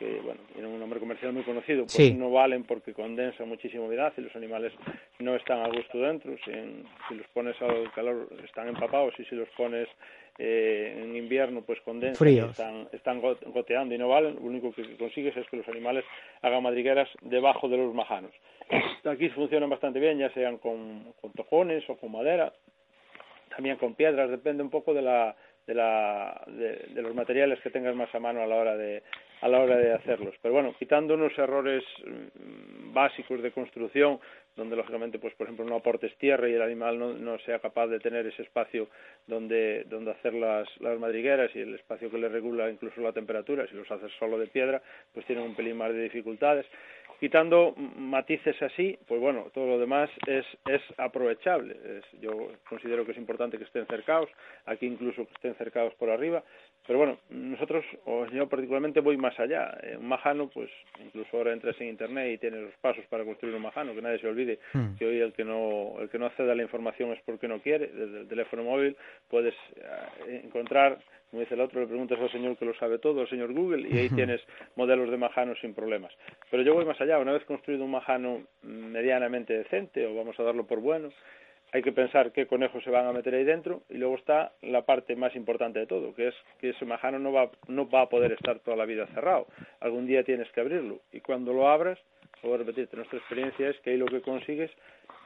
que 0.00 0.20
bueno, 0.20 0.40
tienen 0.52 0.72
un 0.72 0.80
nombre 0.80 0.98
comercial 0.98 1.32
muy 1.32 1.44
conocido, 1.44 1.86
pues 1.86 2.16
no 2.16 2.32
valen 2.32 2.64
porque 2.64 2.92
condensan 2.92 3.48
muchísima 3.48 3.84
humedad 3.84 4.12
y 4.16 4.22
los 4.22 4.34
animales 4.34 4.72
no 5.20 5.36
están 5.36 5.60
a 5.60 5.68
gusto 5.68 5.98
dentro. 5.98 6.34
Si, 6.44 6.50
si 7.08 7.14
los 7.14 7.26
pones 7.28 7.54
al 7.62 7.92
calor 7.92 8.28
están 8.44 8.66
empapados 8.66 9.14
y 9.20 9.24
si 9.26 9.36
los 9.36 9.48
pones 9.50 9.88
eh, 10.36 11.00
en 11.00 11.14
invierno 11.14 11.62
pues 11.62 11.80
condensan 11.82 12.28
están, 12.50 12.88
están 12.90 13.20
goteando 13.20 13.94
y 13.94 13.98
no 13.98 14.08
valen, 14.08 14.34
lo 14.34 14.40
único 14.40 14.72
que 14.72 14.96
consigues 14.96 15.36
es 15.36 15.48
que 15.48 15.58
los 15.58 15.68
animales 15.68 16.04
hagan 16.42 16.64
madrigueras 16.64 17.08
debajo 17.22 17.68
de 17.68 17.76
los 17.76 17.94
majanos. 17.94 18.32
Aquí 19.04 19.28
funcionan 19.30 19.70
bastante 19.70 20.00
bien, 20.00 20.18
ya 20.18 20.30
sean 20.30 20.58
con, 20.58 21.14
tojones 21.36 21.88
o 21.88 21.96
con 21.96 22.12
madera, 22.12 22.52
también 23.54 23.76
con 23.76 23.94
piedras, 23.94 24.30
depende 24.30 24.62
un 24.62 24.70
poco 24.70 24.94
de 24.94 25.02
la 25.02 25.36
de, 25.66 25.74
la, 25.74 26.44
de, 26.46 27.02
los 27.02 27.14
materiales 27.14 27.58
que 27.60 27.70
tengas 27.70 27.94
más 27.94 28.14
a 28.14 28.20
mano 28.20 28.42
a 28.42 28.46
la 28.46 28.56
hora 28.56 28.76
de 28.76 29.02
a 29.40 29.48
la 29.48 29.60
hora 29.60 29.76
de 29.76 29.92
hacerlos. 29.92 30.34
Pero 30.40 30.54
bueno, 30.54 30.74
quitando 30.78 31.14
unos 31.14 31.36
errores 31.38 31.84
mm, 32.06 32.94
básicos 32.94 33.42
de 33.42 33.52
construcción, 33.52 34.18
donde 34.56 34.76
lógicamente, 34.76 35.18
pues 35.18 35.34
por 35.34 35.46
ejemplo, 35.46 35.66
no 35.66 35.76
aportes 35.76 36.16
tierra 36.16 36.48
y 36.48 36.54
el 36.54 36.62
animal 36.62 36.98
no, 36.98 37.12
no 37.12 37.38
sea 37.40 37.58
capaz 37.58 37.88
de 37.88 38.00
tener 38.00 38.26
ese 38.26 38.42
espacio 38.42 38.88
donde, 39.26 39.84
donde 39.84 40.12
hacer 40.12 40.32
las, 40.32 40.66
las 40.80 40.98
madrigueras 40.98 41.54
y 41.54 41.60
el 41.60 41.74
espacio 41.74 42.10
que 42.10 42.16
le 42.16 42.28
regula 42.28 42.70
incluso 42.70 43.02
la 43.02 43.12
temperatura, 43.12 43.66
si 43.66 43.74
los 43.74 43.90
haces 43.90 44.12
solo 44.18 44.38
de 44.38 44.46
piedra, 44.46 44.80
pues 45.12 45.26
tienen 45.26 45.44
un 45.44 45.54
pelín 45.54 45.76
más 45.76 45.92
de 45.92 46.04
dificultades 46.04 46.64
quitando 47.24 47.74
matices 47.96 48.60
así, 48.60 48.98
pues 49.08 49.18
bueno, 49.18 49.46
todo 49.54 49.66
lo 49.66 49.78
demás 49.78 50.10
es, 50.26 50.44
es 50.66 50.82
aprovechable. 50.98 51.74
Es, 51.74 52.20
yo 52.20 52.50
considero 52.68 53.06
que 53.06 53.12
es 53.12 53.16
importante 53.16 53.56
que 53.56 53.64
estén 53.64 53.86
cercados, 53.86 54.28
aquí 54.66 54.84
incluso 54.84 55.26
que 55.26 55.32
estén 55.32 55.54
cercados 55.54 55.94
por 55.94 56.10
arriba, 56.10 56.44
pero 56.86 56.98
bueno, 56.98 57.16
nosotros, 57.30 57.82
o 58.04 58.26
yo 58.26 58.46
particularmente, 58.46 59.00
voy 59.00 59.16
más 59.16 59.40
allá. 59.40 59.74
Eh, 59.82 59.96
un 59.96 60.06
majano, 60.06 60.50
pues 60.52 60.68
incluso 61.02 61.34
ahora 61.34 61.54
entras 61.54 61.80
en 61.80 61.88
internet 61.88 62.34
y 62.34 62.36
tienes 62.36 62.60
los 62.60 62.74
pasos 62.82 63.06
para 63.06 63.24
construir 63.24 63.54
un 63.54 63.62
majano, 63.62 63.94
que 63.94 64.02
nadie 64.02 64.18
se 64.18 64.28
olvide 64.28 64.58
hmm. 64.74 64.96
que 64.98 65.06
hoy 65.06 65.20
el 65.20 65.32
que 65.32 65.44
no 65.44 65.94
el 66.00 66.10
que 66.10 66.18
no 66.18 66.26
accede 66.26 66.52
a 66.52 66.54
la 66.54 66.62
información 66.62 67.10
es 67.12 67.22
porque 67.24 67.48
no 67.48 67.58
quiere. 67.60 67.86
Desde 67.86 68.20
el 68.20 68.28
teléfono 68.28 68.64
móvil 68.64 68.98
puedes 69.30 69.54
eh, 69.76 70.42
encontrar 70.44 70.98
como 71.34 71.40
dice 71.40 71.54
el 71.54 71.62
otro, 71.62 71.80
le 71.80 71.88
preguntas 71.88 72.16
al 72.20 72.30
señor 72.30 72.56
que 72.56 72.64
lo 72.64 72.74
sabe 72.74 73.00
todo, 73.00 73.22
al 73.22 73.28
señor 73.28 73.52
Google, 73.52 73.88
y 73.88 73.98
ahí 73.98 74.08
tienes 74.08 74.40
modelos 74.76 75.10
de 75.10 75.16
majano 75.16 75.56
sin 75.56 75.74
problemas. 75.74 76.12
Pero 76.48 76.62
yo 76.62 76.74
voy 76.74 76.84
más 76.84 77.00
allá, 77.00 77.18
una 77.18 77.32
vez 77.32 77.44
construido 77.44 77.84
un 77.84 77.90
majano 77.90 78.44
medianamente 78.62 79.52
decente, 79.52 80.06
o 80.06 80.14
vamos 80.14 80.38
a 80.38 80.44
darlo 80.44 80.64
por 80.64 80.78
bueno, 80.78 81.10
hay 81.72 81.82
que 81.82 81.90
pensar 81.90 82.30
qué 82.30 82.46
conejos 82.46 82.84
se 82.84 82.90
van 82.90 83.06
a 83.06 83.12
meter 83.12 83.34
ahí 83.34 83.42
dentro 83.42 83.82
y 83.90 83.94
luego 83.94 84.14
está 84.14 84.52
la 84.62 84.82
parte 84.82 85.16
más 85.16 85.34
importante 85.34 85.80
de 85.80 85.88
todo, 85.88 86.14
que 86.14 86.28
es 86.28 86.34
que 86.60 86.70
ese 86.70 86.84
majano 86.84 87.18
no 87.18 87.32
va, 87.32 87.50
no 87.66 87.90
va 87.90 88.02
a 88.02 88.08
poder 88.08 88.30
estar 88.30 88.60
toda 88.60 88.76
la 88.76 88.84
vida 88.84 89.08
cerrado. 89.08 89.48
Algún 89.80 90.06
día 90.06 90.22
tienes 90.22 90.48
que 90.52 90.60
abrirlo 90.60 91.00
y 91.10 91.18
cuando 91.18 91.52
lo 91.52 91.68
abras, 91.68 91.98
puedo 92.44 92.58
repetirte, 92.58 92.96
nuestra 92.96 93.18
experiencia 93.18 93.70
es 93.70 93.80
que 93.80 93.90
ahí 93.90 93.96
lo 93.96 94.06
que 94.06 94.20
consigues 94.20 94.70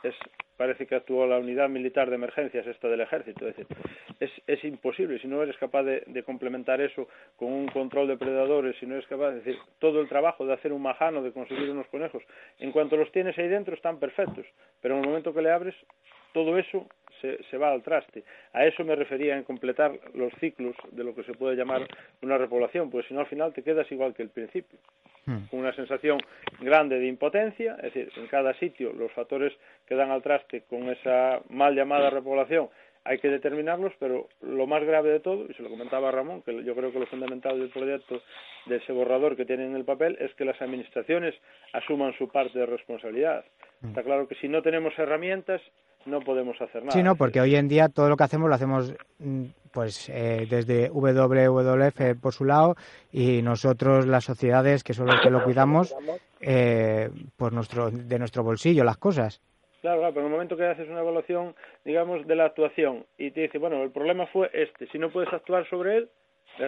es 0.05 0.15
parece 0.57 0.87
que 0.87 0.97
actuó 0.97 1.27
la 1.27 1.39
unidad 1.39 1.69
militar 1.69 2.11
de 2.11 2.17
emergencias 2.17 2.67
esta 2.67 2.89
del 2.89 3.01
ejército. 3.01 3.47
Es 3.47 3.57
decir, 3.57 3.77
es, 4.19 4.31
es 4.47 4.65
imposible, 4.65 5.19
si 5.21 5.29
no 5.29 5.43
eres 5.43 5.57
capaz 5.57 5.85
de, 5.85 6.03
de, 6.07 6.23
complementar 6.25 6.81
eso 6.81 7.09
con 7.37 7.53
un 7.53 7.69
control 7.69 8.09
de 8.09 8.17
predadores, 8.17 8.77
si 8.79 8.87
no 8.87 8.95
eres 8.95 9.07
capaz 9.07 9.31
de 9.31 9.37
decir, 9.37 9.57
todo 9.79 10.01
el 10.01 10.09
trabajo 10.09 10.45
de 10.45 10.55
hacer 10.55 10.73
un 10.73 10.83
majano, 10.83 11.23
de 11.23 11.33
conseguir 11.33 11.71
unos 11.71 11.87
conejos, 11.87 12.23
en 12.59 12.73
cuanto 12.73 12.97
los 12.97 13.11
tienes 13.13 13.39
ahí 13.39 13.49
dentro 13.49 13.75
están 13.75 14.01
perfectos, 14.01 14.47
pero 14.81 14.95
en 14.95 15.01
el 15.03 15.09
momento 15.09 15.33
que 15.33 15.43
le 15.43 15.53
abres, 15.53 15.77
todo 16.33 16.59
eso 16.59 16.87
se, 17.21 17.43
se, 17.45 17.57
va 17.57 17.73
al 17.73 17.83
traste. 17.83 18.25
A 18.53 18.67
eso 18.67 18.85
me 18.85 18.97
refería 18.97 19.37
en 19.37 19.45
completar 19.45 19.93
los 20.15 20.33
ciclos 20.41 20.75
de 20.91 21.05
lo 21.05 21.15
que 21.15 21.23
se 21.23 21.35
puede 21.35 21.57
llamar 21.57 21.87
una 22.23 22.37
repoblación, 22.37 22.91
pues 22.91 23.07
si 23.07 23.15
no 23.15 23.21
al 23.21 23.27
final 23.27 23.53
te 23.53 23.63
quedas 23.63 23.91
igual 23.93 24.15
que 24.15 24.23
el 24.23 24.31
principio. 24.31 24.79
Con 25.51 25.61
una 25.61 25.75
sensación 25.75 26.19
grande 26.61 26.99
de 26.99 27.07
impotencia, 27.07 27.75
es 27.77 27.93
decir, 27.95 28.11
en 28.17 28.27
cada 28.29 28.55
sitio 28.55 28.93
los 28.93 29.13
factores 29.13 29.53
que 29.87 29.95
dan 29.95 30.11
al 30.11 30.23
traste 30.23 30.63
con 30.63 30.89
esa 30.89 31.41
mal 31.51 31.75
llamada 31.75 32.11
repoblación 32.11 32.69
hay 33.09 33.19
que 33.19 33.31
determinarlos, 33.31 33.95
pero 33.99 34.29
lo 34.43 34.67
más 34.67 34.85
grave 34.85 35.11
de 35.11 35.21
todo, 35.21 35.47
y 35.49 35.55
se 35.55 35.63
lo 35.63 35.71
comentaba 35.71 36.11
Ramón, 36.11 36.43
que 36.43 36.63
yo 36.63 36.75
creo 36.75 36.93
que 36.93 36.99
lo 36.99 37.07
fundamental 37.07 37.59
del 37.59 37.71
proyecto 37.71 38.21
de 38.67 38.77
ese 38.77 38.93
borrador 38.93 39.35
que 39.35 39.47
tiene 39.47 39.65
en 39.65 39.75
el 39.75 39.87
papel 39.87 40.19
es 40.21 40.35
que 40.35 40.45
las 40.45 40.61
administraciones 40.61 41.35
asuman 41.73 42.13
su 42.19 42.29
parte 42.29 42.59
de 42.59 42.67
responsabilidad. 42.67 43.47
Hmm. 43.81 43.89
Está 43.89 44.03
claro 44.03 44.29
que 44.29 44.35
si 44.35 44.49
no 44.49 44.61
tenemos 44.61 44.93
herramientas, 44.99 45.63
no 46.07 46.21
podemos 46.21 46.61
hacer 46.61 46.83
nada. 46.83 46.93
Sí, 46.93 47.03
no, 47.03 47.17
porque 47.17 47.41
hoy 47.41 47.55
en 47.55 47.69
día 47.69 47.89
todo 47.89 48.09
lo 48.09 48.17
que 48.17 48.25
hacemos 48.25 48.49
lo 48.49 48.55
hacemos 48.55 48.95
mm, 49.19 49.45
pues 49.73 50.09
eh, 50.09 50.47
desde 50.49 50.89
WWF 50.91 52.21
por 52.21 52.33
su 52.33 52.45
lado 52.45 52.77
y 53.13 53.43
nosotros 53.43 54.07
las 54.07 54.25
sociedades 54.25 54.83
que 54.83 54.95
son 54.95 55.07
los 55.07 55.21
que 55.21 55.31
lo 55.31 55.45
cuidamos 55.45 55.95
eh, 56.41 57.11
pues 57.37 57.53
nuestro 57.53 57.91
de 57.91 58.19
nuestro 58.19 58.43
bolsillo 58.43 58.85
las 58.85 58.97
cosas. 58.97 59.41
Claro, 59.81 60.01
claro, 60.01 60.15
pero 60.15 60.27
en 60.27 60.33
el 60.33 60.33
momento 60.33 60.57
que 60.57 60.67
haces 60.67 60.89
una 60.89 61.01
evaluación, 61.01 61.55
digamos, 61.85 62.27
de 62.27 62.35
la 62.35 62.47
actuación 62.47 63.07
y 63.17 63.31
te 63.31 63.43
dice, 63.43 63.59
bueno, 63.59 63.83
el 63.83 63.91
problema 63.91 64.27
fue 64.27 64.51
este, 64.53 64.89
si 64.89 64.99
no 64.99 65.11
puedes 65.11 65.33
actuar 65.33 65.69
sobre 65.69 65.99
él, 65.99 66.11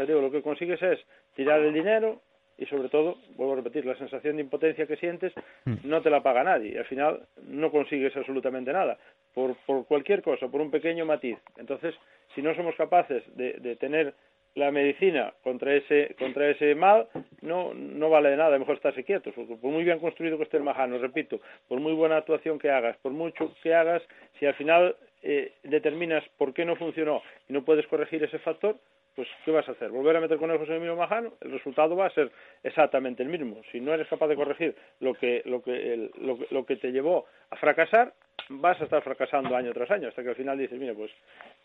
digo, 0.06 0.20
lo 0.20 0.30
que 0.30 0.42
consigues 0.42 0.80
es 0.80 1.00
tirar 1.34 1.60
el 1.60 1.74
dinero, 1.74 2.20
y 2.60 2.66
sobre 2.66 2.90
todo, 2.90 3.16
vuelvo 3.36 3.54
a 3.54 3.56
repetir, 3.56 3.86
la 3.86 3.96
sensación 3.96 4.36
de 4.36 4.42
impotencia 4.42 4.86
que 4.86 4.96
sientes 4.96 5.32
mm. 5.64 5.76
no 5.82 6.02
te 6.02 6.10
la 6.10 6.22
paga 6.22 6.44
nadie. 6.44 6.78
Al 6.78 6.84
final 6.84 7.26
no 7.48 7.70
consigues 7.70 8.14
absolutamente 8.14 8.70
nada 8.70 8.98
por, 9.34 9.56
por 9.66 9.86
cualquier 9.86 10.22
cosa, 10.22 10.48
por 10.48 10.60
un 10.60 10.70
pequeño 10.70 11.04
matiz. 11.04 11.38
Entonces, 11.56 11.94
si 12.34 12.42
no 12.42 12.54
somos 12.54 12.74
capaces 12.76 13.22
de, 13.36 13.54
de 13.54 13.76
tener 13.76 14.14
la 14.54 14.70
medicina 14.70 15.32
contra 15.42 15.74
ese 15.74 16.16
contra 16.18 16.50
ese 16.50 16.74
mal 16.74 17.06
no 17.40 17.72
no 17.72 18.10
vale 18.10 18.30
de 18.30 18.36
nada, 18.36 18.58
mejor 18.58 18.76
estarse 18.76 19.04
quietos, 19.04 19.32
porque 19.34 19.54
por 19.56 19.70
muy 19.70 19.84
bien 19.84 20.00
construido 20.00 20.36
que 20.36 20.44
esté 20.44 20.56
el 20.56 20.64
majano, 20.64 20.98
repito, 20.98 21.40
por 21.68 21.80
muy 21.80 21.92
buena 21.92 22.16
actuación 22.16 22.58
que 22.58 22.70
hagas, 22.70 22.96
por 22.98 23.12
mucho 23.12 23.54
que 23.62 23.74
hagas, 23.74 24.02
si 24.38 24.46
al 24.46 24.54
final 24.54 24.96
eh, 25.22 25.52
determinas 25.62 26.24
por 26.36 26.52
qué 26.52 26.64
no 26.64 26.76
funcionó 26.76 27.22
y 27.48 27.52
no 27.52 27.64
puedes 27.64 27.86
corregir 27.86 28.22
ese 28.24 28.38
factor, 28.40 28.76
pues 29.14 29.28
¿qué 29.44 29.50
vas 29.50 29.68
a 29.68 29.72
hacer? 29.72 29.90
¿Volver 29.90 30.16
a 30.16 30.20
meter 30.20 30.38
conejos 30.38 30.68
en 30.68 30.74
el 30.74 30.80
mismo 30.80 30.96
majano? 30.96 31.34
El 31.40 31.52
resultado 31.52 31.96
va 31.96 32.06
a 32.06 32.10
ser 32.10 32.30
exactamente 32.62 33.22
el 33.22 33.28
mismo. 33.28 33.60
Si 33.70 33.80
no 33.80 33.92
eres 33.92 34.08
capaz 34.08 34.28
de 34.28 34.36
corregir 34.36 34.74
lo 35.00 35.14
que, 35.14 35.42
lo 35.44 35.62
que, 35.62 35.94
el, 35.94 36.10
lo, 36.20 36.38
lo 36.50 36.64
que 36.64 36.76
te 36.76 36.92
llevó 36.92 37.26
a 37.50 37.56
fracasar, 37.56 38.12
vas 38.48 38.80
a 38.80 38.84
estar 38.84 39.02
fracasando 39.02 39.54
año 39.54 39.72
tras 39.72 39.90
año 39.90 40.08
hasta 40.08 40.22
que 40.22 40.30
al 40.30 40.36
final 40.36 40.58
dices, 40.58 40.78
mira, 40.78 40.94
pues 40.94 41.10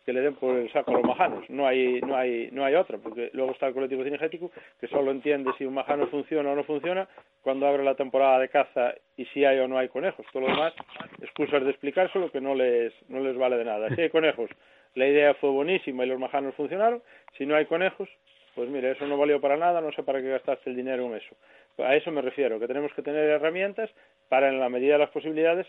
que 0.06 0.14
le 0.14 0.22
den 0.22 0.36
por 0.36 0.56
el 0.56 0.72
saco 0.72 0.92
a 0.92 0.96
los 0.96 1.04
majanos. 1.04 1.50
No 1.50 1.66
hay, 1.68 2.00
no 2.02 2.16
hay, 2.16 2.50
no 2.52 2.64
hay 2.64 2.76
otra, 2.76 2.98
porque 3.00 3.32
luego 3.34 3.52
está 3.52 3.68
el 3.68 3.74
colectivo 3.74 4.04
cinegético 4.04 4.52
que 4.80 4.88
solo 4.88 5.12
entiende 5.12 5.52
si 5.58 5.66
un 5.66 5.74
majano 5.74 6.08
funciona 6.08 6.52
o 6.52 6.56
no 6.56 6.64
funciona 6.64 7.08
cuando 7.42 7.68
abre 7.68 7.84
la 7.84 7.96
temporada 7.96 8.40
de 8.40 8.50
caza 8.50 8.94
y 9.18 9.26
si 9.26 9.46
hay 9.46 9.60
o 9.60 9.68
no 9.68 9.78
hay 9.78 9.90
conejos. 9.90 10.26
Todo 10.32 10.44
lo 10.44 10.50
demás, 10.50 10.74
excusas 11.22 11.64
de 11.64 11.72
explicárselo 11.72 12.32
que 12.32 12.42
no 12.42 12.54
les, 12.54 12.94
no 13.10 13.20
les 13.20 13.36
vale 13.36 13.58
de 13.58 13.66
nada. 13.66 13.90
Si 13.96 14.02
hay 14.02 14.10
conejos, 14.10 14.50
la 14.96 15.08
idea 15.08 15.34
fue 15.36 15.52
buenísima 15.52 16.04
y 16.04 16.08
los 16.08 16.20
majanos 16.20 16.56
funcionaron. 16.56 17.02
Si 17.38 17.46
no 17.46 17.56
hay 17.56 17.66
conejos, 17.66 18.10
pues 18.56 18.70
mire, 18.70 18.92
eso 18.92 19.06
no 19.06 19.18
valió 19.18 19.40
para 19.40 19.58
nada, 19.58 19.82
no 19.82 19.92
sé 19.92 20.02
para 20.04 20.22
qué 20.22 20.30
gastaste 20.30 20.70
el 20.70 20.76
dinero 20.76 21.06
en 21.06 21.16
eso. 21.16 21.36
A 21.84 21.96
eso 21.96 22.10
me 22.12 22.22
refiero, 22.22 22.60
que 22.60 22.68
tenemos 22.68 22.92
que 22.94 23.02
tener 23.02 23.30
herramientas 23.30 23.90
para, 24.30 24.48
en 24.48 24.60
la 24.60 24.70
medida 24.70 24.94
de 24.94 25.00
las 25.00 25.10
posibilidades, 25.10 25.68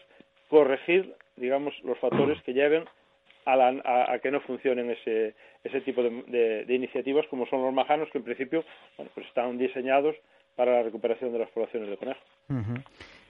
corregir, 0.48 1.14
digamos, 1.34 1.74
los 1.82 1.98
factores 1.98 2.40
que 2.42 2.54
lleven 2.54 2.84
a, 3.44 4.12
a, 4.12 4.18
que 4.20 4.30
no 4.30 4.40
funcionen 4.40 4.90
ese, 4.90 5.34
ese 5.64 5.80
tipo 5.80 6.02
de, 6.02 6.64
de, 6.64 6.74
iniciativas 6.74 7.26
como 7.28 7.46
son 7.46 7.62
los 7.62 7.72
majanos, 7.74 8.08
que 8.10 8.18
en 8.18 8.24
principio 8.24 8.64
bueno, 8.96 9.10
pues 9.14 9.26
están 9.26 9.58
diseñados 9.58 10.16
para 10.54 10.72
la 10.72 10.82
recuperación 10.82 11.32
de 11.32 11.40
las 11.40 11.50
poblaciones 11.50 11.90
de 11.90 11.96
conejos. 11.96 12.22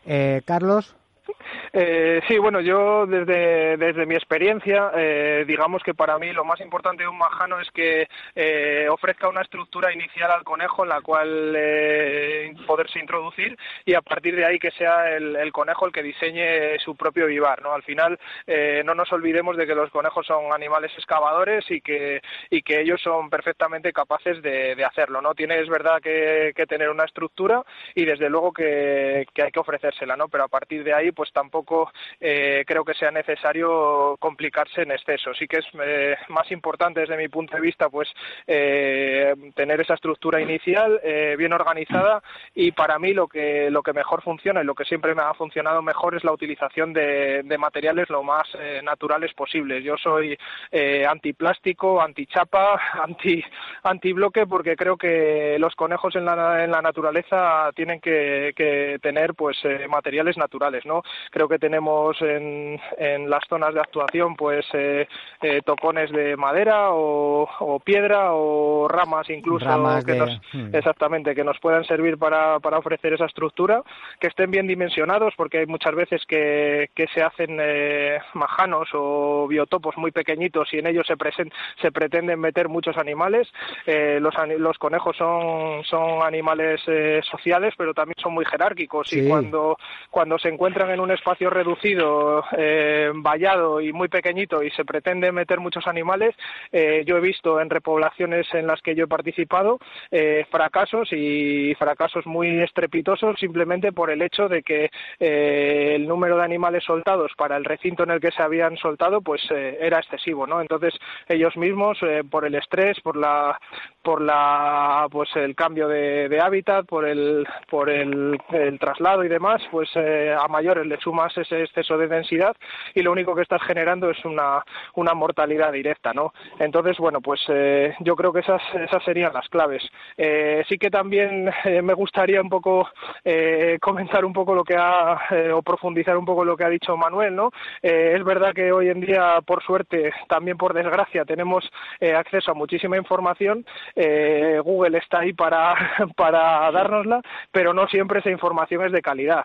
eh, 0.07 0.43
Carlos. 0.45 0.97
Eh, 1.72 2.22
sí, 2.27 2.39
bueno, 2.39 2.61
yo 2.61 3.07
desde, 3.07 3.77
desde 3.77 4.07
mi 4.07 4.14
experiencia, 4.14 4.93
eh, 4.95 5.45
digamos 5.47 5.83
que 5.83 5.93
para 5.93 6.18
mí 6.18 6.33
lo 6.33 6.45
más 6.45 6.59
importante 6.61 7.03
de 7.03 7.09
un 7.09 7.18
majano 7.18 7.61
es 7.61 7.70
que 7.70 8.09
eh, 8.35 8.87
ofrezca 8.91 9.29
una 9.29 9.43
estructura 9.43 9.93
inicial 9.93 10.31
al 10.31 10.45
conejo 10.45 10.85
en 10.85 10.89
la 10.89 11.03
cual 11.03 11.53
eh, 11.55 12.55
poderse 12.66 12.99
introducir 12.99 13.59
y 13.85 13.95
a 13.95 14.01
partir 14.01 14.37
de 14.37 14.47
ahí 14.47 14.59
que 14.59 14.70
sea 14.70 15.16
el, 15.16 15.53
conejo 15.53 15.87
el 15.87 15.93
que 15.93 16.03
diseñe 16.03 16.79
su 16.79 16.97
propio 16.97 17.27
vivar, 17.27 17.62
¿no? 17.62 17.72
Al 17.72 17.83
final 17.83 18.18
eh, 18.47 18.83
no 18.85 18.95
nos 18.95 19.12
olvidemos 19.12 19.57
de 19.57 19.66
que 19.66 19.74
los 19.74 19.91
conejos 19.91 20.27
son 20.27 20.53
animales 20.53 20.93
excavadores 20.97 21.70
y 21.70 21.81
que, 21.81 22.22
y 22.51 22.62
que 22.62 22.81
ellos 22.81 23.01
son 23.03 23.29
perfectamente 23.29 23.93
capaces 23.93 24.41
de, 24.41 24.74
de 24.74 24.85
hacerlo, 24.85 25.20
¿no? 25.20 25.35
Tiene, 25.35 25.61
es 25.61 25.68
verdad 25.68 26.01
que, 26.01 26.53
que 26.57 26.66
tener 26.66 26.89
una 26.89 27.05
estructura 27.05 27.62
y 27.95 28.05
desde 28.05 28.31
luego 28.31 28.53
que, 28.53 29.27
que 29.35 29.43
hay 29.43 29.51
que 29.51 29.61
ofrecérsela, 29.61 30.16
¿no? 30.16 30.29
Pero 30.29 30.45
a 30.45 30.49
partir 30.49 30.85
de 30.85 30.95
ahí 30.95 31.12
pues 31.17 31.33
tampoco 31.33 31.91
eh, 32.21 32.62
creo 32.67 32.85
que 32.85 32.95
sea 32.95 33.11
necesario 33.11 34.17
complicarse 34.21 34.83
en 34.83 34.93
exceso. 34.93 35.35
Sí 35.35 35.49
que 35.49 35.59
es 35.59 35.67
eh, 35.83 36.17
más 36.29 36.51
importante 36.53 37.01
desde 37.01 37.17
mi 37.17 37.29
punto 37.29 37.57
de 37.57 37.62
vista 37.62 37.89
pues 37.89 38.09
eh, 38.47 39.35
tener 39.55 39.81
esa 39.81 39.95
estructura 39.95 40.41
inicial 40.41 41.01
eh, 41.03 41.35
bien 41.39 41.53
organizada 41.53 42.23
y 42.55 42.73
para 42.73 42.99
mí 42.99 43.14
lo 43.14 43.27
que 43.27 43.71
lo 43.71 43.83
que 43.83 43.93
mejor 43.93 44.23
funciona 44.23 44.61
y 44.61 44.64
lo 44.64 44.75
que 44.75 44.85
siempre 44.85 45.14
me 45.14 45.23
ha 45.23 45.35
funcionado 45.35 45.83
mejor 45.83 46.14
es 46.14 46.25
la 46.25 46.33
utilización 46.33 46.93
de, 46.93 47.43
de 47.43 47.59
materiales 47.59 48.11
lo 48.11 48.23
más 48.23 48.47
eh, 48.59 48.81
naturales 48.85 49.33
posibles. 49.35 49.83
Yo 49.83 49.97
soy 49.97 50.39
eh, 50.71 51.07
antiplástico, 51.09 52.01
antichapa, 52.01 52.81
anti 53.03 53.43
antibloque 53.83 54.47
porque 54.47 54.77
creo 54.77 54.97
que 54.97 55.57
los 55.59 55.75
conejos 55.75 56.14
en 56.17 56.25
la, 56.27 56.64
en 56.64 56.71
la 56.71 56.83
naturaleza 56.83 57.71
tienen 57.75 58.01
que, 58.01 58.53
que 58.55 58.99
tener 59.01 59.35
pues 59.35 59.57
materiales 59.89 60.37
naturales, 60.37 60.85
¿no? 60.85 61.03
Creo 61.31 61.49
que 61.49 61.59
tenemos 61.59 62.21
en, 62.21 62.81
en 62.99 63.31
las 63.31 63.45
zonas 63.49 63.75
de 63.75 63.81
actuación 63.81 64.37
pues 64.37 64.65
eh, 64.73 65.07
eh, 65.43 65.61
tocones 65.65 66.11
de 66.11 66.37
madera 66.37 66.91
o, 66.93 67.49
o, 67.61 67.79
piedra 67.81 68.33
o 68.33 68.89
ramas 68.89 69.29
incluso 69.31 69.65
ramas 69.65 70.05
que 70.05 70.13
de... 70.13 70.19
nos, 70.19 70.41
hmm. 70.53 70.75
exactamente 70.75 71.35
que 71.35 71.45
nos 71.45 71.59
puedan 71.61 71.85
servir 71.85 72.19
para, 72.19 72.59
para 72.61 72.79
ofrecer 72.79 73.13
esa 73.15 73.27
estructura 73.27 73.83
que 74.21 74.29
estén 74.29 74.51
bien 74.51 74.67
dimensionados 74.67 75.35
porque 75.37 75.59
hay 75.59 75.67
muchas 75.67 75.95
veces 75.95 76.23
que, 76.27 76.91
que 76.95 77.07
se 77.09 77.23
hacen 77.23 77.59
eh, 77.61 78.19
majanos 78.35 78.89
o 78.93 79.47
biotopos 79.49 79.97
muy 79.97 80.11
pequeñitos 80.11 80.73
y 80.73 80.79
en 80.79 80.87
ellos 80.87 81.07
se, 81.07 81.17
present, 81.17 81.53
se 81.81 81.93
pretenden 81.93 82.41
meter 82.41 82.69
muchos 82.69 82.97
animales 82.97 83.49
eh, 83.87 84.19
los, 84.21 84.35
los 84.59 84.79
conejos 84.79 85.17
son, 85.17 85.85
son 85.85 86.23
animales 86.23 86.81
eh, 86.87 87.21
sociales 87.31 87.75
pero 87.77 87.95
también 87.95 88.17
son 88.19 88.35
muy 88.35 88.45
jerárquicos 88.45 89.07
Sí. 89.07 89.21
y 89.21 89.29
cuando, 89.29 89.79
cuando 90.11 90.39
se 90.39 90.49
encuentran 90.49 90.91
en 90.91 90.96
un 91.01 91.11
espacio 91.11 91.51
reducido, 91.51 92.45
eh, 92.57 93.11
vallado 93.15 93.81
y 93.81 93.93
muy 93.93 94.09
pequeñito 94.09 94.63
y 94.63 94.71
se 94.71 94.85
pretende 94.85 95.33
meter 95.33 95.61
muchos 95.61 95.87
animales, 95.87 96.35
eh, 96.73 97.03
yo 97.07 97.17
he 97.17 97.21
visto 97.21 97.61
en 97.61 97.71
repoblaciones 97.71 98.47
en 98.55 98.67
las 98.67 98.81
que 98.83 98.95
yo 98.95 99.05
he 99.05 99.09
participado 99.09 99.79
eh, 100.11 100.47
fracasos 100.51 101.13
y 101.13 101.75
fracasos 101.79 102.27
muy 102.27 102.61
estrepitosos 102.63 103.39
simplemente 103.39 103.93
por 103.93 104.11
el 104.11 104.23
hecho 104.23 104.49
de 104.49 104.63
que 104.63 104.91
el 105.19 106.07
número 106.07 106.37
de 106.37 106.45
animales 106.45 106.85
soltados 106.85 107.33
para 107.37 107.57
el 107.57 107.65
recinto 107.65 108.03
en 108.05 108.11
el 108.11 108.21
que 108.21 108.31
se 108.31 108.43
habían 108.43 108.77
soltado 108.77 109.21
pues 109.21 109.43
era 109.51 109.99
excesivo, 109.99 110.47
¿no? 110.47 110.61
Entonces 110.61 110.95
ellos 111.29 111.57
mismos 111.57 111.99
por 112.31 112.45
el 112.45 112.55
estrés, 112.55 113.01
por 113.01 113.17
la 113.17 113.59
por 114.03 114.21
la 114.21 115.07
pues 115.11 115.29
el 115.37 115.55
cambio 115.55 115.89
de, 115.89 116.29
de 116.29 116.41
hábitat, 116.41 116.87
por 116.87 117.07
el 117.07 117.47
por 117.69 117.91
el, 117.91 118.39
el 118.51 118.79
traslado 118.79 119.25
y 119.25 119.29
demás, 119.29 119.63
pues 119.71 119.91
a 119.97 120.47
mayores 120.49 120.86
le 120.89 120.99
sumas 120.99 121.37
ese 121.37 121.62
exceso 121.62 121.99
de 121.99 122.09
densidad 122.09 122.57
y 122.95 123.03
lo 123.03 123.12
único 123.12 123.34
que 123.34 123.43
estás 123.43 123.62
generando 123.62 124.11
es 124.11 124.24
una, 124.24 124.64
una 124.95 125.14
mortalidad 125.14 125.72
directa, 125.72 126.12
¿no? 126.12 126.32
Entonces, 126.59 126.97
bueno, 126.99 127.20
pues 127.20 127.41
eh, 127.49 127.95
yo 128.01 128.16
creo 128.16 128.32
que 128.32 128.41
esas, 128.41 128.62
esas 128.74 129.03
serían 129.05 129.32
las 129.32 129.49
claves. 129.49 129.82
Eh, 130.16 130.64
sí 130.68 130.78
que 130.78 130.91
también 130.91 131.51
eh, 131.64 131.82
me 131.82 131.95
gustaría 131.95 132.41
un 132.41 132.49
poco 132.49 132.89
eh, 133.24 133.78
comentar 133.80 134.24
un 134.24 134.32
poco 134.32 134.55
lo 134.55 134.64
que 134.64 134.76
ha, 134.76 135.20
eh, 135.30 135.53
o 135.53 135.62
profundizar 135.62 136.16
un 136.16 136.24
poco 136.24 136.45
lo 136.45 136.57
que 136.57 136.64
ha 136.64 136.68
dicho 136.68 136.97
Manuel, 136.97 137.34
¿no? 137.34 137.51
Es 137.82 138.22
verdad 138.24 138.53
que 138.55 138.72
hoy 138.72 138.89
en 138.89 139.01
día, 139.01 139.41
por 139.45 139.62
suerte, 139.62 140.12
también 140.28 140.57
por 140.57 140.74
desgracia, 140.74 141.24
tenemos 141.24 141.68
eh, 142.01 142.14
acceso 142.14 142.51
a 142.51 142.55
muchísima 142.55 142.97
información. 142.97 143.64
Eh, 143.95 144.61
Google 144.62 144.99
está 144.99 145.20
ahí 145.20 145.32
para, 145.32 145.74
para 146.16 146.70
dárnosla, 146.70 147.20
pero 147.53 147.72
no 147.72 147.87
siempre 147.89 148.20
esa 148.20 148.30
información 148.30 148.84
es 148.84 148.93
de 148.93 149.03
calidad. 149.03 149.45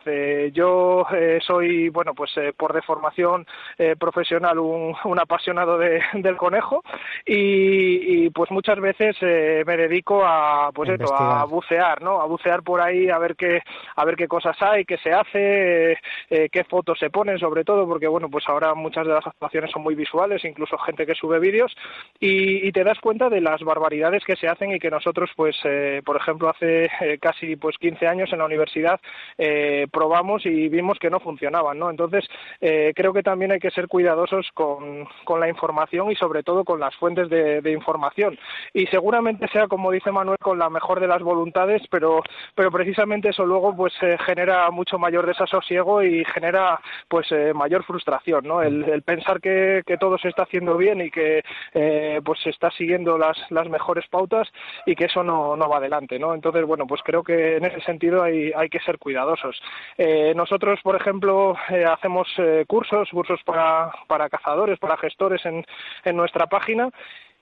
Yo 0.53 1.05
eh, 1.37 1.39
soy, 1.45 1.89
bueno, 1.89 2.13
pues 2.13 2.35
eh, 2.37 2.53
por 2.55 2.73
deformación 2.73 3.45
eh, 3.77 3.95
profesional 3.97 4.59
un, 4.59 4.95
un 5.03 5.19
apasionado 5.19 5.77
de, 5.77 6.01
del 6.13 6.37
conejo 6.37 6.83
y, 7.25 8.25
y, 8.25 8.29
pues 8.29 8.51
muchas 8.51 8.79
veces 8.79 9.15
eh, 9.21 9.63
me 9.65 9.77
dedico 9.77 10.23
a, 10.25 10.71
pues 10.73 10.89
esto, 10.89 11.13
a 11.13 11.45
bucear, 11.45 12.01
¿no? 12.01 12.21
A 12.21 12.25
bucear 12.25 12.63
por 12.63 12.81
ahí, 12.81 13.09
a 13.09 13.17
ver 13.17 13.35
qué, 13.35 13.61
a 13.95 14.05
ver 14.05 14.15
qué 14.15 14.27
cosas 14.27 14.55
hay, 14.61 14.85
qué 14.85 14.97
se 14.97 15.11
hace, 15.11 15.97
eh, 16.29 16.49
qué 16.51 16.63
fotos 16.63 16.97
se 16.99 17.09
ponen, 17.09 17.39
sobre 17.39 17.63
todo, 17.63 17.87
porque 17.87 18.07
bueno, 18.07 18.29
pues 18.29 18.47
ahora 18.47 18.73
muchas 18.73 19.05
de 19.05 19.13
las 19.13 19.27
actuaciones 19.27 19.71
son 19.71 19.83
muy 19.83 19.95
visuales, 19.95 20.43
incluso 20.45 20.77
gente 20.79 21.05
que 21.05 21.15
sube 21.15 21.39
vídeos 21.39 21.75
y, 22.19 22.67
y 22.67 22.71
te 22.71 22.83
das 22.83 22.99
cuenta 22.99 23.29
de 23.29 23.41
las 23.41 23.61
barbaridades 23.61 24.23
que 24.25 24.35
se 24.35 24.47
hacen 24.47 24.71
y 24.71 24.79
que 24.79 24.89
nosotros, 24.89 25.29
pues, 25.35 25.55
eh, 25.65 26.01
por 26.05 26.17
ejemplo, 26.17 26.49
hace 26.49 26.89
casi 27.19 27.55
pues 27.55 27.77
15 27.77 28.07
años 28.07 28.31
en 28.31 28.39
la 28.39 28.45
universidad 28.45 28.99
eh, 29.37 29.87
probamos 29.91 30.45
y 30.45 30.69
vimos 30.69 30.97
que 30.99 31.09
no 31.11 31.19
funcionaban, 31.19 31.77
¿no? 31.77 31.89
Entonces, 31.89 32.25
eh, 32.59 32.93
creo 32.95 33.13
que 33.13 33.23
también 33.23 33.51
hay 33.51 33.59
que 33.59 33.71
ser 33.71 33.87
cuidadosos 33.87 34.49
con, 34.53 35.07
con 35.23 35.39
la 35.39 35.49
información 35.49 36.11
y 36.11 36.15
sobre 36.15 36.43
todo 36.43 36.63
con 36.63 36.79
las 36.79 36.95
fuentes 36.95 37.29
de, 37.29 37.61
de, 37.61 37.71
información. 37.71 38.37
Y 38.73 38.87
seguramente 38.87 39.47
sea, 39.49 39.67
como 39.67 39.91
dice 39.91 40.11
Manuel, 40.11 40.37
con 40.39 40.57
la 40.57 40.69
mejor 40.69 40.99
de 40.99 41.07
las 41.07 41.21
voluntades, 41.21 41.81
pero, 41.89 42.21
pero 42.55 42.71
precisamente 42.71 43.29
eso 43.29 43.45
luego 43.45 43.75
pues 43.75 43.93
eh, 44.01 44.17
genera 44.25 44.69
mucho 44.71 44.97
mayor 44.97 45.25
desasosiego 45.25 46.03
y 46.03 46.23
genera 46.25 46.79
pues 47.07 47.31
eh, 47.31 47.53
mayor 47.53 47.83
frustración, 47.83 48.45
¿no? 48.45 48.61
El, 48.61 48.83
el 48.85 49.01
pensar 49.03 49.41
que, 49.41 49.83
que, 49.85 49.97
todo 49.97 50.17
se 50.17 50.29
está 50.29 50.43
haciendo 50.43 50.77
bien 50.77 51.01
y 51.01 51.11
que 51.11 51.43
eh, 51.73 52.21
pues 52.23 52.39
se 52.41 52.49
está 52.49 52.71
siguiendo 52.71 53.17
las, 53.17 53.37
las 53.49 53.69
mejores 53.69 54.07
pautas 54.07 54.47
y 54.85 54.95
que 54.95 55.05
eso 55.05 55.23
no, 55.23 55.55
no 55.55 55.69
va 55.69 55.77
adelante, 55.77 56.17
¿no? 56.17 56.33
Entonces, 56.33 56.65
bueno, 56.65 56.87
pues 56.87 57.01
creo 57.03 57.23
que 57.23 57.57
en 57.57 57.65
ese 57.65 57.81
sentido 57.81 58.23
hay, 58.23 58.51
hay 58.55 58.69
que 58.69 58.79
ser 58.79 58.97
cuidadosos. 58.97 59.61
Eh, 59.97 60.33
nosotros, 60.35 60.79
por 60.83 60.95
ejemplo, 61.01 61.55
eh, 61.69 61.85
hacemos 61.85 62.27
eh, 62.37 62.65
cursos, 62.67 63.09
cursos 63.09 63.41
para, 63.43 63.91
para 64.07 64.29
cazadores, 64.29 64.79
para 64.79 64.97
gestores 64.97 65.45
en, 65.45 65.65
en 66.05 66.15
nuestra 66.15 66.47
página 66.47 66.89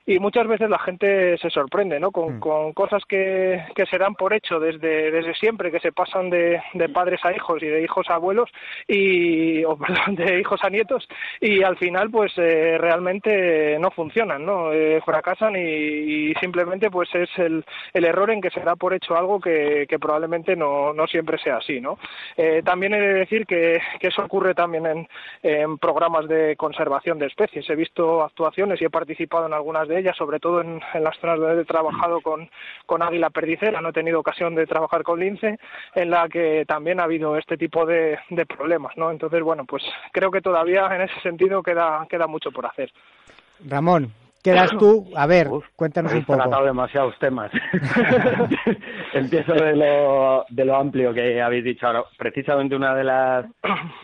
y 0.06 0.18
muchas 0.20 0.48
veces 0.48 0.70
la 0.70 0.80
gente 0.80 1.38
se 1.38 1.50
sorprende 1.50 2.00
¿no? 2.00 2.12
con, 2.12 2.38
mm. 2.38 2.40
con 2.40 2.74
cosas 2.74 3.04
que, 3.08 3.64
que, 3.76 3.86
se 3.86 3.98
dan 3.98 4.16
por 4.16 4.34
hecho 4.34 4.60
desde, 4.60 5.12
desde 5.12 5.36
siempre, 5.36 5.72
que 5.72 5.80
se 5.80 5.92
pasan 5.92 6.30
de, 6.30 6.60
de, 6.74 6.90
padres 6.90 7.24
a 7.24 7.36
hijos 7.36 7.62
y 7.62 7.68
de 7.68 7.84
hijos 7.84 8.10
a 8.10 8.16
abuelos 8.16 8.50
y 8.88 9.64
o 9.66 9.78
perdón, 9.78 10.16
de 10.16 10.40
hijos 10.40 10.60
a 10.64 10.70
nietos 10.70 11.08
y 11.40 11.62
al 11.64 11.78
final 11.78 12.10
pues 12.10 12.34
eh, 12.38 12.78
realmente 12.80 13.78
no 13.80 13.92
funcionan, 13.92 14.46
¿no? 14.46 14.74
Eh, 14.74 15.00
fracasan 15.06 15.56
y, 15.56 15.60
y, 15.60 16.34
simplemente 16.36 16.90
pues 16.90 17.14
es 17.14 17.30
el, 17.38 17.64
el, 17.94 18.06
error 18.06 18.32
en 18.32 18.42
que 18.42 18.50
se 18.50 18.62
da 18.62 18.76
por 18.76 18.94
hecho 18.94 19.16
algo 19.16 19.40
que, 19.40 19.86
que 19.88 20.00
probablemente 20.00 20.56
no, 20.56 20.94
no, 20.94 21.06
siempre 21.08 21.38
sea 21.38 21.58
así, 21.58 21.80
¿no? 21.80 22.00
Eh, 22.36 22.62
también 22.64 22.94
he 22.94 23.00
de 23.00 23.14
decir 23.14 23.46
que, 23.46 23.80
que 24.00 24.08
eso 24.08 24.24
ocurre 24.24 24.56
también 24.56 24.86
en, 24.86 25.08
en 25.44 25.78
programas 25.78 26.28
de 26.28 26.56
conservación 26.56 27.20
de 27.20 27.28
especies. 27.28 27.70
He 27.70 27.76
visto 27.76 28.24
actuaciones 28.24 28.82
y 28.82 28.86
he 28.86 28.90
participado 28.90 29.46
en 29.46 29.54
algunas 29.54 29.88
de 29.88 29.99
ellas, 30.00 30.16
sobre 30.18 30.40
todo 30.40 30.62
en, 30.62 30.82
las 31.02 31.18
zonas 31.20 31.40
donde 31.40 31.62
he 31.62 31.66
trabajado 31.66 32.22
con, 32.22 32.50
con 32.86 33.02
águila 33.02 33.30
perdicera, 33.30 33.82
no 33.82 33.90
he 33.90 33.94
tenido 33.94 34.20
ocasión 34.20 34.56
de 34.56 34.66
trabajar 34.66 35.04
con 35.04 35.20
lince, 35.20 35.60
en 35.96 36.10
la 36.10 36.28
que 36.28 36.66
también 36.68 37.00
ha 37.00 37.04
habido 37.04 37.38
este 37.38 37.58
tipo 37.58 37.86
de, 37.86 38.18
de 38.30 38.46
problemas, 38.46 38.96
¿no? 38.98 39.12
Entonces, 39.12 39.42
bueno, 39.42 39.66
pues 39.66 39.84
creo 40.12 40.32
que 40.32 40.42
todavía 40.42 40.88
en 40.94 41.02
ese 41.02 41.20
sentido 41.22 41.62
queda, 41.64 42.06
queda 42.10 42.28
mucho 42.28 42.52
por 42.52 42.66
hacer. 42.66 42.92
Ramón, 43.68 44.14
quedas 44.44 44.72
tú? 44.78 45.10
A 45.16 45.28
ver, 45.28 45.48
cuéntanos 45.76 46.14
un 46.14 46.24
poco. 46.24 46.40
He 46.40 46.44
tratado 46.44 46.66
demasiados 46.66 47.18
temas. 47.20 47.52
Empiezo 49.14 49.54
de 49.54 49.76
lo, 49.76 50.46
de 50.50 50.66
lo 50.66 50.76
amplio 50.76 51.14
que 51.14 51.42
habéis 51.42 51.64
dicho 51.64 51.88
ahora. 51.88 52.04
Precisamente 52.18 52.76
una 52.76 52.96
de 52.96 53.04
las 53.04 53.46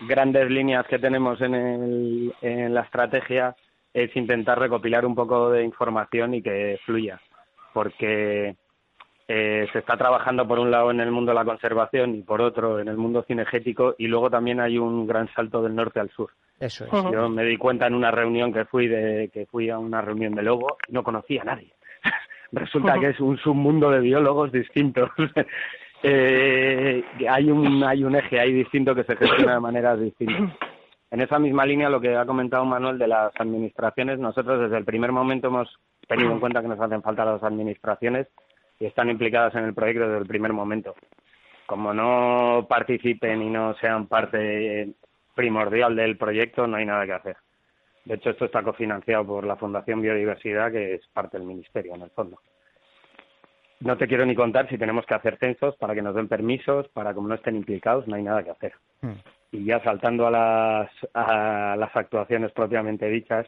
grandes 0.06 0.50
líneas 0.50 0.86
que 0.86 0.98
tenemos 0.98 1.40
en, 1.40 1.54
el, 1.54 2.34
en 2.42 2.74
la 2.74 2.82
estrategia 2.82 3.54
es 3.96 4.14
intentar 4.14 4.58
recopilar 4.58 5.06
un 5.06 5.14
poco 5.14 5.50
de 5.50 5.64
información 5.64 6.34
y 6.34 6.42
que 6.42 6.78
fluya. 6.84 7.18
Porque 7.72 8.54
eh, 9.26 9.66
se 9.72 9.78
está 9.78 9.96
trabajando 9.96 10.46
por 10.46 10.58
un 10.58 10.70
lado 10.70 10.90
en 10.90 11.00
el 11.00 11.10
mundo 11.10 11.30
de 11.30 11.36
la 11.36 11.46
conservación 11.46 12.14
y 12.14 12.22
por 12.22 12.42
otro 12.42 12.78
en 12.78 12.88
el 12.88 12.98
mundo 12.98 13.24
cinegético 13.26 13.94
y 13.96 14.06
luego 14.06 14.28
también 14.28 14.60
hay 14.60 14.76
un 14.76 15.06
gran 15.06 15.32
salto 15.32 15.62
del 15.62 15.74
norte 15.74 15.98
al 15.98 16.10
sur. 16.10 16.30
Eso 16.60 16.84
es. 16.84 16.92
Yo 17.10 17.30
me 17.30 17.44
di 17.44 17.56
cuenta 17.56 17.86
en 17.86 17.94
una 17.94 18.10
reunión 18.10 18.52
que 18.52 18.66
fui 18.66 18.86
de 18.86 19.30
que 19.32 19.46
fui 19.46 19.70
a 19.70 19.78
una 19.78 20.02
reunión 20.02 20.34
de 20.34 20.42
lobo 20.42 20.76
y 20.86 20.92
no 20.92 21.02
conocía 21.02 21.40
a 21.40 21.46
nadie. 21.46 21.72
Resulta 22.52 22.98
que 23.00 23.08
es 23.08 23.20
un 23.20 23.38
submundo 23.38 23.90
de 23.90 24.00
biólogos 24.00 24.52
distintos. 24.52 25.08
eh, 26.02 27.02
hay 27.30 27.50
un 27.50 27.82
hay 27.82 28.04
un 28.04 28.14
eje 28.14 28.40
ahí 28.40 28.52
distinto 28.52 28.94
que 28.94 29.04
se 29.04 29.16
gestiona 29.16 29.54
de 29.54 29.60
maneras 29.60 29.98
distintas. 29.98 30.52
En 31.10 31.20
esa 31.20 31.38
misma 31.38 31.64
línea, 31.64 31.88
lo 31.88 32.00
que 32.00 32.16
ha 32.16 32.26
comentado 32.26 32.64
Manuel 32.64 32.98
de 32.98 33.06
las 33.06 33.32
administraciones, 33.38 34.18
nosotros 34.18 34.60
desde 34.60 34.76
el 34.76 34.84
primer 34.84 35.12
momento 35.12 35.48
hemos 35.48 35.68
tenido 36.08 36.32
en 36.32 36.40
cuenta 36.40 36.62
que 36.62 36.68
nos 36.68 36.80
hacen 36.80 37.02
falta 37.02 37.24
las 37.24 37.42
administraciones 37.42 38.26
y 38.80 38.86
están 38.86 39.08
implicadas 39.08 39.54
en 39.54 39.64
el 39.64 39.74
proyecto 39.74 40.06
desde 40.06 40.18
el 40.18 40.26
primer 40.26 40.52
momento. 40.52 40.94
Como 41.66 41.94
no 41.94 42.66
participen 42.68 43.42
y 43.42 43.50
no 43.50 43.74
sean 43.74 44.06
parte 44.06 44.94
primordial 45.34 45.94
del 45.94 46.16
proyecto, 46.16 46.66
no 46.66 46.76
hay 46.76 46.86
nada 46.86 47.06
que 47.06 47.12
hacer. 47.12 47.36
De 48.04 48.14
hecho, 48.14 48.30
esto 48.30 48.44
está 48.44 48.62
cofinanciado 48.62 49.26
por 49.26 49.44
la 49.44 49.56
Fundación 49.56 50.00
Biodiversidad, 50.00 50.70
que 50.70 50.94
es 50.94 51.06
parte 51.08 51.38
del 51.38 51.46
Ministerio, 51.46 51.94
en 51.94 52.02
el 52.02 52.10
fondo. 52.10 52.38
No 53.80 53.96
te 53.96 54.06
quiero 54.06 54.24
ni 54.24 54.34
contar 54.34 54.68
si 54.68 54.78
tenemos 54.78 55.04
que 55.06 55.14
hacer 55.14 55.38
censos 55.38 55.76
para 55.76 55.94
que 55.94 56.02
nos 56.02 56.14
den 56.14 56.28
permisos, 56.28 56.88
para 56.88 57.12
como 57.14 57.28
no 57.28 57.34
estén 57.34 57.56
implicados, 57.56 58.06
no 58.06 58.16
hay 58.16 58.22
nada 58.22 58.42
que 58.42 58.50
hacer. 58.50 58.72
Y 59.56 59.64
ya 59.64 59.82
saltando 59.82 60.26
a 60.26 60.30
las, 60.30 60.90
a 61.14 61.76
las 61.76 61.96
actuaciones 61.96 62.52
propiamente 62.52 63.08
dichas, 63.08 63.46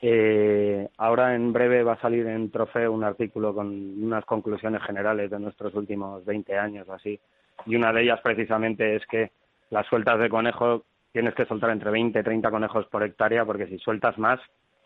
eh, 0.00 0.88
ahora 0.98 1.34
en 1.34 1.52
breve 1.52 1.82
va 1.82 1.94
a 1.94 2.00
salir 2.00 2.26
en 2.28 2.48
Trofeo 2.52 2.92
un 2.92 3.02
artículo 3.02 3.52
con 3.52 3.66
unas 3.66 4.24
conclusiones 4.24 4.82
generales 4.84 5.28
de 5.30 5.40
nuestros 5.40 5.74
últimos 5.74 6.24
20 6.24 6.56
años 6.56 6.88
o 6.88 6.92
así. 6.92 7.18
Y 7.64 7.74
una 7.74 7.92
de 7.92 8.02
ellas 8.02 8.20
precisamente 8.22 8.94
es 8.94 9.06
que 9.06 9.32
las 9.70 9.84
sueltas 9.86 10.20
de 10.20 10.28
conejo 10.28 10.84
tienes 11.10 11.34
que 11.34 11.46
soltar 11.46 11.70
entre 11.70 11.90
20 11.90 12.20
y 12.20 12.22
30 12.22 12.48
conejos 12.48 12.86
por 12.86 13.02
hectárea 13.02 13.44
porque 13.44 13.66
si 13.66 13.78
sueltas 13.78 14.16
más 14.18 14.38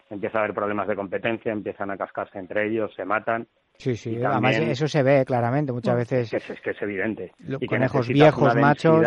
empieza 0.09 0.39
a 0.39 0.45
haber 0.45 0.55
problemas 0.55 0.89
de 0.89 0.97
competencia, 0.97 1.53
empiezan 1.53 1.91
a 1.91 1.99
cascarse 1.99 2.39
entre 2.39 2.67
ellos, 2.67 2.93
se 2.95 3.05
matan. 3.05 3.47
Sí, 3.77 3.95
sí, 3.95 4.23
además 4.25 4.57
eso 4.57 4.89
se 4.89 5.03
ve 5.03 5.25
claramente 5.27 5.73
muchas 5.73 5.97
veces. 5.97 6.33
Es 6.33 6.61
que 6.61 6.71
es, 6.71 6.83
evidente. 6.83 7.33
Los 7.41 7.61
conejos 7.69 8.09
viejos, 8.09 8.55
machos. 8.57 9.07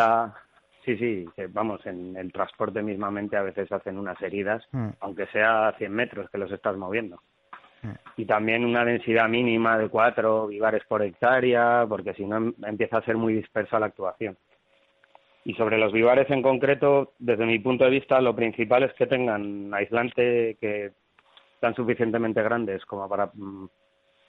Sí, 0.86 0.98
sí, 0.98 1.26
vamos, 1.50 1.86
en 1.86 2.18
el 2.18 2.32
transporte 2.34 2.82
mismamente 2.82 3.38
a 3.38 3.42
veces 3.42 3.72
hacen 3.72 3.98
unas 3.98 4.22
heridas, 4.22 4.68
hmm. 4.72 4.90
aunque 5.00 5.28
sea 5.28 5.70
a 5.70 5.78
100 5.78 5.94
metros 5.94 6.30
que 6.30 6.38
los 6.38 6.52
estás 6.52 6.76
moviendo. 6.76 7.22
Hmm. 7.82 7.94
Y 8.18 8.26
también 8.26 8.66
una 8.66 8.84
densidad 8.84 9.30
mínima 9.30 9.78
de 9.78 9.88
cuatro 9.88 10.48
vivares 10.48 10.84
por 10.86 11.02
hectárea, 11.02 11.86
porque 11.88 12.14
si 12.14 12.26
no 12.26 12.38
em, 12.38 12.54
empieza 12.66 12.98
a 12.98 13.06
ser 13.06 13.16
muy 13.16 13.34
dispersa 13.34 13.80
la 13.80 13.86
actuación. 13.86 14.38
Y 15.46 15.54
sobre 15.54 15.78
los 15.78 15.94
vivares 15.94 16.30
en 16.30 16.42
concreto, 16.42 17.14
desde 17.18 17.46
mi 17.46 17.60
punto 17.60 17.86
de 17.86 17.90
vista, 17.90 18.20
lo 18.20 18.36
principal 18.36 18.84
es 18.84 18.94
que 18.94 19.08
tengan 19.08 19.74
aislante 19.74 20.58
que 20.60 20.92
sean 21.62 21.76
suficientemente 21.76 22.44
grandes 22.44 22.86
como 22.86 23.08
para 23.08 23.28
mm, 23.34 23.70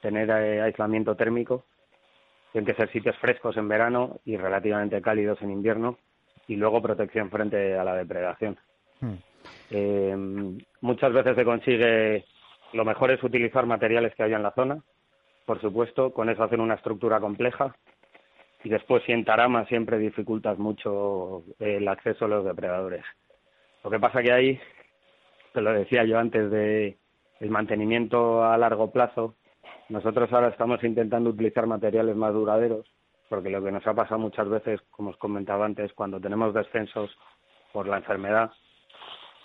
tener 0.01 0.31
eh, 0.31 0.63
aislamiento 0.63 1.17
térmico. 1.17 1.65
Tienen 2.53 2.67
que 2.67 2.81
ser 2.81 2.93
sitios 2.93 3.17
frescos 3.19 3.57
en 3.57 3.69
verano 3.69 4.21
y 4.25 4.37
relativamente 4.37 5.03
cálidos 5.03 5.43
en 5.43 5.51
invierno. 5.51 5.99
Y 6.49 6.57
luego 6.57 6.83
protección 6.83 7.31
frente 7.31 7.79
a 7.79 7.85
la 7.85 7.95
depredación. 7.95 8.59
Hmm. 9.01 9.15
Eh, 9.71 10.17
muchas 10.81 11.13
veces 11.13 11.37
se 11.37 11.45
consigue, 11.45 12.25
lo 12.73 12.85
mejor 12.85 13.11
es 13.11 13.23
utilizar 13.23 13.67
materiales 13.67 14.15
que 14.15 14.23
haya 14.23 14.37
en 14.37 14.43
la 14.43 14.53
zona, 14.53 14.83
por 15.47 15.61
supuesto, 15.61 16.13
con 16.13 16.31
eso 16.31 16.43
hacer 16.43 16.61
una 16.61 16.75
estructura 16.75 17.21
compleja 17.21 17.75
y 18.65 18.71
después 18.71 19.03
si 19.05 19.13
en 19.13 19.25
tarama 19.25 19.67
siempre 19.67 19.99
dificultas 19.99 20.59
mucho 20.59 21.45
el 21.59 21.87
acceso 21.87 22.25
a 22.25 22.29
los 22.29 22.45
depredadores. 22.45 23.05
Lo 23.85 23.91
que 23.91 24.01
pasa 24.01 24.23
que 24.23 24.33
ahí, 24.33 24.61
te 25.53 25.61
lo 25.61 25.73
decía 25.73 26.05
yo 26.05 26.19
antes 26.19 26.51
de 26.51 26.97
el 27.41 27.51
mantenimiento 27.51 28.43
a 28.43 28.57
largo 28.57 28.91
plazo, 28.91 29.35
nosotros 29.91 30.33
ahora 30.33 30.49
estamos 30.49 30.83
intentando 30.83 31.29
utilizar 31.31 31.67
materiales 31.67 32.17
más 32.17 32.33
duraderos, 32.33 32.87
porque 33.35 33.51
lo 33.51 33.63
que 33.63 33.73
nos 33.73 33.87
ha 33.87 33.95
pasado 33.95 34.21
muchas 34.21 34.49
veces, 34.49 34.81
como 34.91 35.11
os 35.11 35.17
comentaba 35.17 35.67
antes, 35.67 35.93
cuando 35.93 36.21
tenemos 36.21 36.55
descensos 36.55 37.11
por 37.73 37.89
la 37.89 37.97
enfermedad, 37.97 38.53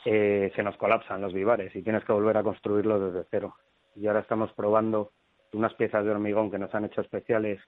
eh, 0.06 0.52
se 0.56 0.64
nos 0.64 0.78
colapsan 0.78 1.22
los 1.22 1.34
vivares 1.34 1.76
y 1.76 1.82
tienes 1.82 2.04
que 2.06 2.14
volver 2.14 2.38
a 2.38 2.44
construirlos 2.44 3.12
desde 3.12 3.28
cero. 3.32 3.56
Y 3.96 4.06
ahora 4.08 4.20
estamos 4.20 4.54
probando 4.54 5.12
unas 5.54 5.74
piezas 5.74 6.06
de 6.06 6.12
hormigón 6.12 6.52
que 6.52 6.60
nos 6.60 6.74
han 6.76 6.86
hecho 6.86 7.02
especiales 7.02 7.60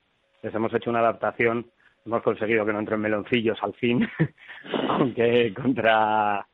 les 0.41 0.53
hemos 0.55 0.73
hecho 0.73 0.89
una 0.89 0.99
adaptación, 0.99 1.67
hemos 2.05 2.23
conseguido 2.23 2.65
que 2.65 2.73
no 2.73 2.79
entren 2.79 2.99
meloncillos 2.99 3.57
al 3.61 3.73
fin, 3.73 4.07
aunque 4.89 5.53
contra 5.53 6.47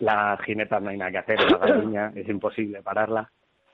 la 0.00 0.38
jineta 0.44 0.80
no 0.80 0.90
hay 0.90 0.96
nada 0.96 1.10
que 1.10 1.18
hacer, 1.18 1.50
la 1.50 1.58
galiña 1.58 2.12
es 2.14 2.28
imposible 2.28 2.82
pararla. 2.82 3.30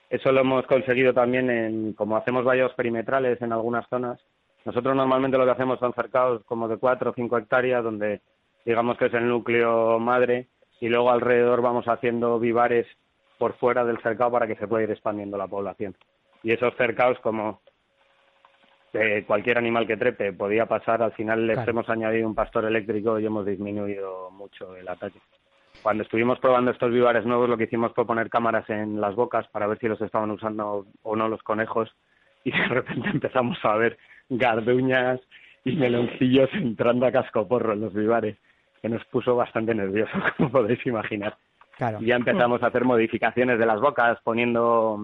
Eso 0.09 0.31
lo 0.31 0.41
hemos 0.41 0.65
conseguido 0.67 1.13
también 1.13 1.49
en, 1.49 1.93
como 1.93 2.15
hacemos 2.15 2.45
vallos 2.45 2.73
perimetrales 2.73 3.41
en 3.41 3.51
algunas 3.51 3.87
zonas, 3.89 4.19
nosotros 4.65 4.95
normalmente 4.95 5.37
lo 5.37 5.45
que 5.45 5.51
hacemos 5.51 5.79
son 5.79 5.93
cercados 5.93 6.43
como 6.45 6.67
de 6.67 6.77
cuatro 6.77 7.11
o 7.11 7.13
cinco 7.13 7.37
hectáreas, 7.37 7.83
donde 7.83 8.21
digamos 8.65 8.97
que 8.97 9.05
es 9.05 9.13
el 9.13 9.27
núcleo 9.27 9.99
madre, 9.99 10.47
y 10.81 10.89
luego 10.89 11.11
alrededor 11.11 11.61
vamos 11.61 11.87
haciendo 11.87 12.39
vivares 12.39 12.87
por 13.37 13.53
fuera 13.53 13.85
del 13.85 14.01
cercado 14.01 14.31
para 14.31 14.47
que 14.47 14.55
se 14.55 14.67
pueda 14.67 14.83
ir 14.83 14.91
expandiendo 14.91 15.37
la 15.37 15.47
población. 15.47 15.95
Y 16.43 16.51
esos 16.51 16.75
cercados, 16.75 17.19
como 17.19 17.61
cualquier 19.27 19.57
animal 19.57 19.85
que 19.85 19.97
trepe 19.97 20.33
podía 20.33 20.65
pasar, 20.65 21.03
al 21.03 21.11
final 21.13 21.45
les 21.47 21.67
hemos 21.67 21.89
añadido 21.89 22.27
un 22.27 22.35
pastor 22.35 22.65
eléctrico 22.65 23.19
y 23.19 23.25
hemos 23.25 23.45
disminuido 23.45 24.31
mucho 24.31 24.75
el 24.75 24.87
ataque. 24.87 25.19
Cuando 25.83 26.03
estuvimos 26.03 26.39
probando 26.39 26.71
estos 26.71 26.91
vivares 26.91 27.25
nuevos, 27.25 27.49
lo 27.49 27.57
que 27.57 27.65
hicimos 27.65 27.93
fue 27.93 28.07
poner 28.07 28.29
cámaras 28.29 28.69
en 28.69 29.01
las 29.01 29.13
bocas 29.13 29.47
para 29.49 29.67
ver 29.67 29.77
si 29.79 29.87
los 29.87 30.01
estaban 30.01 30.31
usando 30.31 30.85
o 31.03 31.15
no 31.15 31.27
los 31.27 31.43
conejos 31.43 31.93
y 32.43 32.51
de 32.51 32.67
repente 32.67 33.09
empezamos 33.13 33.57
a 33.63 33.75
ver 33.75 33.97
garduñas 34.29 35.19
y 35.63 35.75
meloncillos 35.75 36.49
entrando 36.53 37.05
a 37.05 37.11
cascoporro 37.11 37.73
en 37.73 37.81
los 37.81 37.93
vivares, 37.93 38.37
que 38.81 38.89
nos 38.89 39.03
puso 39.05 39.35
bastante 39.35 39.73
nerviosos, 39.73 40.21
como 40.37 40.51
podéis 40.51 40.85
imaginar. 40.85 41.37
Y 41.99 42.05
ya 42.05 42.15
empezamos 42.15 42.63
a 42.63 42.67
hacer 42.67 42.85
modificaciones 42.85 43.59
de 43.59 43.65
las 43.65 43.81
bocas, 43.81 44.17
poniendo 44.23 44.97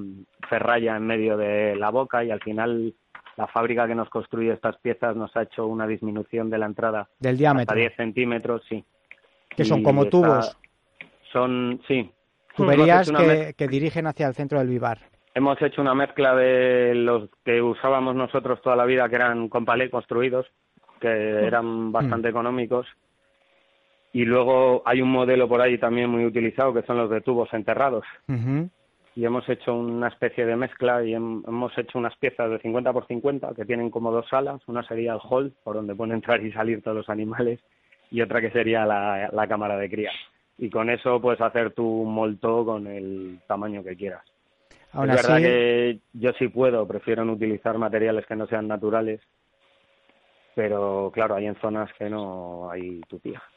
ferralla 0.49 0.95
en 0.95 1.05
medio 1.05 1.35
de 1.35 1.75
la 1.75 1.89
boca 1.89 2.23
y 2.23 2.31
al 2.31 2.39
final 2.39 2.93
la 3.35 3.47
fábrica 3.47 3.87
que 3.87 3.95
nos 3.95 4.09
construye 4.09 4.53
estas 4.53 4.77
piezas 4.77 5.15
nos 5.15 5.35
ha 5.35 5.43
hecho 5.43 5.67
una 5.67 5.85
disminución 5.85 6.49
de 6.49 6.57
la 6.57 6.67
entrada 6.67 7.09
del 7.19 7.37
diámetro 7.37 7.73
hasta 7.73 7.79
10 7.79 7.95
centímetros, 7.95 8.61
sí. 8.69 8.83
Que 9.49 9.65
son 9.65 9.83
como 9.83 10.05
tubos. 10.05 10.57
Son, 11.31 11.81
sí. 11.87 12.09
Tuberías 12.55 13.11
que, 13.11 13.53
que 13.57 13.67
dirigen 13.67 14.07
hacia 14.07 14.27
el 14.27 14.33
centro 14.33 14.59
del 14.59 14.69
vivar. 14.69 14.99
Hemos 15.33 15.61
hecho 15.61 15.81
una 15.81 15.95
mezcla 15.95 16.35
de 16.35 16.93
los 16.95 17.29
que 17.45 17.61
usábamos 17.61 18.15
nosotros 18.15 18.61
toda 18.61 18.75
la 18.75 18.85
vida, 18.85 19.07
que 19.09 19.15
eran 19.15 19.47
con 19.49 19.65
palé 19.65 19.89
construidos, 19.89 20.45
que 20.99 21.07
eran 21.07 21.65
mm. 21.65 21.91
bastante 21.91 22.29
económicos. 22.29 22.87
Y 24.13 24.25
luego 24.25 24.83
hay 24.85 25.01
un 25.01 25.09
modelo 25.09 25.47
por 25.47 25.61
ahí 25.61 25.77
también 25.77 26.09
muy 26.09 26.25
utilizado, 26.25 26.73
que 26.73 26.83
son 26.83 26.97
los 26.97 27.09
de 27.09 27.21
tubos 27.21 27.53
enterrados 27.53 28.03
y 29.15 29.25
hemos 29.25 29.47
hecho 29.49 29.75
una 29.75 30.07
especie 30.07 30.45
de 30.45 30.55
mezcla 30.55 31.03
y 31.03 31.13
hemos 31.13 31.77
hecho 31.77 31.97
unas 31.97 32.15
piezas 32.17 32.49
de 32.49 32.59
50 32.59 32.93
por 32.93 33.07
50 33.07 33.53
que 33.55 33.65
tienen 33.65 33.89
como 33.89 34.11
dos 34.11 34.27
salas, 34.29 34.61
una 34.67 34.83
sería 34.83 35.13
el 35.13 35.19
hall 35.29 35.53
por 35.63 35.75
donde 35.75 35.95
pueden 35.95 36.15
entrar 36.15 36.43
y 36.43 36.51
salir 36.51 36.81
todos 36.81 36.97
los 36.97 37.09
animales 37.09 37.59
y 38.09 38.21
otra 38.21 38.41
que 38.41 38.51
sería 38.51 38.85
la, 38.85 39.29
la 39.31 39.47
cámara 39.47 39.77
de 39.77 39.89
cría. 39.89 40.11
Y 40.57 40.69
con 40.69 40.89
eso 40.89 41.19
puedes 41.19 41.41
hacer 41.41 41.71
tu 41.71 41.83
molto 42.05 42.63
con 42.65 42.87
el 42.87 43.39
tamaño 43.47 43.83
que 43.83 43.95
quieras. 43.95 44.23
Es 44.93 45.07
verdad 45.07 45.37
que 45.37 45.99
yo 46.13 46.31
sí 46.33 46.49
puedo, 46.49 46.87
prefiero 46.87 47.23
no 47.23 47.33
utilizar 47.33 47.77
materiales 47.77 48.25
que 48.25 48.35
no 48.35 48.47
sean 48.47 48.67
naturales, 48.67 49.21
pero 50.55 51.11
claro, 51.13 51.35
hay 51.35 51.45
en 51.47 51.55
zonas 51.61 51.91
que 51.97 52.09
no 52.09 52.69
hay 52.69 53.01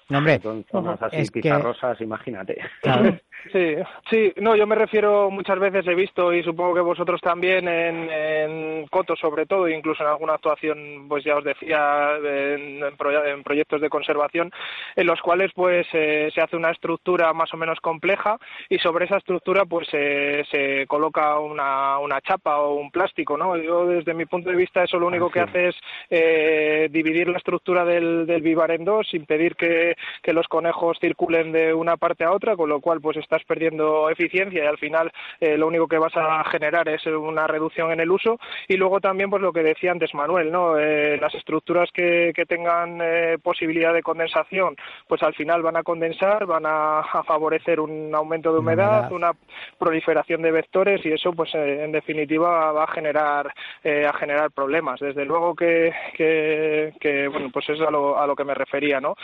tutía. 0.07 0.19
hombre, 0.19 0.41
Son 0.41 0.65
zonas 0.71 1.03
así 1.03 1.17
es 1.17 1.31
que- 1.31 1.41
pizarrosas, 1.41 2.01
imagínate. 2.01 2.59
Claro. 2.83 3.17
Sí, 3.53 3.75
sí, 4.09 4.33
no, 4.41 4.57
yo 4.57 4.67
me 4.67 4.75
refiero 4.75 5.31
muchas 5.31 5.59
veces, 5.59 5.87
he 5.87 5.95
visto 5.95 6.33
y 6.33 6.43
supongo 6.43 6.73
que 6.77 6.81
vosotros 6.81 7.21
también 7.21 7.69
en, 7.69 8.09
en 8.11 8.87
Coto 8.87 9.15
sobre 9.17 9.45
todo, 9.45 9.69
incluso 9.69 10.03
en 10.03 10.09
alguna 10.09 10.33
actuación, 10.33 11.05
pues 11.11 11.25
ya 11.25 11.37
os 11.37 11.45
decía, 11.45 12.17
en, 12.25 12.83
en 12.83 12.97
proye- 12.97 13.35
en 13.35 13.43
proyectos 13.43 13.83
de 13.83 13.91
conservación, 13.91 14.51
en 14.97 15.07
los 15.07 15.21
cuales 15.21 15.51
pues 15.55 15.87
eh, 15.93 16.31
se 16.35 16.41
hace 16.41 16.57
una 16.57 16.71
estructura 16.71 17.35
más 17.35 17.53
o 17.53 17.59
menos 17.59 17.81
compleja 17.81 18.39
y 18.71 18.79
sobre 18.79 19.05
esa 19.05 19.19
estructura 19.19 19.67
pues 19.67 19.89
eh, 19.93 20.43
se 20.51 20.87
coloca 20.87 21.39
una, 21.39 21.99
una 21.99 22.23
chapa 22.23 22.61
o 22.61 22.77
un 22.77 22.91
plástico, 22.91 23.37
¿no? 23.37 23.59
Yo 23.59 23.85
desde 23.87 24.15
mi 24.15 24.25
punto 24.25 24.49
de 24.49 24.57
vista 24.57 24.85
eso 24.85 24.99
lo 24.99 25.07
único 25.09 25.29
que 25.31 25.41
hace 25.41 25.69
es 25.69 25.77
eh, 26.09 26.89
dividir 26.91 27.29
la 27.29 27.37
estructura 27.37 27.85
del, 27.85 28.27
del 28.27 28.41
vivar 28.41 28.71
en 28.71 28.87
dos, 28.87 29.13
impedir 29.13 29.55
que, 29.55 29.94
que 30.23 30.33
los 30.33 30.49
conejos 30.49 30.99
circulen 31.01 31.53
de 31.53 31.75
una 31.75 31.97
parte 31.97 32.25
a 32.25 32.33
otra, 32.33 32.57
con 32.57 32.69
lo 32.69 32.81
cual 32.81 33.01
pues 33.01 33.17
estás 33.17 33.43
perdiendo 33.45 34.09
eficiencia 34.11 34.65
y 34.65 34.67
al 34.67 34.79
final 34.79 35.11
eh, 35.41 35.57
lo 35.57 35.67
único 35.67 35.89
que 35.89 35.99
vas 35.99 36.17
a 36.17 36.45
generar 36.45 36.89
es 36.89 37.05
una 37.07 37.47
reducción 37.47 37.93
en 37.93 38.01
el 38.01 38.11
uso 38.11 38.39
y 38.69 38.77
luego 38.77 39.01
también 39.01 39.31
pues 39.31 39.43
lo 39.43 39.53
que 39.53 39.63
decía 39.63 39.91
antes 39.93 40.15
Manuel, 40.15 40.51
¿no? 40.51 40.79
Eh, 40.79 41.19
las 41.21 41.35
estructuras 41.35 41.91
que, 41.93 42.33
que 42.35 42.47
tengan 42.47 43.01
eh, 43.03 43.39
posibilidad 43.43 43.93
de 43.93 44.03
condensación, 44.03 44.77
pues 45.09 45.23
al 45.23 45.35
final 45.35 45.63
van 45.63 45.77
a 45.77 45.83
condensar, 45.83 46.47
van 46.47 46.67
a, 46.67 47.01
a 47.01 47.23
favorecer 47.25 47.81
un 47.81 48.15
aumento 48.15 48.53
de 48.53 48.59
humedad, 48.59 49.11
Humedad. 49.11 49.13
una 49.13 49.33
proliferación 49.79 50.43
de 50.43 50.51
vectores 50.53 51.05
y 51.05 51.13
eso 51.13 51.33
pues 51.33 51.55
eh, 51.55 51.85
en 51.85 51.93
definitiva 51.93 52.73
va 52.73 52.85
a 52.85 52.93
generar 52.93 53.53
eh, 53.83 54.07
a 54.07 54.13
generar 54.13 54.51
problemas 54.51 55.01
desde 55.01 55.25
luego 55.25 55.55
que, 55.55 55.93
que, 56.17 56.93
que, 57.01 57.29
bueno 57.29 57.51
pues 57.53 57.69
es 57.69 57.81
a 57.81 57.91
lo, 57.91 58.19
a 58.19 58.27
lo 58.27 58.37
que 58.37 58.45
me 58.45 58.55
refería 58.55 59.01
no 59.01 59.17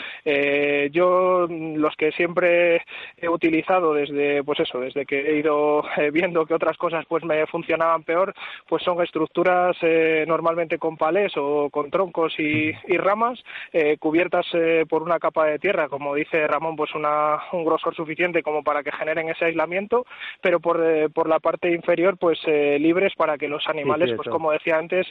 Eh, 0.63 0.91
yo 0.93 1.47
mm, 1.49 1.77
los 1.77 1.97
que 1.97 2.13
siempre 2.13 2.83
he 3.17 3.29
utilizado 3.29 3.95
desde 3.95 4.45
pues 4.45 4.61
eso 4.61 4.81
desde 4.81 5.07
que 5.07 5.19
he 5.19 5.39
ido 5.39 5.83
eh, 5.97 6.11
viendo 6.11 6.45
que 6.45 6.53
otras 6.53 6.77
cosas 6.77 7.07
pues 7.07 7.25
me 7.25 7.47
funcionaban 7.47 8.03
peor 8.03 8.35
pues 8.69 8.83
son 8.83 9.03
estructuras 9.03 9.75
eh, 9.81 10.25
normalmente 10.29 10.79
con 10.79 10.99
palés 10.99 11.33
o 11.37 11.71
con 11.71 11.91
troncos 11.91 12.39
y, 12.39 12.73
y 12.89 12.97
ramas 12.99 13.43
eh, 13.73 13.97
cubiertas 13.99 14.47
eh, 14.53 14.85
por 14.87 15.03
una 15.03 15.19
capa 15.19 15.47
de 15.47 15.59
tierra. 15.59 15.89
Como 15.89 16.15
dice 16.15 16.47
Ramón 16.47 16.77
pues 16.77 16.95
una, 16.95 17.39
un 17.53 17.65
grosor 17.65 17.95
suficiente 17.95 18.43
como 18.43 18.63
para 18.63 18.83
que 18.83 18.93
generen 18.93 19.31
ese 19.31 19.47
aislamiento 19.47 20.05
pero 20.43 20.61
por, 20.61 20.79
por 21.13 21.27
la 21.29 21.39
parte 21.39 21.73
inferior 21.73 22.19
pues 22.19 22.39
libres 22.47 23.15
para 23.17 23.39
que 23.39 23.49
los 23.49 23.67
animales 23.67 24.11
sí, 24.11 24.17
pues 24.17 24.29
como 24.29 24.53
decía 24.53 24.77
antes 24.77 25.07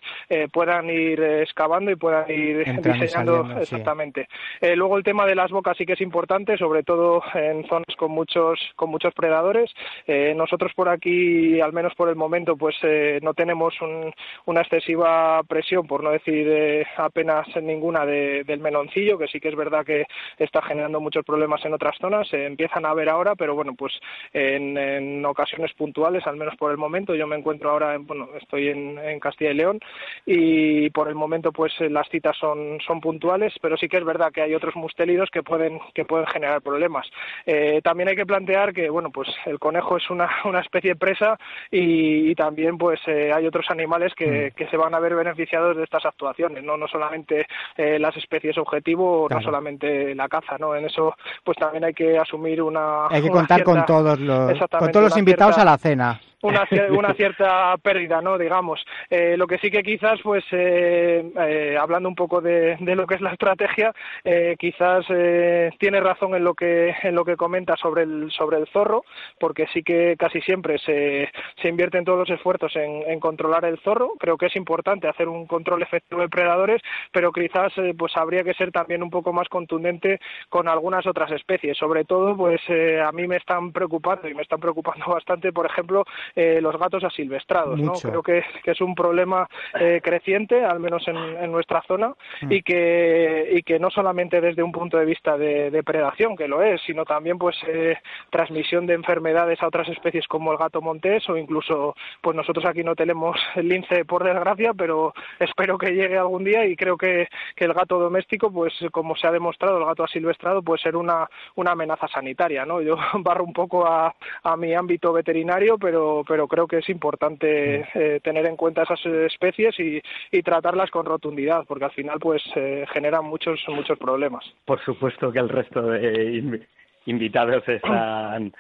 puedan 0.52 0.90
ir 0.90 1.22
excavando 1.22 1.90
y 1.90 1.96
puedan 1.96 2.30
ir 2.30 2.60
diseñando 2.60 3.08
saliendo, 3.08 3.62
exactamente. 3.62 4.28
Luego 4.76 4.98
el 4.98 5.04
tema 5.04 5.26
de 5.26 5.39
las 5.40 5.52
bocas 5.52 5.78
sí 5.78 5.86
que 5.86 5.94
es 5.94 6.02
importante 6.02 6.58
sobre 6.58 6.84
todo 6.84 7.22
en 7.34 7.66
zonas 7.68 7.96
con 7.98 8.12
muchos 8.12 8.60
con 8.76 8.90
muchos 8.90 9.14
predadores. 9.14 9.72
Eh, 10.06 10.34
nosotros 10.36 10.74
por 10.76 10.90
aquí 10.90 11.62
al 11.62 11.72
menos 11.72 11.94
por 11.96 12.10
el 12.10 12.16
momento 12.18 12.58
pues 12.58 12.76
eh, 12.84 13.20
no 13.24 13.34
tenemos 13.34 13.74
un- 13.82 14.12
una 14.46 14.62
excesiva 14.62 15.42
presión 15.44 15.88
por 15.88 16.04
no 16.04 16.12
decir 16.12 16.46
eh, 16.50 16.86
apenas 16.98 17.48
ninguna 17.62 18.06
de- 18.06 18.44
del 18.44 18.60
meloncillo 18.60 19.18
que 19.18 19.28
sí 19.28 19.40
que 19.40 19.48
es 19.50 19.56
verdad 19.56 19.86
que 19.86 20.06
está 20.38 20.62
generando 20.62 21.00
muchos 21.00 21.24
problemas 21.26 21.64
en 21.66 21.74
otras 21.74 21.96
zonas. 22.02 22.28
Se 22.28 22.46
empiezan 22.46 22.86
a 22.86 22.94
ver 22.94 23.08
ahora 23.10 23.36
pero 23.36 23.56
bueno 23.56 23.74
pues 23.78 23.94
en, 24.34 25.26
ocasiones 25.26 25.72
puntuales 25.74 26.26
al 26.28 26.36
menos 26.38 26.56
por 26.58 26.72
el 26.72 26.78
momento. 26.78 27.16
Yo 27.16 27.28
me 27.28 27.38
encuentro 27.38 27.70
ahora 27.70 27.96
en- 27.96 28.06
bueno 28.06 28.28
estoy 28.42 28.68
en, 28.70 29.20
Castilla 29.20 29.52
y 29.52 29.56
León 29.56 29.80
y 30.26 30.90
por 30.90 31.08
el 31.08 31.16
momento 31.16 31.52
pues 31.52 31.72
eh, 31.80 31.90
las 31.90 32.08
citas 32.10 32.36
son 32.38 32.80
son 32.86 33.00
puntuales 33.00 33.54
pero 33.62 33.78
sí 33.78 33.88
que 33.88 33.98
es 33.98 34.04
verdad 34.06 34.32
que 34.32 34.42
hay 34.42 34.54
otros 34.54 34.76
mustélidos 34.76 35.29
que 35.32 35.44
pueden 35.44 35.80
que 35.94 36.06
pueden 36.06 36.28
generar 36.28 36.62
problemas 36.62 37.08
Eh, 37.46 37.82
también 37.84 38.10
hay 38.10 38.16
que 38.16 38.26
plantear 38.26 38.74
que 38.74 38.90
bueno 38.90 39.10
pues 39.12 39.28
el 39.46 39.60
conejo 39.60 39.98
es 39.98 40.10
una, 40.10 40.30
una 40.46 40.60
especie 40.62 40.96
presa 40.96 41.38
y, 41.72 42.30
y 42.32 42.36
también 42.36 42.78
pues 42.78 43.00
eh, 43.08 43.32
hay 43.34 43.46
otros 43.48 43.66
animales 43.70 44.14
que, 44.16 44.52
que 44.56 44.68
se 44.68 44.78
van 44.78 44.94
a 44.94 45.00
ver 45.00 45.16
beneficiados 45.16 45.76
de 45.78 45.84
estas 45.84 46.06
actuaciones 46.06 46.64
no 46.64 46.78
no 46.78 46.88
solamente 46.88 47.46
eh, 47.78 48.00
las 48.00 48.16
especies 48.18 48.58
objetivo 48.58 49.28
Claro. 49.28 49.42
no 49.42 49.46
solamente 49.46 50.14
la 50.16 50.28
caza 50.28 50.58
no 50.58 50.76
en 50.76 50.86
eso 50.86 51.16
pues 51.44 51.58
también 51.58 51.84
hay 51.86 51.94
que 51.94 52.18
asumir 52.18 52.62
una 52.62 53.08
Hay 53.08 53.22
que 53.22 53.30
contar 53.30 53.64
con 53.64 53.86
todos 53.86 54.20
los, 54.20 54.52
con 54.78 54.92
todos 54.92 55.10
los 55.10 55.18
invitados 55.18 55.56
cierta- 55.56 55.72
a 55.72 55.74
la 55.74 55.78
cena. 55.78 56.20
Una, 56.42 56.68
una 56.92 57.14
cierta 57.14 57.76
pérdida, 57.78 58.22
¿no? 58.22 58.38
Digamos. 58.38 58.84
Eh, 59.10 59.36
lo 59.38 59.48
que 59.48 59.58
sí 59.60 59.70
que 59.70 59.84
quizás, 59.84 60.20
pues, 60.24 60.44
eh, 60.52 61.32
eh, 61.40 61.78
hablando 61.80 62.10
un 62.10 62.16
poco 62.16 62.42
de, 62.42 62.78
de 62.80 62.96
lo 62.96 63.08
que 63.08 63.16
es 63.16 63.22
la 63.22 63.32
estrategia, 63.32 63.94
eh, 64.24 64.56
quizás 64.58 65.06
eh, 65.10 65.72
tiene 65.80 66.00
razón 66.00 66.36
en 66.36 66.44
lo 66.44 66.54
que 66.54 66.94
en 67.04 67.16
lo 67.16 67.26
que 67.26 67.36
comenta 67.36 67.76
sobre 67.78 68.04
el 68.04 68.32
sobre 68.32 68.58
el 68.58 68.68
zorro, 68.68 69.04
porque 69.40 69.68
sí 69.74 69.84
que 69.84 70.16
casi 70.18 70.42
siempre 70.42 70.78
se, 70.80 71.30
se 71.62 71.68
invierten 71.68 72.06
todos 72.06 72.20
los 72.20 72.30
esfuerzos 72.30 72.76
en, 72.76 73.04
en 73.08 73.20
controlar 73.20 73.66
el 73.66 73.80
zorro. 73.80 74.14
Creo 74.20 74.38
que 74.38 74.48
es 74.48 74.56
importante 74.56 75.08
hacer 75.08 75.28
un 75.28 75.48
control 75.48 75.82
efectivo 75.82 76.22
de 76.22 76.30
predadores, 76.30 76.82
pero 77.12 77.32
quizás 77.32 77.72
eh, 77.78 77.94
pues 77.98 78.16
habría 78.16 78.44
que 78.44 78.54
ser 78.54 78.72
también 78.72 79.04
un 79.04 79.10
poco 79.10 79.34
más 79.34 79.48
contundente 79.50 80.20
con 80.50 80.68
algunas 80.68 81.06
otras 81.08 81.32
especies. 81.32 81.78
Sobre 81.78 82.06
todo, 82.06 82.36
pues 82.36 82.62
eh, 82.68 83.02
a 83.02 83.12
mí 83.12 83.28
me 83.28 83.38
están 83.38 83.72
preocupando 83.72 84.28
y 84.28 84.34
me 84.34 84.42
están 84.44 84.60
preocupando 84.60 85.06
bastante, 85.14 85.52
por 85.52 85.66
ejemplo, 85.66 86.06
eh, 86.36 86.60
los 86.62 86.78
gatos 86.78 87.04
asilvestrados. 87.04 87.80
¿no? 87.80 87.94
Creo 87.94 88.24
que, 88.24 88.44
que 88.64 88.72
es 88.72 88.82
un 88.82 88.96
problema 88.96 89.48
eh, 89.80 90.00
creciente, 90.04 90.64
al 90.64 90.80
menos 90.80 91.08
en, 91.08 91.18
en 91.18 91.52
nuestra 91.52 91.82
zona, 91.84 92.14
Mm. 92.42 92.52
y 92.52 92.62
que 92.62 93.50
y 93.52 93.64
que 93.64 93.80
no 93.80 93.90
solamente 93.90 94.40
desde 94.42 94.64
un 94.64 94.72
punto 94.72 94.98
de 94.98 95.06
vista 95.06 95.38
de, 95.38 95.72
de 95.72 95.84
predación, 95.84 96.36
que 96.36 96.48
lo 96.48 96.62
es, 96.62 96.82
sino 96.86 97.06
también 97.06 97.38
pues 97.38 97.58
eh, 97.68 97.98
transmisión 98.30 98.86
de 98.86 98.94
enfermedades 98.94 99.62
a 99.62 99.68
otras 99.68 99.88
especies 99.90 100.28
como 100.28 100.52
el 100.52 100.58
gato 100.58 100.82
montés 100.82 101.28
o 101.30 101.38
incluso 101.38 101.96
pues 102.22 102.36
nosotros 102.36 102.66
aquí 102.66 102.84
no 102.84 102.96
tenemos 102.96 103.38
el 103.56 103.68
lince 103.68 104.06
por 104.06 104.24
desgracia, 104.24 104.74
pero 104.74 105.14
espero 105.40 105.78
que 105.78 105.92
llegue 105.92 106.18
algún 106.18 106.44
día 106.44 106.66
y 106.66 106.76
creo 106.76 106.98
que, 106.98 107.28
que 107.56 107.66
el 107.66 107.74
gato 107.74 108.00
doméstico 108.00 108.52
pues 108.52 108.74
como 108.92 109.16
se 109.16 109.28
ha 109.28 109.32
demostrado 109.32 109.78
el 109.78 109.86
gato 109.86 110.04
asilvestrado 110.04 110.62
puede 110.62 110.82
ser 110.82 110.96
una 110.96 111.28
una 111.56 111.72
amenaza 111.72 112.08
sanitaria, 112.08 112.66
¿no? 112.66 112.82
Yo 112.82 112.96
barro 113.20 113.44
un 113.44 113.54
poco 113.54 113.86
a, 113.86 114.14
a 114.44 114.58
mi 114.58 114.74
ámbito 114.74 115.12
veterinario, 115.12 115.78
pero 115.78 116.19
pero 116.28 116.48
creo 116.48 116.68
que 116.68 116.78
es 116.80 116.90
importante 116.90 117.86
eh, 117.94 118.20
tener 118.24 118.46
en 118.46 118.56
cuenta 118.56 118.84
esas 118.84 119.06
especies 119.06 119.80
y, 119.80 120.02
y 120.32 120.42
tratarlas 120.42 120.90
con 120.92 121.06
rotundidad, 121.06 121.66
porque 121.68 121.86
al 121.86 121.92
final 121.92 122.20
pues 122.20 122.42
eh, 122.56 122.86
generan 122.94 123.26
muchos 123.26 123.60
muchos 123.70 123.98
problemas. 123.98 124.44
Por 124.66 124.80
supuesto 124.84 125.32
que 125.32 125.40
el 125.40 125.50
resto 125.50 125.82
de 125.82 126.34
invi- 126.42 126.66
invitados 127.06 127.68
están 127.68 128.54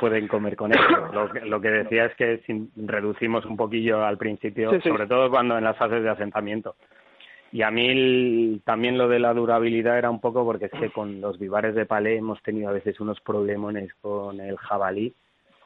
pueden 0.00 0.26
comer 0.26 0.56
con 0.56 0.72
ellos. 0.72 0.84
Lo, 1.14 1.30
que- 1.30 1.40
lo 1.40 1.60
que 1.60 1.68
decía 1.70 2.06
es 2.06 2.14
que 2.16 2.38
si 2.46 2.68
reducimos 2.76 3.44
un 3.46 3.56
poquillo 3.56 4.04
al 4.04 4.18
principio, 4.18 4.70
Sí, 4.72 4.80
sí. 4.82 4.88
sobre 4.88 5.06
todo 5.06 5.30
cuando 5.30 5.56
en 5.56 5.64
las 5.64 5.76
fases 5.76 6.02
de 6.02 6.10
asentamiento. 6.10 6.74
Y 7.52 7.62
a 7.62 7.70
mí 7.70 7.86
el- 7.88 8.62
también 8.64 8.98
lo 8.98 9.06
de 9.08 9.20
la 9.20 9.32
durabilidad 9.32 9.96
era 9.98 10.10
un 10.10 10.20
poco 10.20 10.44
porque 10.44 10.64
es 10.66 10.72
que 10.72 10.90
con 10.90 11.20
los 11.20 11.38
vivares 11.38 11.74
de 11.76 11.86
palé 11.86 12.16
hemos 12.16 12.42
tenido 12.42 12.68
a 12.68 12.72
veces 12.72 12.98
unos 12.98 13.20
problemones 13.20 13.94
con 14.00 14.40
el 14.40 14.56
jabalí 14.56 15.14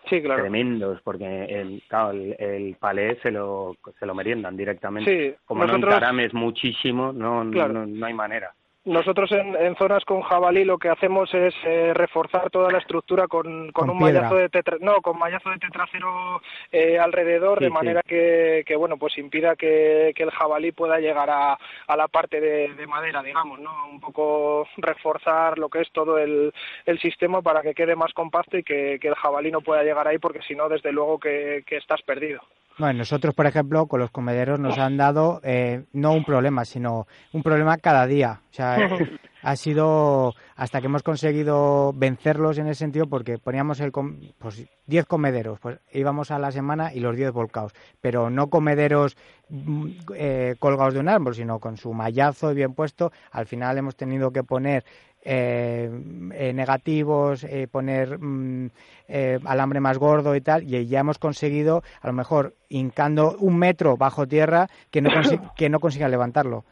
Sí, 0.09 0.21
claro. 0.23 0.41
tremendos, 0.43 1.01
porque 1.03 1.45
el, 1.45 1.83
claro, 1.89 2.11
el, 2.13 2.35
el 2.39 2.77
palé 2.81 3.17
se 3.23 3.31
lo, 3.31 3.77
se 3.99 4.07
lo 4.07 4.15
meriendan 4.15 4.57
directamente. 4.57 5.31
Sí, 5.31 5.37
Como 5.45 5.61
no 5.63 5.67
nosotros- 5.69 5.95
encarames 5.95 6.33
muchísimo, 6.35 7.13
no, 7.13 7.49
Claro. 7.51 7.73
no, 7.75 7.87
no 7.87 8.07
hay 8.07 8.15
manera. 8.15 8.53
Nosotros 8.83 9.31
en, 9.33 9.55
en 9.57 9.77
zonas 9.77 10.03
con 10.07 10.23
jabalí 10.23 10.65
lo 10.65 10.79
que 10.79 10.89
hacemos 10.89 11.33
es 11.35 11.55
eh, 11.65 11.93
reforzar 11.93 12.49
toda 12.51 12.73
la 12.73 12.79
estructura 12.79 13.29
con, 13.29 13.71
con 13.73 13.89
Con 13.89 13.91
un 13.91 13.99
piedra. 13.99 14.23
mallazo 14.23 14.37
de 14.37 14.49
tetra, 14.49 14.79
no, 14.81 15.03
con 15.03 15.19
mallazo 15.19 15.51
de 15.51 15.59
tetracero 15.59 16.41
eh, 16.73 16.99
alrededor, 16.99 17.59
Sí, 17.59 17.65
de 17.65 17.69
sí. 17.71 17.75
manera 17.75 18.03
que, 18.03 18.65
que, 18.67 18.77
bueno, 18.77 18.97
pues 18.97 19.19
impida 19.19 19.55
que, 19.55 20.13
que 20.17 20.23
el 20.23 20.31
jabalí 20.31 20.73
pueda 20.73 20.99
llegar 20.99 21.29
a, 21.29 21.59
a 21.87 21.97
la 21.97 22.09
parte 22.09 22.41
de, 22.41 22.73
de 22.75 22.87
madera, 22.87 23.23
digamos, 23.23 23.61
¿no? 23.61 23.71
Un 23.91 24.01
poco 24.01 24.67
reforzar 24.79 25.59
lo 25.59 25.69
que 25.69 25.83
es 25.83 25.91
todo 25.93 26.17
el, 26.19 26.51
el 26.87 26.99
sistema 27.01 27.43
para 27.43 27.61
que 27.61 27.75
quede 27.75 27.95
más 27.97 28.15
compacto 28.15 28.57
y 28.57 28.63
que, 28.63 28.99
que 28.99 29.09
el 29.09 29.15
jabalí 29.15 29.51
no 29.51 29.61
pueda 29.61 29.83
llegar 29.83 30.09
ahí, 30.09 30.17
porque 30.17 30.41
si 30.43 30.55
no, 30.55 30.71
desde 30.71 30.91
luego 30.91 31.19
que, 31.21 31.65
que 31.67 31.77
estás 31.77 32.01
perdido. 32.01 32.41
Bueno, 32.81 32.99
nosotros, 33.01 33.35
por 33.35 33.47
ejemplo, 33.47 33.87
con 33.87 34.01
los 34.01 34.11
comederos 34.11 34.59
nos 34.59 34.79
han 34.79 34.97
dado 34.97 35.41
eh, 35.45 35.85
no 35.93 36.13
un 36.13 36.25
problema, 36.25 36.65
sino 36.65 37.07
un 37.33 37.43
problema 37.43 37.77
cada 37.77 38.07
día. 38.07 38.41
O 38.51 38.55
sea, 38.55 38.77
ha 39.43 39.57
sido 39.57 40.35
hasta 40.57 40.81
que 40.81 40.87
hemos 40.87 41.03
conseguido 41.03 41.93
vencerlos 41.95 42.59
en 42.59 42.67
ese 42.69 42.81
sentido 42.81 43.07
porque 43.07 43.39
poníamos 43.39 43.81
el 43.81 43.93
com- 43.93 44.19
pues 44.39 44.67
10 44.87 45.07
comederos, 45.07 45.59
pues 45.61 45.79
íbamos 45.93 46.31
a 46.31 46.39
la 46.39 46.51
semana 46.51 46.93
y 46.93 47.01
los 47.01 47.17
10 47.17 47.33
volcados, 47.33 47.73
pero 48.01 48.29
no 48.31 48.49
comederos 48.51 49.17
mm, 49.49 49.87
eh, 50.17 50.55
colgados 50.59 50.95
de 50.95 51.01
un 51.01 51.09
árbol, 51.09 51.35
sino 51.35 51.59
con 51.59 51.77
su 51.77 51.93
mallazo 51.93 52.53
bien 52.55 52.75
puesto. 52.75 53.13
Al 53.31 53.47
final 53.47 53.79
hemos 53.79 53.97
tenido 53.97 54.31
que 54.33 54.43
poner 54.43 54.85
eh, 55.23 55.91
eh, 56.35 56.53
negativos, 56.53 57.45
eh, 57.45 57.69
poner 57.71 58.19
mm, 58.19 58.71
eh, 59.09 59.39
alambre 59.45 59.81
más 59.81 59.99
gordo 59.99 60.35
y 60.35 60.41
tal, 60.41 60.63
y 60.63 60.87
ya 60.87 61.01
hemos 61.01 61.19
conseguido, 61.19 61.83
a 62.01 62.07
lo 62.07 62.13
mejor, 62.13 62.55
hincando 62.69 63.37
un 63.39 63.59
metro 63.59 63.97
bajo 63.97 64.27
tierra, 64.27 64.69
que 64.91 65.01
no, 65.03 65.11
que 65.57 65.69
no 65.69 65.81
consigan 65.81 66.11
levantarlo. 66.11 66.65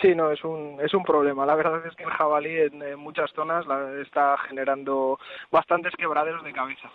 Sí, 0.00 0.14
no, 0.14 0.30
es 0.30 0.42
un, 0.42 0.78
es 0.82 0.92
un 0.92 1.04
problema. 1.04 1.46
La 1.46 1.54
verdad 1.54 1.86
es 1.86 1.94
que 1.94 2.02
el 2.02 2.10
jabalí 2.10 2.56
en, 2.56 2.98
muchas 2.98 3.30
zonas 3.32 3.64
está 4.00 4.36
generando 4.48 5.18
bastantes 5.52 5.92
quebraderos 5.96 6.42
de 6.42 6.52
cabeza. 6.52 6.90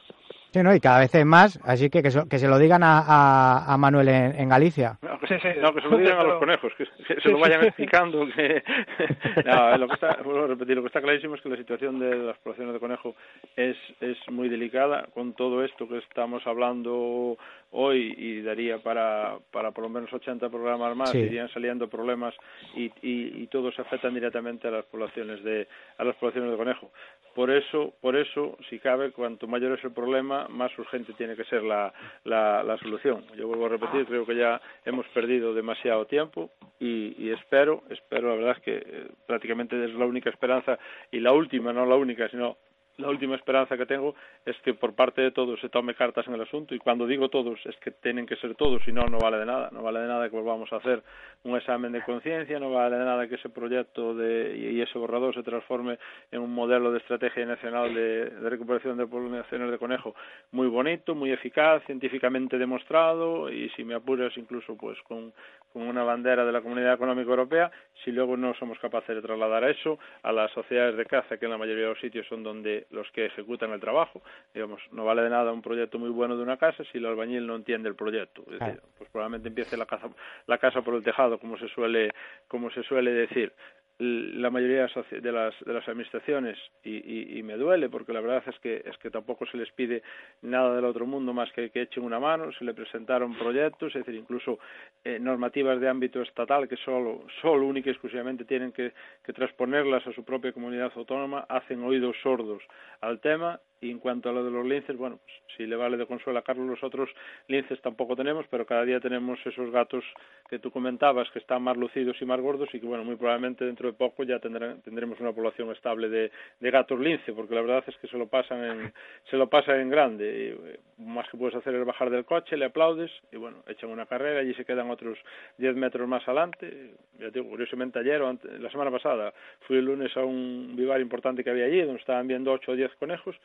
Sí, 0.52 0.64
¿no? 0.64 0.74
Y 0.74 0.80
cada 0.80 1.00
vez 1.00 1.14
es 1.14 1.26
más, 1.26 1.60
así 1.64 1.92
que 1.92 2.02
que, 2.02 2.10
se 2.10 2.48
lo 2.48 2.58
digan 2.58 2.82
a, 2.82 3.72
a, 3.72 3.78
Manuel 3.78 4.10
en, 4.10 4.50
Galicia. 4.50 4.98
No, 5.04 5.20
que, 5.20 5.28
se 5.40 5.62
lo 5.62 5.98
digan 5.98 6.18
a 6.18 6.24
los 6.24 6.40
conejos, 6.40 6.74
que, 6.76 6.88
se 7.22 7.30
lo 7.30 7.38
vayan 7.38 7.64
explicando. 7.64 8.26
Que... 8.36 8.64
no, 9.46 9.78
lo 9.78 9.88
que 9.88 9.94
está, 9.94 10.18
vuelvo 10.24 10.46
a 10.46 10.48
repetir, 10.48 10.76
lo 10.76 10.82
que 10.82 10.88
está 10.88 11.02
clarísimo 11.02 11.36
es 11.36 11.42
que 11.42 11.50
la 11.50 11.58
situación 11.58 12.00
de 12.00 12.16
las 12.16 12.38
poblaciones 12.40 12.74
de 12.74 12.80
conejo 12.80 13.16
es, 13.56 13.78
es 14.02 14.18
muy 14.32 14.50
delicada 14.50 15.08
con 15.14 15.34
todo 15.34 15.64
esto 15.64 15.88
que 15.88 16.00
estamos 16.00 16.46
hablando 16.48 17.38
hoy 17.72 18.14
y 18.18 18.42
daría 18.42 18.80
para, 18.80 19.38
para 19.52 19.72
por 19.72 19.84
lo 19.84 19.90
menos 19.90 20.12
80 20.12 20.50
programas 20.50 20.96
más, 20.96 21.14
irían 21.14 21.50
saliendo 21.50 21.88
problemas 21.88 22.34
y, 22.76 22.86
y, 23.02 23.44
y 23.44 23.48
todos 23.48 23.78
afectan 23.80 24.14
directamente 24.14 24.68
a 24.68 24.72
las 24.72 24.86
poblaciones 24.86 25.44
de 25.44 25.68
a 25.98 26.04
las 26.04 26.16
poblaciones 26.16 26.52
de 26.52 26.58
conejo. 26.58 26.92
Por 27.36 27.52
eso, 27.52 27.94
por 28.02 28.16
eso, 28.16 28.58
si 28.70 28.80
cabe, 28.80 29.12
cuanto 29.12 29.48
mayor 29.48 29.78
es 29.78 29.84
el 29.84 29.92
problema, 29.92 30.48
más 30.50 30.78
urgente 30.78 31.14
tiene 31.14 31.36
que 31.36 31.46
ser 31.46 31.64
la, 31.64 31.94
la, 32.24 32.64
la 32.64 32.78
solución. 32.80 33.24
Yo 33.38 33.48
vuelvo 33.48 33.68
a 33.68 33.70
repetir, 33.70 34.06
creo 34.08 34.26
que 34.26 34.36
ya 34.36 34.60
hemos 34.84 35.08
perdido 35.10 35.54
demasiado 35.54 36.06
tiempo 36.06 36.50
y, 36.80 37.16
y 37.18 37.32
espero, 37.32 37.84
espero, 37.90 38.30
la 38.30 38.36
verdad 38.36 38.58
es 38.58 38.64
que 38.64 38.78
eh, 38.78 39.08
prácticamente 39.28 39.82
es 39.84 39.94
la 39.94 40.06
única 40.06 40.30
esperanza 40.30 40.80
y 41.12 41.20
la 41.20 41.32
última, 41.32 41.72
no 41.72 41.86
la 41.86 41.96
única, 41.96 42.28
sino 42.30 42.58
la 43.00 43.10
última 43.10 43.36
esperanza 43.36 43.78
que 43.78 43.86
tengo 43.86 44.16
es 44.46 44.56
que 44.64 44.74
por 44.74 44.94
parte 44.94 45.22
de 45.22 45.32
todos 45.32 45.60
se 45.60 45.70
tome 45.70 45.96
cartas 45.96 46.28
en 46.28 46.34
el 46.34 46.42
asunto 46.42 46.76
y 46.76 46.80
cuando 46.80 47.08
digo 47.08 47.30
todos 47.30 47.60
es 47.66 47.76
que 47.78 47.92
tienen 47.92 48.26
que 48.26 48.36
ser 48.36 48.56
todos 48.56 48.82
si 48.84 48.92
no 48.92 49.06
no 49.06 49.18
vale 49.18 49.38
de 49.38 49.46
nada 49.46 49.70
no 49.72 49.82
vale 49.82 50.00
de 50.00 50.08
nada 50.08 50.30
que 50.30 50.36
volvamos 50.36 50.72
a 50.74 50.78
hacer 50.78 51.02
un 51.44 51.56
examen 51.56 51.92
de 51.92 52.02
conciencia 52.04 52.60
no 52.60 52.72
vale 52.72 52.98
de 52.98 53.06
nada 53.06 53.28
que 53.28 53.36
ese 53.36 53.50
proyecto 53.50 54.14
de, 54.14 54.56
y 54.58 54.82
ese 54.82 54.98
borrador 54.98 55.34
se 55.34 55.44
transforme 55.44 55.98
en 56.32 56.42
un 56.42 56.54
modelo 56.54 56.92
de 56.92 57.00
estrategia 57.00 57.46
nacional 57.46 57.94
de, 57.94 58.30
de 58.30 58.50
recuperación 58.50 58.98
de 58.98 59.08
poblaciones 59.08 59.72
de 59.72 59.78
conejo 59.78 60.14
muy 60.52 60.68
bonito 60.68 61.16
muy 61.16 61.32
eficaz 61.32 61.84
científicamente 61.86 62.58
demostrado 62.58 63.50
y 63.50 63.70
si 63.72 63.84
me 63.84 63.96
apuras 63.96 64.36
incluso 64.38 64.76
pues 64.76 64.98
con 65.04 65.34
con 65.74 65.84
una 65.84 66.04
bandera 66.04 66.46
de 66.46 66.52
la 66.52 66.62
Comunidad 66.62 66.94
Económica 66.94 67.30
Europea, 67.30 67.72
si 68.04 68.12
luego 68.12 68.36
no 68.36 68.54
somos 68.56 68.80
capaces 68.80 69.16
de 69.16 69.22
trasladar 69.22 69.64
eso 69.66 70.00
a 70.24 70.32
las 70.32 70.52
sociedades 70.52 70.98
de 70.98 71.06
caza, 71.06 71.38
que 71.38 71.46
en 71.46 71.52
la 71.52 71.58
mayoría 71.58 71.84
de 71.84 71.90
los 71.90 72.00
sitios 72.00 72.28
son 72.28 72.44
donde 72.44 72.88
los 72.90 73.10
que 73.12 73.26
ejecutan 73.26 73.72
el 73.72 73.80
trabajo, 73.80 74.22
digamos, 74.54 74.82
no 74.92 75.06
vale 75.06 75.22
de 75.22 75.30
nada 75.30 75.52
un 75.52 75.62
proyecto 75.62 76.00
muy 76.00 76.10
bueno 76.10 76.36
de 76.36 76.44
una 76.44 76.58
casa 76.58 76.84
si 76.92 76.98
el 76.98 77.06
albañil 77.06 77.46
no 77.46 77.56
entiende 77.56 77.90
el 77.90 77.96
proyecto. 77.96 78.44
Es 78.52 78.60
decir, 78.60 78.82
pues 78.98 79.10
probablemente 79.12 79.50
empiece 79.50 79.78
la 79.78 79.86
casa, 79.86 80.10
la 80.48 80.58
casa 80.58 80.82
por 80.82 80.96
el 80.96 81.04
tejado, 81.04 81.40
como 81.40 81.58
se 81.58 81.68
suele, 81.70 82.12
como 82.48 82.70
se 82.72 82.84
suele 82.84 83.12
decir 83.12 83.54
la 84.00 84.50
mayoría 84.50 84.88
de 84.88 85.32
las, 85.32 85.54
de 85.60 85.74
las 85.74 85.88
administraciones 85.90 86.58
y, 86.84 87.38
y, 87.38 87.44
me 87.44 87.58
duele 87.58 87.90
porque 87.90 88.14
la 88.14 88.22
verdad 88.22 88.42
es 88.48 88.58
que 88.60 88.82
es 88.86 88.98
que 88.98 89.12
tampoco 89.12 89.46
se 89.46 89.58
les 89.58 89.70
pide 89.74 90.04
nada 90.42 90.74
del 90.74 90.86
otro 90.86 91.06
mundo 91.06 91.34
más 91.34 91.52
que 91.52 91.70
que 91.70 91.82
echen 91.82 92.04
una 92.04 92.18
mano 92.18 92.50
se 92.54 92.64
le 92.64 92.74
presentaron 92.74 93.38
proyectos 93.38 93.94
es 93.94 94.06
decir 94.06 94.16
incluso 94.16 94.60
eh, 95.04 95.20
normativas 95.20 95.82
de 95.82 95.90
ámbito 95.90 96.22
estatal 96.22 96.70
que 96.70 96.78
solo 96.78 97.26
solo 97.42 97.68
única 97.68 97.90
y 97.90 97.92
exclusivamente 97.92 98.46
tienen 98.46 98.72
que, 98.72 98.94
que 99.26 99.34
transponerlas 99.34 100.08
a 100.08 100.14
su 100.14 100.24
propia 100.24 100.54
comunidad 100.54 100.94
autónoma 100.96 101.46
hacen 101.50 101.84
oídos 101.84 102.16
sordos 102.24 102.64
al 103.02 103.20
tema 103.20 103.60
y 103.82 103.92
en 103.92 104.00
cuanto 104.00 104.30
a 104.30 104.34
lo 104.34 104.44
de 104.44 104.52
los 104.52 104.66
linces, 104.66 104.98
bueno, 104.98 105.20
pues, 105.24 105.38
si 105.56 105.66
le 105.66 105.76
vale 105.76 105.96
de 105.96 106.06
consuelo 106.06 106.40
a 106.40 106.42
Carlos, 106.42 106.68
los 106.68 106.84
otros 106.84 107.10
linces 107.48 107.82
tampoco 107.82 108.16
tenemos, 108.16 108.46
pero 108.50 108.66
cada 108.66 108.84
día 108.84 109.00
tenemos 109.00 109.40
esos 109.46 109.72
gatos 109.72 110.04
que 110.50 110.60
tú 110.60 110.70
comentabas, 110.72 111.30
que 111.32 111.40
están 111.40 111.62
más 111.64 111.78
lucidos 111.78 112.18
y 112.22 112.26
más 112.26 112.42
gordos 112.42 112.70
y 112.74 112.80
que, 112.80 112.86
bueno, 112.86 113.04
muy 113.04 113.16
probablemente 113.16 113.66
dentro 113.66 113.88
de 113.88 113.94
poco 113.94 114.24
ya 114.24 114.40
tendremos 114.40 115.20
una 115.20 115.32
población 115.32 115.72
estable 115.72 116.10
de, 116.10 116.32
de, 116.60 116.72
gatos 116.72 117.00
lince, 117.00 117.32
porque 117.34 117.56
la 117.56 117.62
verdad 117.62 117.84
es 117.88 117.96
que 117.98 118.08
se 118.08 118.18
lo 118.18 118.28
pasan 118.28 118.64
en, 118.64 118.94
se 119.30 119.38
lo 119.38 119.50
pasan 119.50 119.80
en 119.80 119.90
grande. 119.90 120.26
Y, 120.26 120.70
eh, 120.70 120.80
más 120.98 121.30
que 121.30 121.38
puedes 121.38 121.56
hacer 121.56 121.74
es 121.76 121.86
bajar 121.86 122.10
del 122.10 122.26
coche, 122.26 122.58
le 122.58 122.66
aplaudes 122.66 123.12
y, 123.32 123.38
bueno, 123.38 123.64
echan 123.68 123.90
una 123.90 124.06
carrera 124.06 124.44
y 124.44 124.54
se 124.56 124.66
quedan 124.66 124.90
otros 124.90 125.18
10 125.58 125.76
metros 125.76 126.08
más 126.08 126.28
adelante. 126.28 126.96
Ya 127.18 127.30
digo, 127.30 127.50
curiosamente 127.50 128.00
ayer 128.00 128.22
o 128.22 128.38
la 128.60 128.70
semana 128.72 128.92
pasada 128.92 129.34
fui 129.62 129.78
el 129.78 129.86
lunes 129.86 130.16
a 130.18 130.24
un 130.24 130.74
vivar 130.76 131.00
importante 131.00 131.44
que 131.44 131.50
había 131.50 131.66
allí, 131.66 131.82
donde 131.82 132.00
estaban 132.00 132.28
viendo 132.28 132.52
8 132.52 132.72
o 132.72 132.76
10 132.76 132.96
conejos 132.96 133.36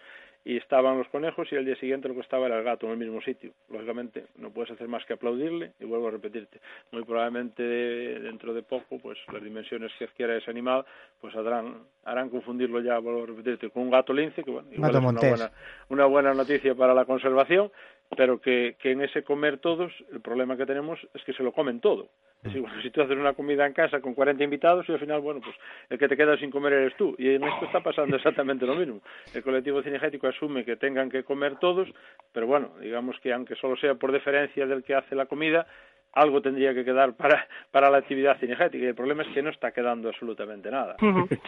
y 0.45 0.59
estaban 0.59 0.99
los 0.99 1.09
conejos 1.09 1.51
y 1.51 1.55
el 1.57 1.65
día 1.65 1.77
siguiente 1.77 2.09
lo 2.09 2.15
que 2.15 2.21
estaba 2.21 2.47
era 2.47 2.59
el 2.59 2.65
gato 2.65 2.87
en 2.87 2.93
el 2.93 2.99
mismo 2.99 3.21
sitio. 3.23 3.53
Lógicamente 3.71 4.27
no 4.37 4.51
puedes 4.51 4.71
hacer 4.71 4.89
más 4.89 5.05
que 5.07 5.15
aplaudirle 5.15 5.73
y 5.81 5.85
vuelvo 5.87 6.09
a 6.09 6.11
repetirte. 6.11 6.61
Muy 6.93 7.03
probablemente 7.05 7.63
dentro 7.63 8.53
de 8.53 8.63
poco 8.63 8.99
pues 8.99 9.19
las 9.33 9.43
dimensiones 9.43 9.91
que 9.99 10.05
adquiera 10.05 10.37
ese 10.37 10.51
animal 10.51 10.85
pues 11.21 11.35
harán, 11.35 11.85
harán 12.05 12.29
confundirlo 12.29 12.81
ya, 12.81 12.99
vuelvo 12.99 13.23
a 13.23 13.27
repetirte, 13.27 13.71
con 13.71 13.85
un 13.85 13.91
gato 13.91 14.13
lince 14.13 14.45
que 14.45 14.51
bueno, 14.51 14.69
igual 14.71 14.91
es 14.91 14.97
una 14.97 15.21
buena, 15.21 15.53
una 15.89 16.05
buena 16.05 16.35
noticia 16.35 16.75
para 16.75 16.93
la 16.93 17.07
conservación 17.07 17.71
pero 18.17 18.41
que, 18.41 18.77
que 18.79 18.93
en 18.93 19.03
ese 19.03 19.23
comer 19.23 19.59
todos, 19.59 19.93
el 20.13 20.21
problema 20.21 20.57
que 20.57 20.67
tenemos 20.67 20.99
es 21.15 21.23
que 21.25 21.33
se 21.33 21.43
lo 21.43 21.53
comen 21.53 21.81
todo. 21.81 22.09
Es 22.45 22.53
decir, 22.53 22.69
si 22.83 22.91
tú 22.91 23.01
haces 23.01 23.17
una 23.17 23.33
comida 23.33 23.67
en 23.67 23.73
casa 23.73 24.01
con 24.01 24.13
40 24.13 24.45
invitados 24.45 24.87
y 24.87 24.93
al 24.93 24.99
final, 24.99 25.23
bueno, 25.23 25.41
pues 25.41 25.57
el 25.89 25.99
que 25.99 26.09
te 26.09 26.17
queda 26.17 26.37
sin 26.37 26.51
comer 26.51 26.75
eres 26.75 26.95
tú. 26.97 27.15
Y 27.19 27.31
en 27.31 27.43
esto 27.43 27.65
está 27.65 27.81
pasando 27.81 28.17
exactamente 28.17 28.67
lo 28.67 28.75
mismo. 28.75 29.01
El 29.33 29.43
colectivo 29.43 29.83
cinegético 29.83 30.27
asume 30.27 30.63
que 30.63 30.77
tengan 30.77 31.09
que 31.09 31.25
comer 31.25 31.57
todos, 31.59 31.89
pero 32.33 32.47
bueno, 32.47 32.73
digamos 32.83 33.19
que 33.21 33.33
aunque 33.33 33.55
solo 33.55 33.77
sea 33.77 33.95
por 33.95 34.13
deferencia 34.13 34.67
del 34.67 34.85
que 34.85 34.95
hace 34.95 35.15
la 35.15 35.25
comida, 35.25 35.67
algo 36.15 36.41
tendría 36.41 36.75
que 36.75 36.85
quedar 36.85 37.15
para, 37.15 37.47
para 37.71 37.91
la 37.91 37.99
actividad 37.99 38.39
cinegética 38.39 38.85
y 38.85 38.89
el 38.89 38.95
problema 38.95 39.23
es 39.23 39.29
que 39.29 39.43
no 39.43 39.51
está 39.51 39.73
quedando 39.73 40.09
absolutamente 40.09 40.71
nada. 40.71 40.97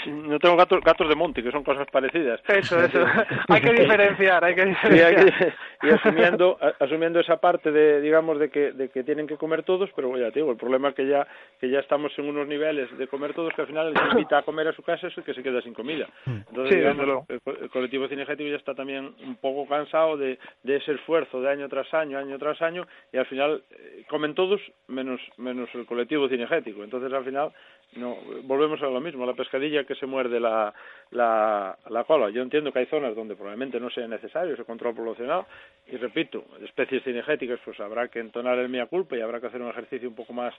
No 0.07 0.39
tengo 0.39 0.57
gatos, 0.57 0.81
gatos 0.83 1.09
de 1.09 1.15
monte, 1.15 1.43
que 1.43 1.51
son 1.51 1.63
cosas 1.63 1.87
parecidas. 1.91 2.41
Eso, 2.49 2.83
eso. 2.83 3.05
hay 3.49 3.61
que 3.61 3.73
diferenciar, 3.73 4.45
hay 4.45 4.55
que 4.55 4.65
diferenciar. 4.67 5.55
Y, 5.83 5.91
asumiendo, 5.91 6.59
asumiendo 6.81 7.21
esa 7.21 7.37
parte 7.37 7.71
de, 7.71 8.01
digamos, 8.01 8.39
de 8.39 8.51
que, 8.51 8.73
de 8.73 8.89
que 8.89 9.05
tienen 9.05 9.27
que 9.27 9.37
comer 9.37 9.63
todos, 9.63 9.91
pero 9.95 10.17
ya 10.17 10.31
te 10.31 10.41
digo, 10.41 10.51
el 10.51 10.57
problema 10.57 10.89
es 10.89 10.95
que 10.95 11.07
ya, 11.07 11.27
que 11.61 11.69
ya 11.69 11.81
estamos 11.81 12.13
en 12.19 12.29
unos 12.29 12.47
niveles 12.47 12.97
de 12.97 13.07
comer 13.09 13.35
todos 13.35 13.53
que 13.55 13.63
al 13.63 13.67
final 13.67 13.89
el 13.89 13.95
que 13.95 14.09
invita 14.13 14.39
a 14.39 14.43
comer 14.43 14.69
a 14.69 14.73
su 14.73 14.83
casa 14.83 15.07
es 15.07 15.19
el 15.19 15.25
que 15.25 15.35
se 15.35 15.43
queda 15.43 15.61
sin 15.63 15.75
comida. 15.75 16.09
Entonces, 16.27 16.85
el, 16.85 17.71
colectivo 17.71 18.09
cinegético 18.09 18.51
ya 18.51 18.57
está 18.57 18.75
también 18.75 19.15
un 19.23 19.37
poco 19.37 19.69
cansado 19.69 20.17
de, 20.17 20.39
de 20.63 20.77
ese 20.77 20.93
esfuerzo 20.93 21.41
de 21.41 21.51
año 21.51 21.69
tras 21.69 21.93
año, 21.95 22.19
año 22.19 22.39
tras 22.39 22.61
año, 22.63 22.87
y 23.13 23.19
al 23.19 23.27
final 23.27 23.63
eh, 23.71 24.05
comen 24.09 24.35
todos 24.35 24.56
menos 24.89 25.21
menos 25.37 25.69
el 25.75 25.87
colectivo 25.87 26.29
cinegético. 26.29 26.85
Entonces, 26.85 27.13
al 27.13 27.25
final, 27.25 27.53
no 27.97 28.17
volvemos 28.43 28.83
a 28.83 28.87
lo 28.87 29.01
mismo, 29.01 29.25
la 29.25 29.35
pescadilla 29.35 29.85
que 29.85 29.95
se 29.95 30.07
muerde 30.07 30.41
la, 30.41 30.73
la, 31.11 31.79
la 31.89 32.05
cola. 32.05 32.31
Yo 32.31 32.43
entiendo 32.43 32.73
que 32.73 32.81
hay 32.81 32.87
zonas 32.87 33.15
donde 33.15 33.35
probablemente 33.35 33.81
no 33.81 33.91
sea 33.91 34.07
necesario 34.07 34.55
ese 34.55 34.65
control 34.65 34.95
poblacional 34.95 35.45
y, 35.87 35.97
repito, 35.97 36.45
especies 36.63 37.03
cinegéticas, 37.05 37.61
pues 37.65 37.79
habrá 37.81 38.09
que 38.09 38.21
entonar 38.21 38.59
el 38.59 38.69
mea 38.69 38.87
culpa 38.87 39.17
y 39.17 39.21
habrá 39.21 39.41
que 39.41 39.47
hacer 39.47 39.63
un 39.63 39.71
ejercicio 39.71 40.09
un 40.09 40.15
poco 40.15 40.33
más 40.33 40.55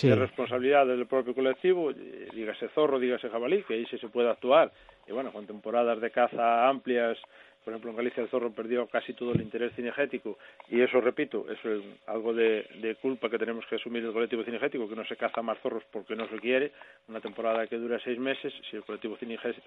de 0.00 0.14
responsabilidad 0.14 0.86
del 0.86 1.06
propio 1.06 1.34
colectivo, 1.34 1.92
dígase 1.92 2.68
zorro, 2.68 2.98
dígase 2.98 3.28
jabalí, 3.28 3.62
que 3.62 3.74
ahí 3.74 3.86
sí 3.86 3.98
se 3.98 4.08
puede 4.08 4.30
actuar. 4.30 4.72
Y 5.06 5.12
bueno, 5.12 5.32
con 5.32 5.46
temporadas 5.46 6.00
de 6.00 6.10
caza 6.10 6.68
amplias 6.68 7.18
por 7.64 7.72
ejemplo, 7.72 7.90
en 7.90 7.96
Galicia 7.96 8.22
el 8.22 8.28
zorro 8.28 8.50
perdió 8.50 8.86
casi 8.86 9.12
todo 9.12 9.32
el 9.32 9.40
interés 9.40 9.72
cinegético 9.74 10.38
y 10.68 10.80
eso, 10.80 11.00
repito, 11.00 11.46
es 11.50 11.58
algo 12.06 12.34
de, 12.34 12.66
de, 12.80 12.96
culpa 12.96 13.30
que 13.30 13.38
tenemos 13.38 13.64
que 13.66 13.76
asumir 13.76 14.04
el 14.04 14.12
colectivo 14.12 14.42
cinegético, 14.44 14.88
que 14.88 14.96
no 14.96 15.04
se 15.04 15.16
caza 15.16 15.42
más 15.42 15.58
zorros 15.60 15.84
porque 15.90 16.16
no 16.16 16.28
se 16.28 16.38
quiere. 16.38 16.72
Una 17.08 17.20
temporada 17.20 17.66
que 17.66 17.76
dura 17.76 18.00
seis 18.02 18.18
meses, 18.18 18.52
si 18.70 18.76
el 18.76 18.82
colectivo 18.82 19.16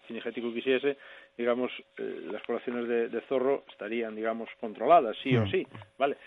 cinegético 0.07 0.53
quisiese, 0.53 0.97
digamos, 1.37 1.71
eh, 1.97 2.27
las 2.31 2.41
poblaciones 2.43 2.87
de, 2.87 3.09
de, 3.09 3.21
zorro 3.21 3.63
estarían, 3.69 4.15
digamos, 4.15 4.49
controladas, 4.59 5.15
sí 5.23 5.35
o 5.37 5.47
sí, 5.47 5.65
¿vale? 5.97 6.17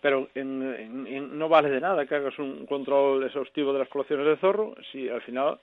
Pero 0.00 0.28
en, 0.34 1.06
en, 1.06 1.38
no 1.38 1.48
vale 1.48 1.70
de 1.70 1.80
nada 1.80 2.04
que 2.06 2.16
hagas 2.16 2.36
un 2.40 2.66
control 2.66 3.22
exhaustivo 3.24 3.72
de 3.72 3.78
las 3.78 3.88
poblaciones 3.88 4.26
de 4.26 4.36
zorro 4.36 4.74
si 4.90 5.08
al 5.08 5.22
final 5.22 5.58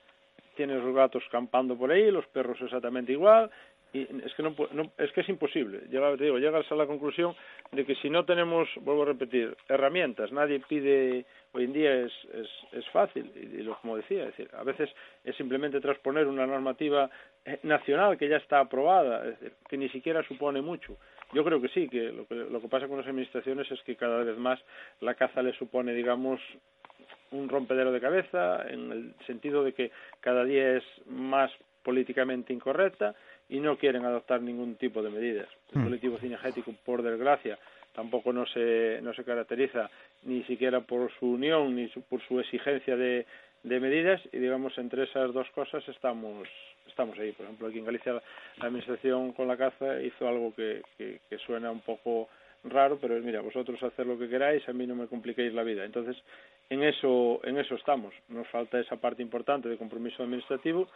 tienes 0.56 0.82
los 0.82 0.94
gatos 0.94 1.22
campando 1.30 1.76
por 1.76 1.90
ahí, 1.92 2.10
los 2.10 2.26
perros 2.28 2.60
exactamente 2.60 3.12
igual, 3.12 3.50
y 3.92 4.02
es 4.24 4.34
que 4.34 4.42
no, 4.42 4.54
es 4.98 5.12
que 5.12 5.20
es 5.22 5.28
imposible. 5.28 5.80
Llegar 5.90 6.16
te 6.16 6.24
digo 6.24 6.38
llegas 6.38 6.70
a 6.70 6.74
la 6.74 6.86
conclusión 6.86 7.34
de 7.72 7.84
que 7.84 7.94
si 7.96 8.08
no 8.10 8.24
tenemos 8.24 8.68
vuelvo 8.76 9.02
a 9.02 9.06
repetir 9.06 9.56
herramientas 9.68 10.30
nadie 10.32 10.60
pide 10.60 11.24
hoy 11.52 11.64
en 11.64 11.72
día 11.72 11.92
es 11.94 12.12
es, 12.32 12.48
es 12.72 12.88
fácil 12.90 13.30
y, 13.34 13.62
lo 13.62 13.76
como 13.80 13.96
decía 13.96 14.26
decir 14.26 14.48
a 14.52 14.62
veces 14.62 14.90
es 15.24 15.34
simplemente 15.36 15.80
transponer 15.80 16.26
una 16.26 16.46
normativa 16.46 17.10
eh, 17.44 17.58
nacional 17.64 18.16
que 18.16 18.28
ya 18.28 18.36
está 18.36 18.60
aprobada 18.60 19.24
que 19.68 19.76
ni 19.76 19.88
siquiera 19.88 20.22
supone 20.24 20.60
mucho. 20.60 20.96
Yo 21.32 21.44
creo 21.44 21.60
que 21.60 21.68
sí 21.68 21.88
que 21.88 22.12
lo 22.12 22.26
que 22.26 22.34
lo 22.34 22.60
que 22.60 22.68
pasa 22.68 22.88
con 22.88 22.98
las 22.98 23.06
administraciones 23.06 23.70
es 23.70 23.80
que 23.82 23.96
cada 23.96 24.22
vez 24.22 24.36
más 24.36 24.60
la 25.00 25.14
caza 25.14 25.42
le 25.42 25.52
supone 25.54 25.94
digamos 25.94 26.40
un 27.32 27.48
rompedero 27.48 27.92
de 27.92 28.00
cabeza 28.00 28.68
en 28.68 28.92
el 28.92 29.14
sentido 29.26 29.62
de 29.62 29.72
que 29.72 29.90
cada 30.20 30.44
día 30.44 30.76
es 30.76 30.84
más 31.06 31.50
políticamente 31.82 32.52
incorrecta 32.52 33.14
y 33.50 33.60
no 33.60 33.76
quieren 33.76 34.04
adoptar 34.04 34.40
ningún 34.40 34.76
tipo 34.76 35.02
de 35.02 35.10
medidas. 35.10 35.48
El 35.72 35.80
hmm. 35.80 35.84
colectivo 35.84 36.18
cinegético, 36.18 36.72
por 36.84 37.02
desgracia, 37.02 37.58
tampoco 37.92 38.32
no 38.32 38.46
se, 38.46 39.00
no 39.02 39.12
se 39.12 39.24
caracteriza 39.24 39.90
ni 40.22 40.42
siquiera 40.44 40.80
por 40.80 41.12
su 41.18 41.32
unión 41.32 41.74
ni 41.74 41.88
por 42.08 42.22
su 42.26 42.40
exigencia 42.40 42.96
de, 42.96 43.26
de 43.64 43.80
medidas 43.80 44.20
y 44.32 44.38
digamos 44.38 44.76
entre 44.78 45.04
esas 45.04 45.34
dos 45.34 45.50
cosas 45.50 45.86
estamos 45.88 46.48
estamos 46.86 47.18
ahí. 47.18 47.32
Por 47.32 47.46
ejemplo, 47.46 47.68
aquí 47.68 47.78
en 47.78 47.84
Galicia 47.84 48.14
la 48.14 48.66
administración 48.66 49.32
con 49.32 49.48
la 49.48 49.56
caza 49.56 50.00
hizo 50.00 50.28
algo 50.28 50.54
que, 50.54 50.82
que, 50.96 51.20
que 51.28 51.38
suena 51.38 51.70
un 51.70 51.80
poco 51.80 52.28
raro, 52.64 52.98
pero 53.00 53.16
es, 53.16 53.24
mira, 53.24 53.40
vosotros 53.40 53.82
hacer 53.82 54.06
lo 54.06 54.18
que 54.18 54.28
queráis, 54.28 54.68
a 54.68 54.72
mí 54.72 54.86
no 54.86 54.94
me 54.94 55.06
compliquéis 55.06 55.54
la 55.54 55.62
vida. 55.62 55.84
Entonces, 55.84 56.16
en 56.68 56.82
eso, 56.82 57.40
en 57.44 57.58
eso 57.58 57.74
estamos. 57.74 58.12
Nos 58.28 58.46
falta 58.48 58.78
esa 58.78 58.96
parte 58.96 59.22
importante 59.22 59.68
de 59.68 59.78
compromiso 59.78 60.22
administrativo 60.22 60.88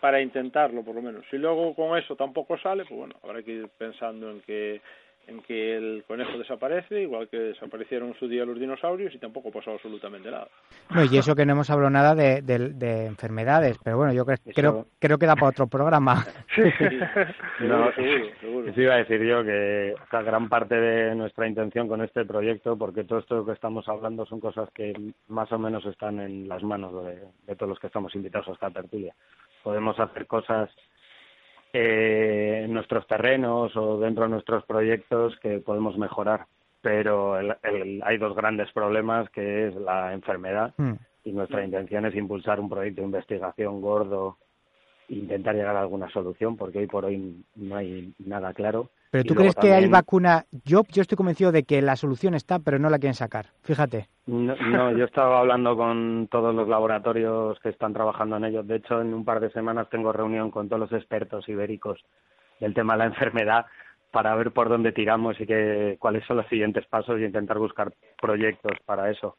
para 0.00 0.20
intentarlo, 0.20 0.82
por 0.82 0.94
lo 0.94 1.02
menos. 1.02 1.24
Si 1.30 1.38
luego 1.38 1.74
con 1.74 1.96
eso 1.98 2.16
tampoco 2.16 2.58
sale, 2.58 2.84
pues 2.84 2.98
bueno, 2.98 3.14
habrá 3.22 3.42
que 3.42 3.52
ir 3.52 3.68
pensando 3.76 4.30
en 4.30 4.40
que 4.40 4.80
en 5.26 5.40
que 5.42 5.76
el 5.76 6.04
conejo 6.06 6.38
desaparece, 6.38 7.02
igual 7.02 7.28
que 7.28 7.38
desaparecieron 7.38 8.08
en 8.08 8.14
su 8.18 8.28
día 8.28 8.44
los 8.44 8.58
dinosaurios 8.58 9.14
y 9.14 9.18
tampoco 9.18 9.50
pasó 9.50 9.72
absolutamente 9.72 10.30
nada. 10.30 10.48
No, 10.90 11.04
y 11.04 11.18
eso 11.18 11.36
que 11.36 11.46
no 11.46 11.52
hemos 11.52 11.70
hablado 11.70 11.90
nada 11.90 12.14
de, 12.14 12.42
de, 12.42 13.06
enfermedades, 13.06 13.78
pero 13.84 13.96
bueno, 13.96 14.12
yo 14.12 14.24
creo, 14.24 14.38
creo, 14.54 14.86
creo 14.98 15.18
que 15.18 15.26
da 15.26 15.36
para 15.36 15.48
otro 15.48 15.66
programa. 15.66 16.24
Sí, 16.54 17.66
no, 17.66 17.92
seguro, 17.92 18.24
seguro. 18.40 18.72
iba 18.76 18.94
a 18.94 18.98
decir 18.98 19.22
yo 19.22 19.44
que 19.44 19.94
gran 20.10 20.48
parte 20.48 20.74
de 20.74 21.14
nuestra 21.14 21.46
intención 21.46 21.88
con 21.88 22.02
este 22.02 22.24
proyecto, 22.24 22.76
porque 22.76 23.04
todo 23.04 23.20
esto 23.20 23.44
que 23.44 23.52
estamos 23.52 23.88
hablando 23.88 24.26
son 24.26 24.40
cosas 24.40 24.68
que 24.74 24.92
más 25.28 25.50
o 25.52 25.58
menos 25.58 25.84
están 25.86 26.20
en 26.20 26.48
las 26.48 26.62
manos 26.62 27.04
de, 27.04 27.20
de 27.46 27.56
todos 27.56 27.68
los 27.68 27.78
que 27.78 27.86
estamos 27.86 28.14
invitados 28.14 28.48
a 28.48 28.52
esta 28.52 28.70
tertulia. 28.70 29.14
Podemos 29.62 29.98
hacer 30.00 30.26
cosas 30.26 30.70
eh, 31.72 32.62
en 32.64 32.72
nuestros 32.72 33.06
terrenos 33.06 33.76
o 33.76 33.98
dentro 33.98 34.24
de 34.24 34.30
nuestros 34.30 34.64
proyectos 34.64 35.36
que 35.40 35.58
podemos 35.58 35.96
mejorar. 35.98 36.46
Pero 36.82 37.34
hay 37.34 38.18
dos 38.18 38.34
grandes 38.34 38.72
problemas, 38.72 39.28
que 39.30 39.68
es 39.68 39.74
la 39.74 40.14
enfermedad 40.14 40.72
hmm. 40.78 40.94
y 41.24 41.32
nuestra 41.32 41.64
intención 41.64 42.06
es 42.06 42.14
impulsar 42.14 42.58
un 42.58 42.70
proyecto 42.70 43.02
de 43.02 43.06
investigación 43.06 43.82
gordo 43.82 44.38
intentar 45.10 45.54
llegar 45.54 45.76
a 45.76 45.80
alguna 45.80 46.08
solución, 46.10 46.56
porque 46.56 46.78
hoy 46.78 46.86
por 46.86 47.04
hoy 47.04 47.44
no 47.56 47.76
hay 47.76 48.14
nada 48.18 48.54
claro. 48.54 48.90
Pero 49.10 49.24
tú 49.24 49.34
crees 49.34 49.56
que 49.56 49.72
hay 49.72 49.88
vacuna. 49.88 50.44
Yo, 50.64 50.82
yo 50.88 51.02
estoy 51.02 51.16
convencido 51.16 51.50
de 51.50 51.64
que 51.64 51.82
la 51.82 51.96
solución 51.96 52.34
está, 52.34 52.60
pero 52.60 52.78
no 52.78 52.88
la 52.88 52.98
quieren 52.98 53.14
sacar. 53.14 53.46
Fíjate. 53.62 54.08
No, 54.26 54.54
no, 54.54 54.96
yo 54.96 55.04
estaba 55.04 55.40
hablando 55.40 55.76
con 55.76 56.28
todos 56.30 56.54
los 56.54 56.68
laboratorios 56.68 57.58
que 57.58 57.70
están 57.70 57.92
trabajando 57.92 58.36
en 58.36 58.44
ello. 58.44 58.62
De 58.62 58.76
hecho, 58.76 59.00
en 59.00 59.12
un 59.12 59.24
par 59.24 59.40
de 59.40 59.50
semanas 59.50 59.88
tengo 59.90 60.12
reunión 60.12 60.52
con 60.52 60.68
todos 60.68 60.80
los 60.80 60.92
expertos 60.92 61.48
ibéricos 61.48 61.98
del 62.60 62.72
tema 62.72 62.92
de 62.92 62.98
la 63.00 63.04
enfermedad 63.06 63.66
para 64.12 64.34
ver 64.36 64.52
por 64.52 64.68
dónde 64.68 64.92
tiramos 64.92 65.40
y 65.40 65.46
qué, 65.46 65.96
cuáles 65.98 66.24
son 66.26 66.36
los 66.36 66.46
siguientes 66.46 66.86
pasos 66.86 67.18
y 67.18 67.24
intentar 67.24 67.58
buscar 67.58 67.92
proyectos 68.20 68.72
para 68.84 69.10
eso. 69.10 69.36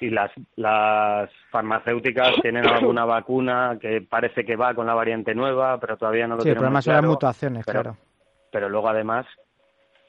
Y 0.00 0.10
las, 0.10 0.30
las 0.56 1.30
farmacéuticas 1.50 2.34
tienen 2.42 2.66
alguna 2.66 3.06
vacuna 3.06 3.78
que 3.80 4.02
parece 4.02 4.44
que 4.44 4.54
va 4.54 4.74
con 4.74 4.86
la 4.86 4.94
variante 4.94 5.34
nueva, 5.34 5.80
pero 5.80 5.96
todavía 5.96 6.26
no 6.26 6.36
lo 6.36 6.42
sí, 6.42 6.50
tenemos 6.50 6.56
el 6.56 6.58
problema 6.58 6.82
son 6.82 6.94
las 6.94 7.04
mutaciones, 7.04 7.64
claro 7.64 7.96
pero 8.50 8.68
luego 8.68 8.88
además 8.88 9.26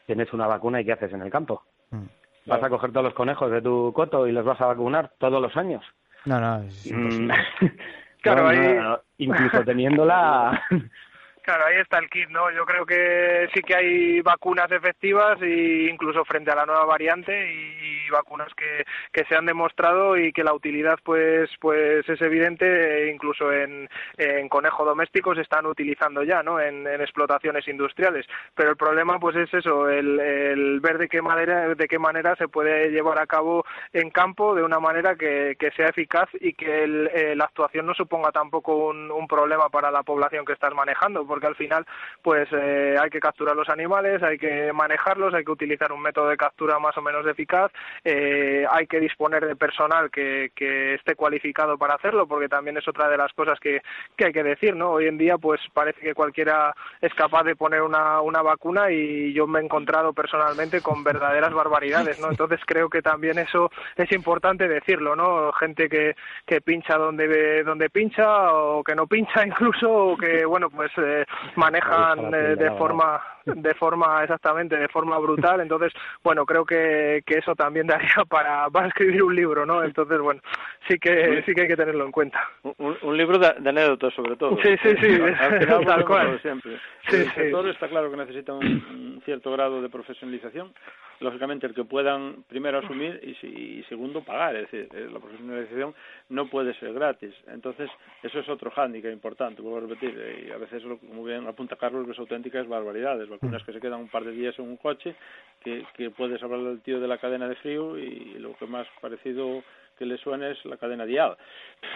tienes 0.06 0.32
una 0.34 0.48
vacuna 0.48 0.82
y 0.82 0.86
¿qué 0.86 0.94
haces 0.94 1.14
en 1.14 1.22
el 1.22 1.32
campo? 1.32 1.64
Mm. 1.92 2.06
¿Vas 2.48 2.64
a 2.64 2.70
coger 2.70 2.92
todos 2.92 3.04
los 3.04 3.14
conejos 3.14 3.52
de 3.52 3.62
tu 3.62 3.94
coto 3.94 4.26
y 4.28 4.32
los 4.32 4.46
vas 4.46 4.60
a 4.62 4.66
vacunar 4.66 5.12
todos 5.20 5.42
los 5.42 5.56
años? 5.56 5.84
No, 6.26 6.40
no, 6.40 6.64
es 6.64 6.92
mm. 6.92 7.30
claro, 8.22 9.02
incluso 9.18 9.64
teniéndola 9.64 10.64
Claro, 11.42 11.66
ahí 11.66 11.78
está 11.78 11.98
el 12.00 12.10
kit, 12.10 12.30
¿no? 12.30 12.52
Yo 12.52 12.66
creo 12.66 12.86
que 12.86 13.50
sí 13.54 13.62
que 13.62 13.76
hay 13.76 14.22
vacunas 14.22 14.70
efectivas 14.72 15.42
e 15.42 15.88
incluso 15.90 16.26
frente 16.26 16.52
a 16.52 16.56
la 16.56 16.66
nueva 16.66 16.86
variante 16.86 17.52
y 17.52 18.10
vacunas 18.10 18.54
que, 18.56 18.84
que 19.12 19.24
se 19.26 19.36
han 19.36 19.46
demostrado 19.46 20.18
y 20.18 20.34
que 20.34 20.44
la 20.44 20.54
utilidad 20.54 21.00
pues 21.04 21.50
pues 21.60 22.08
es 22.08 22.22
evidente 22.22 22.66
e 22.66 23.12
incluso 23.12 23.52
en, 23.54 23.90
en 24.18 24.50
conejos 24.50 24.86
domésticos 24.86 25.38
se 25.38 25.44
están 25.44 25.66
utilizando 25.66 26.24
ya, 26.24 26.44
¿no? 26.44 26.60
En, 26.60 26.88
explotaciones 27.00 27.68
industriales. 27.68 28.26
Pero 28.56 28.72
el 28.72 28.78
problema 28.78 29.20
pues 29.20 29.36
es 29.36 29.54
eso, 29.54 29.88
el, 29.90 30.20
el, 30.20 30.80
ver 30.82 30.98
de 30.98 31.08
qué 31.08 31.22
manera 31.22 31.74
de 31.74 31.88
qué 31.88 31.98
manera 31.98 32.36
se 32.36 32.48
puede 32.48 32.90
llevar 32.90 33.20
a 33.20 33.28
cabo 33.28 33.66
en 33.94 34.10
campo 34.10 34.56
de 34.56 34.64
una 34.64 34.80
manera 34.80 35.16
que, 35.16 35.56
que 35.58 35.72
sea 35.72 35.88
eficaz 35.88 36.30
y 36.42 36.54
que 36.54 36.84
eh, 36.84 37.36
la 37.36 37.46
actuación 37.46 37.86
no 37.86 37.94
suponga 37.94 38.32
tampoco 38.32 38.76
un, 38.90 39.10
un 39.10 39.28
problema 39.28 39.70
para 39.70 39.92
la 39.92 40.04
población 40.04 40.46
que 40.46 40.54
estás 40.54 40.74
manejando 40.74 41.26
al 41.48 41.56
final 41.56 41.86
pues 42.22 42.48
eh, 42.52 42.96
hay 43.00 43.10
que 43.10 43.20
capturar 43.20 43.56
los 43.56 43.70
animales, 43.70 44.22
hay 44.24 44.38
que 44.38 44.72
manejarlos, 44.74 45.34
hay 45.34 45.44
que 45.44 45.52
utilizar 45.52 45.92
un 45.92 46.02
método 46.02 46.30
de 46.30 46.38
captura 46.38 46.80
más 46.80 46.98
o 46.98 47.02
menos 47.02 47.26
eficaz, 47.28 47.72
eh, 48.04 48.66
hay 48.70 48.88
que 48.88 49.00
disponer 49.00 49.46
de 49.46 49.56
personal 49.56 50.10
que, 50.12 50.50
esté 50.94 51.16
cualificado 51.16 51.78
para 51.78 51.96
hacerlo, 51.96 52.28
porque 52.28 52.50
también 52.50 52.78
es 52.78 52.88
otra 52.88 53.10
de 53.10 53.18
las 53.18 53.32
cosas 53.34 53.60
que, 53.60 53.82
que, 54.16 54.26
hay 54.26 54.34
que 54.34 54.44
decir, 54.44 54.76
¿no? 54.76 54.92
Hoy 54.92 55.08
en 55.08 55.18
día 55.18 55.38
pues 55.38 55.62
parece 55.74 56.02
que 56.02 56.14
cualquiera 56.14 56.74
es 57.02 57.14
capaz 57.14 57.44
de 57.44 57.56
poner 57.56 57.82
una, 57.82 58.22
una 58.22 58.42
vacuna 58.42 58.92
y 58.92 59.34
yo 59.34 59.48
me 59.48 59.60
he 59.60 59.64
encontrado 59.64 60.14
personalmente 60.14 60.82
con 60.82 61.04
verdaderas 61.04 61.54
barbaridades, 61.54 62.20
¿no? 62.20 62.30
Entonces 62.30 62.60
creo 62.66 62.90
que 62.90 63.02
también 63.02 63.40
eso 63.40 63.72
es 63.96 64.12
importante 64.12 64.68
decirlo, 64.68 65.16
¿no? 65.16 65.52
Gente 65.54 65.90
que, 65.90 66.16
que 66.46 66.62
pincha 66.62 66.98
donde, 66.98 67.64
donde 67.64 67.90
pincha 67.90 68.54
o 68.54 68.84
que 68.84 68.96
no 68.96 69.08
pincha 69.08 69.46
incluso, 69.46 69.92
o 69.92 70.18
que, 70.18 70.46
bueno, 70.46 70.70
pues 70.70 70.92
eh, 70.98 71.19
manejan 71.56 72.34
eh, 72.34 72.56
de 72.56 72.72
forma 72.72 73.22
de 73.46 73.74
forma 73.76 74.24
exactamente 74.24 74.78
de 74.78 74.88
forma 74.90 75.18
brutal. 75.18 75.62
Entonces 75.62 75.94
bueno 76.24 76.46
creo 76.46 76.66
que, 76.66 77.22
que 77.26 77.40
eso 77.40 77.56
también 77.56 77.88
daría 77.88 78.24
para, 78.30 78.70
para 78.70 78.88
escribir 78.88 79.24
un 79.24 79.36
libro 79.36 79.66
no 79.66 79.84
entonces 79.84 80.20
bueno 80.20 80.42
sí 80.88 80.98
que 81.00 81.44
sí 81.46 81.54
que 81.54 81.62
hay 81.62 81.68
que 81.68 81.78
tenerlo 81.78 82.06
en 82.06 82.12
cuenta. 82.12 82.48
Un, 82.78 83.18
libro 83.18 83.38
de, 83.38 83.48
anécdotas 83.48 84.14
sobre 84.14 84.36
todo. 84.36 84.58
Sí 84.62 84.76
sí 84.84 84.96
sí. 85.02 85.20
Tal 85.86 86.06
cual. 86.06 86.40
siempre. 86.42 86.80
El 87.08 87.32
sector 87.34 87.68
está 87.68 87.88
claro 87.88 88.12
que 88.12 88.18
necesita 88.18 88.54
un 88.54 89.22
cierto 89.26 89.52
grado 89.52 89.82
de 89.82 89.90
profesionalización 89.90 90.74
lógicamente 91.20 91.68
el 91.68 91.74
que 91.74 91.84
puedan 91.84 92.44
primero 92.48 92.80
asumir 92.80 93.20
y, 93.24 93.46
y, 93.46 93.84
segundo 93.84 94.24
pagar, 94.24 94.56
es 94.56 94.72
decir, 94.72 94.90
eh, 94.94 95.10
la 95.12 95.20
profesionalización 95.20 95.94
no 96.30 96.48
puede 96.50 96.74
ser 96.76 96.94
gratis. 96.94 97.34
Entonces, 97.48 97.90
eso 98.24 98.40
es 98.40 98.50
otro 98.50 98.72
hándicap 98.72 99.12
importante, 99.12 99.62
vuelvo 99.62 99.78
a 99.78 99.82
repetir, 99.82 100.18
eh, 100.18 100.46
y 100.48 100.52
a 100.52 100.58
veces, 100.58 100.84
como 100.84 101.24
bien 101.24 101.48
apunta 101.48 101.76
Carlos, 101.76 102.08
ves 102.08 102.20
auténticas 102.20 102.68
barbaridades, 102.68 103.30
vacunas 103.30 103.64
que 103.64 103.74
se 103.74 103.82
quedan 103.82 104.00
un 104.00 104.10
par 104.10 104.24
de 104.24 104.32
días 104.32 104.58
en 104.60 104.66
un 104.66 104.78
coche, 104.78 105.16
que, 105.64 105.86
que 105.96 106.10
puedes 106.10 106.42
hablar 106.42 106.62
del 106.62 106.82
tío 106.82 107.00
de 107.00 107.08
la 107.08 107.18
cadena 107.18 107.48
de 107.48 107.56
frío 107.56 107.98
y 107.98 108.36
lo 108.40 108.56
que 108.56 108.66
más 108.66 108.88
parecido 109.02 109.64
que 110.00 110.06
le 110.06 110.18
suene 110.18 110.52
es 110.52 110.66
la 110.66 110.78
cadena 110.78 111.06
dial. 111.06 111.38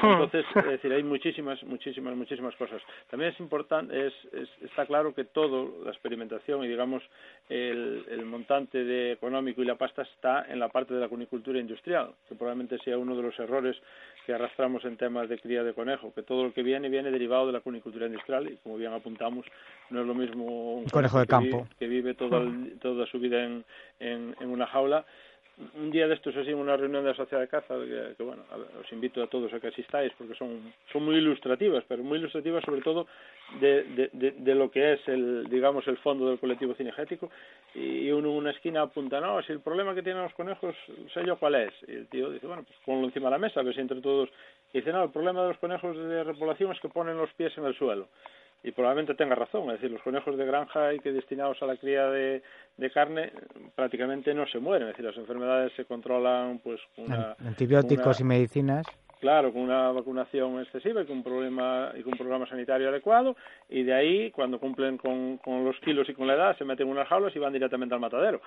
Hmm. 0.02 0.12
Entonces, 0.12 0.46
es 0.56 0.66
decir, 0.66 0.92
hay 0.92 1.04
muchísimas, 1.04 1.64
muchísimas, 1.64 2.16
muchísimas 2.16 2.56
cosas. 2.56 2.82
También 3.10 3.32
es 3.32 3.40
importante, 3.40 4.08
es, 4.08 4.14
está 4.62 4.86
claro 4.86 5.16
que 5.16 5.24
todo, 5.24 5.84
la 5.86 5.92
experimentación 5.92 6.64
y 6.66 6.68
digamos 6.68 7.02
el, 7.50 8.06
el 8.10 8.26
montante 8.26 8.84
de 8.84 9.14
económico 9.14 9.62
y 9.62 9.66
la 9.66 9.76
pasta 9.76 10.02
está 10.04 10.46
en 10.50 10.60
la 10.60 10.68
parte 10.68 10.94
de 10.94 11.00
la 11.00 11.08
cunicultura 11.08 11.60
industrial, 11.60 12.12
que 12.28 12.36
probablemente 12.36 12.78
sea 12.80 12.98
uno 12.98 13.16
de 13.16 13.24
los 13.24 13.40
errores 13.40 13.78
que 14.26 14.34
arrastramos 14.34 14.84
en 14.86 14.98
temas 14.98 15.30
de 15.30 15.38
cría 15.40 15.64
de 15.64 15.74
conejo, 15.74 16.14
que 16.14 16.24
todo 16.24 16.44
lo 16.44 16.54
que 16.54 16.64
viene 16.64 16.90
viene 16.90 17.12
derivado 17.12 17.48
de 17.48 17.54
la 17.54 17.60
cunicultura 17.62 18.06
industrial 18.06 18.50
y 18.50 18.58
como 18.58 18.78
bien 18.78 18.94
apuntamos, 18.94 19.46
no 19.90 20.02
es 20.02 20.08
lo 20.08 20.14
mismo 20.14 20.76
un 20.76 20.86
conejo 20.86 21.20
de 21.20 21.28
campo 21.28 21.68
que 21.78 21.88
vive, 21.88 22.14
hmm. 22.14 22.80
toda 22.80 23.06
su 23.08 23.20
vida 23.20 23.44
en, 23.44 23.66
en, 24.00 24.36
en 24.40 24.50
una 24.50 24.68
jaula 24.68 25.06
un 25.76 25.92
día 25.92 26.08
de 26.08 26.16
estos 26.16 26.36
así 26.36 26.50
en 26.50 26.58
una 26.58 26.76
reunión 26.76 27.04
de 27.04 27.12
la 27.12 27.16
sociedad 27.16 27.42
de 27.42 27.48
caza 27.48 27.76
que, 28.18 28.24
bueno 28.24 28.44
os 28.80 28.92
invito 28.92 29.22
a 29.22 29.28
todos 29.28 29.54
a 29.54 29.60
que 29.60 29.68
asistáis 29.68 30.12
porque 30.18 30.34
son 30.34 30.74
son 30.92 31.06
muy 31.06 31.16
ilustrativas 31.16 31.84
pero 31.88 32.04
muy 32.04 32.18
ilustrativas 32.18 32.64
sobre 32.64 32.82
todo 32.82 33.06
de, 33.60 33.84
de, 34.14 34.32
de, 34.32 34.56
lo 34.56 34.72
que 34.72 34.94
es 34.94 35.08
el 35.08 35.48
digamos 35.50 35.88
el 35.88 35.98
fondo 35.98 36.30
del 36.30 36.40
colectivo 36.40 36.74
cinegético. 36.74 37.30
Y 37.76 38.10
uno 38.12 38.30
en 38.30 38.36
una 38.36 38.52
esquina 38.52 38.82
apunta 38.82 39.20
no 39.20 39.42
si 39.44 39.52
el 39.52 39.60
problema 39.60 39.94
que 39.94 40.02
tienen 40.02 40.24
los 40.24 40.34
conejos 40.34 40.76
sé 41.14 41.24
yo 41.26 41.38
cuál 41.38 41.56
es 41.56 41.74
y 41.88 41.92
el 41.92 42.08
tío 42.08 42.32
dice 42.32 42.48
bueno 42.48 42.64
pues 42.64 42.78
ponlo 42.86 43.06
encima 43.06 43.28
de 43.28 43.32
la 43.32 43.38
mesa 43.38 43.60
a 43.60 43.64
ver 43.64 43.76
si 43.76 43.82
entre 43.82 44.02
todos 44.02 44.30
y 44.74 44.80
dice 44.80 44.92
no 44.92 45.04
el 45.04 45.12
problema 45.12 45.44
de 45.44 45.50
los 45.50 45.58
conejos 45.60 45.96
de 45.96 46.24
repoblación 46.24 46.72
es 46.72 46.80
que 46.80 46.90
ponen 46.90 47.18
los 47.18 47.32
pies 47.34 47.56
en 47.58 47.66
el 47.66 47.76
suelo 47.76 48.08
y 48.64 48.72
probablemente 48.72 49.14
tenga 49.16 49.36
razón, 49.36 49.66
es 49.68 49.74
decir, 49.74 49.92
los 49.92 50.02
conejos 50.02 50.38
de 50.38 50.46
granja 50.46 50.94
y 50.94 51.00
que 51.00 51.12
destinados 51.12 51.62
a 51.62 51.66
la 51.66 51.76
cría 51.76 52.08
de, 52.08 52.42
de 52.78 52.92
carne 52.92 53.32
prácticamente 53.76 54.34
no 54.34 54.48
se 54.48 54.60
mueren, 54.60 54.88
es 54.88 54.94
decir, 54.94 55.06
las 55.06 55.18
enfermedades 55.18 55.74
se 55.76 55.86
controlan 55.86 56.60
pues 56.60 56.80
con 56.96 57.06
una, 57.06 57.36
antibióticos 57.46 58.22
y 58.22 58.24
medicinas. 58.24 58.86
Claro, 59.20 59.54
con 59.54 59.62
una 59.62 59.90
vacunación 59.92 60.60
excesiva 60.60 61.02
y 61.02 61.06
con 61.06 61.18
un 61.18 61.24
problema 61.24 61.92
y 61.98 62.04
con 62.04 62.12
un 62.12 62.18
programa 62.18 62.46
sanitario 62.48 62.90
adecuado 62.90 63.38
y 63.70 63.84
de 63.84 63.94
ahí 63.94 64.32
cuando 64.32 64.60
cumplen 64.60 64.98
con, 64.98 65.38
con 65.38 65.64
los 65.64 65.80
kilos 65.80 66.10
y 66.10 66.14
con 66.14 66.28
la 66.28 66.34
edad 66.34 66.58
se 66.58 66.66
meten 66.66 66.88
en 66.88 66.92
unas 66.92 67.08
jaulas 67.08 67.34
y 67.34 67.40
van 67.40 67.54
directamente 67.54 67.96
al 67.96 68.02
matadero 68.02 68.42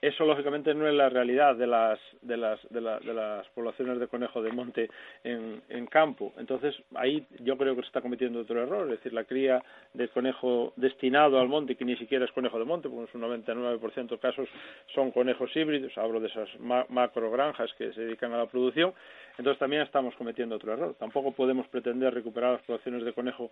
eso 0.00 0.24
lógicamente 0.24 0.74
no 0.74 0.86
es 0.86 0.94
la 0.94 1.08
realidad 1.08 1.56
de 1.56 1.66
las 1.66 1.98
de 2.22 2.36
las 2.36 2.60
de, 2.70 2.80
las 2.80 3.46
poblaciones 3.48 3.98
de 3.98 4.06
conejo 4.06 4.40
de 4.42 4.52
monte 4.52 4.90
en, 5.24 5.60
en, 5.68 5.86
campo. 5.86 6.32
Entonces 6.38 6.74
ahí 6.94 7.26
yo 7.40 7.56
creo 7.56 7.74
que 7.74 7.82
se 7.82 7.88
está 7.88 8.00
cometiendo 8.00 8.40
otro 8.40 8.62
error. 8.62 8.84
Es 8.84 8.98
decir 8.98 9.12
la 9.12 9.24
cría 9.24 9.62
de 9.94 10.08
conejo 10.08 10.72
destinado 10.76 11.40
al 11.40 11.48
monte 11.48 11.74
que 11.74 11.84
ni 11.84 11.96
siquiera 11.96 12.24
es 12.24 12.32
conejo 12.32 12.58
de 12.58 12.64
monte 12.64 12.88
porque 12.88 13.16
un 13.16 13.22
99% 13.22 14.08
de 14.08 14.18
casos 14.18 14.48
son 14.94 15.10
conejos 15.10 15.54
híbridos 15.56 15.96
hablo 15.98 16.20
de 16.20 16.28
esas 16.28 16.48
macro 16.60 17.30
granjas 17.30 17.70
que 17.76 17.92
se 17.92 18.02
dedican 18.02 18.32
a 18.32 18.38
la 18.38 18.46
producción 18.46 18.94
entonces 19.38 19.58
también 19.58 19.82
estamos 19.82 20.14
cometiendo 20.16 20.56
otro 20.56 20.72
error. 20.72 20.94
Tampoco 20.98 21.32
podemos 21.32 21.66
pretender 21.68 22.12
recuperar 22.12 22.54
las 22.54 22.62
poblaciones 22.62 23.04
de 23.04 23.12
conejo 23.12 23.50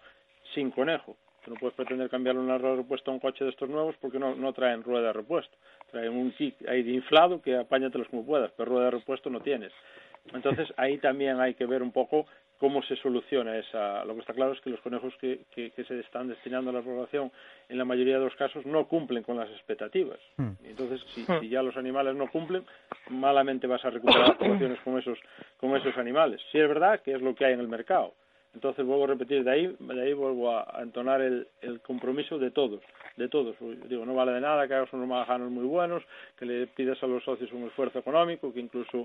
sin 0.55 0.71
conejo 0.71 1.17
no 1.51 1.57
puedes 1.57 1.75
pretender 1.75 2.09
cambiar 2.11 2.37
una 2.37 2.59
rueda 2.59 2.77
de 2.77 2.83
repuesto 2.83 3.11
a 3.11 3.15
un 3.15 3.21
coche 3.21 3.45
de 3.45 3.51
estos 3.51 3.69
nuevos 3.69 3.95
porque 4.01 4.19
no, 4.19 4.35
no 4.35 4.53
traen 4.53 4.83
rueda 4.83 5.09
de 5.09 5.13
repuesto. 5.13 5.57
Traen 5.91 6.13
un 6.13 6.33
kit 6.33 6.57
ahí 6.69 6.83
de 6.83 6.93
inflado 6.93 7.41
que 7.41 7.57
apáñatelos 7.57 8.09
como 8.09 8.25
puedas, 8.25 8.51
pero 8.57 8.71
rueda 8.71 8.87
de 8.87 8.91
repuesto 8.93 9.31
no 9.31 9.41
tienes. 9.41 9.73
Entonces 10.33 10.73
ahí 10.77 10.99
también 10.99 11.41
hay 11.41 11.55
que 11.55 11.67
ver 11.67 11.83
un 11.83 11.93
poco 11.93 12.27
cómo 12.59 12.83
se 12.83 12.97
soluciona 12.97 13.59
esa. 13.59 14.05
Lo 14.05 14.15
que 14.15 14.21
está 14.21 14.33
claro 14.33 14.53
es 14.53 14.61
que 14.61 14.71
los 14.71 14.81
conejos 14.81 15.15
que, 15.21 15.41
que, 15.55 15.71
se 15.85 16.01
están 16.01 16.29
destinando 16.29 16.71
a 16.71 16.75
la 16.75 16.83
población 16.83 17.31
en 17.69 17.79
la 17.79 17.85
mayoría 17.85 18.19
de 18.19 18.25
los 18.25 18.35
casos 18.35 18.65
no 18.65 18.89
cumplen 18.89 19.23
con 19.23 19.37
las 19.37 19.51
expectativas. 19.51 20.19
Hmm. 20.37 20.53
Entonces, 20.65 21.01
si, 21.15 21.21
hmm. 21.23 21.41
si, 21.41 21.49
ya 21.49 21.63
los 21.63 21.77
animales 21.77 22.17
no 22.17 22.31
cumplen, 22.31 22.65
malamente 23.11 23.67
vas 23.67 23.85
a 23.85 23.91
recuperar 23.91 24.37
poblaciones 24.39 24.81
con 24.81 24.99
esos, 24.99 25.19
con 25.59 25.77
esos 25.77 25.97
animales. 25.97 26.41
Si 26.51 26.59
es 26.59 26.69
verdad 26.69 27.01
que 27.01 27.13
es 27.13 27.21
lo 27.21 27.35
que 27.35 27.45
hay 27.45 27.53
en 27.53 27.61
el 27.61 27.69
mercado 27.69 28.15
entonces 28.55 28.87
vuelvo 28.87 29.05
a 29.05 29.09
repetir, 29.09 29.45
de 29.45 29.51
ahí, 29.51 29.77
de 29.79 30.03
ahí 30.03 30.13
vuelvo 30.13 30.51
a, 30.57 30.81
entonar 30.83 31.21
el, 31.21 31.47
el, 31.61 31.81
compromiso 31.81 32.39
de 32.39 32.51
todos, 32.51 32.81
de 33.17 33.29
todos. 33.29 33.57
Digo, 33.89 34.07
no 34.07 34.15
vale 34.15 34.33
de 34.33 34.41
nada 34.41 34.67
que 34.67 34.75
hagas 34.75 34.93
unos 34.93 35.09
magajanos 35.09 35.51
muy 35.51 35.65
buenos, 35.65 36.03
que 36.39 36.47
le 36.47 36.67
pidas 36.67 37.03
a 37.03 37.07
los 37.07 37.23
socios 37.25 37.53
un 37.53 37.65
esfuerzo 37.65 37.99
económico, 37.99 38.53
que 38.53 38.61
incluso 38.61 39.05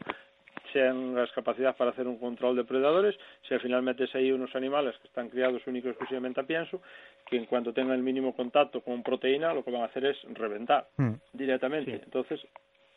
sean 0.71 1.15
las 1.15 1.31
capacidades 1.31 1.75
para 1.75 1.91
hacer 1.91 2.07
un 2.07 2.17
control 2.17 2.55
de 2.55 2.63
predadores, 2.63 3.15
si 3.47 3.53
al 3.53 3.59
final 3.59 3.81
metes 3.81 4.13
ahí 4.15 4.31
unos 4.31 4.55
animales 4.55 4.95
que 5.01 5.07
están 5.07 5.29
criados 5.29 5.65
únicos 5.67 5.91
exclusivamente 5.91 6.39
a 6.39 6.43
pienso, 6.43 6.81
que 7.25 7.37
en 7.37 7.45
cuanto 7.45 7.73
tengan 7.73 7.95
el 7.95 8.03
mínimo 8.03 8.35
contacto 8.35 8.81
con 8.81 9.03
proteína, 9.03 9.53
lo 9.53 9.63
que 9.63 9.71
van 9.71 9.81
a 9.81 9.85
hacer 9.85 10.05
es 10.05 10.17
reventar 10.33 10.87
mm. 10.97 11.13
directamente. 11.33 12.01
Entonces, 12.03 12.39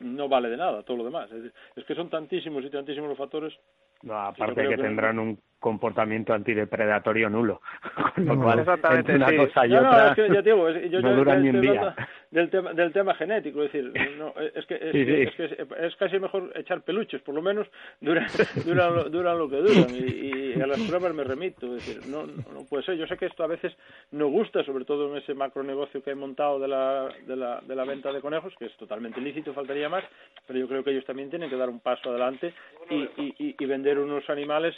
no 0.01 0.29
vale 0.29 0.49
de 0.49 0.57
nada 0.57 0.83
todo 0.83 0.99
lo 0.99 1.05
demás. 1.05 1.31
Es, 1.33 1.53
es 1.77 1.85
que 1.85 1.95
son 1.95 2.11
tantísimos 2.11 2.65
y 2.65 2.71
tantísimos 2.71 3.09
los 3.09 3.19
factores 3.19 3.55
no, 4.03 4.19
aparte 4.19 4.69
que, 4.69 4.77
tendrán 4.77 5.19
un 5.19 5.39
comportamiento 5.65 6.35
antidepredatorio 6.35 7.31
nulo. 7.31 7.63
lo 8.17 8.37
cual, 8.37 8.59
Exactamente, 8.59 9.15
una 9.15 9.35
cosa 9.35 9.67
y 9.67 9.71
no, 9.71 9.79
otra, 9.79 10.05
no, 10.05 10.09
es 10.09 10.15
que, 10.15 10.35
ya 10.35 10.43
digo, 10.43 10.71
yo, 10.71 11.01
no 11.01 11.17
duran 11.17 11.43
ni 11.43 11.49
un 11.49 11.61
día. 11.63 11.97
Del 12.31 12.51
tema, 12.51 12.73
del 12.75 12.93
tema 12.93 13.15
genético, 13.15 13.63
es 13.63 13.73
decir, 13.73 13.91
no, 14.19 14.35
es, 14.55 14.67
que, 14.67 14.75
es, 14.75 14.95
es, 14.95 15.35
que 15.37 15.67
es, 15.87 15.97
casi 15.97 16.19
mejor 16.19 16.53
echar 16.57 16.83
peluches, 16.83 17.23
por 17.23 17.35
lo 17.35 17.41
menos 17.41 17.67
duran, 18.01 18.27
duran, 18.67 19.11
duran 19.11 19.39
lo 19.39 19.49
que 19.49 19.57
duran. 19.57 19.87
Y, 19.95 20.57
y, 20.57 20.61
a 20.61 20.67
las 20.67 20.81
pruebas 20.81 21.15
me 21.15 21.25
remito. 21.25 21.75
Es 21.77 21.87
decir, 21.87 22.13
no, 22.13 22.27
no 22.27 22.67
puede 22.69 22.83
ser. 22.83 22.97
Yo 22.97 23.07
sé 23.07 23.17
que 23.17 23.27
esto 23.27 23.43
a 23.43 23.47
veces 23.47 23.73
no 24.11 24.29
gusta, 24.29 24.65
sobre 24.65 24.85
todo 24.85 25.13
en 25.13 25.23
ese 25.23 25.33
macronegocio 25.33 26.03
que 26.03 26.11
he 26.11 26.15
montado 26.15 26.59
de 26.59 26.69
la, 26.69 27.09
de, 27.27 27.37
la, 27.37 27.61
de 27.63 27.75
la 27.75 27.85
venta 27.85 28.13
de 28.13 28.21
conejos, 28.21 28.53
que 28.59 28.67
es 28.67 28.77
totalmente 28.77 29.21
lícito, 29.21 29.55
faltaría 29.55 29.89
más, 29.89 30.05
pero 30.47 30.59
yo 30.59 30.69
creo 30.69 30.85
que 30.85 30.91
ellos 30.91 31.07
también 31.07 31.31
tienen 31.31 31.49
que 31.49 31.57
dar 31.57 31.71
un 31.71 31.81
paso 31.81 32.11
adelante 32.11 32.53
y, 32.91 32.97
y, 33.17 33.55
y 33.59 33.67
vender 33.67 33.99
unos 33.99 34.29
animales 34.29 34.75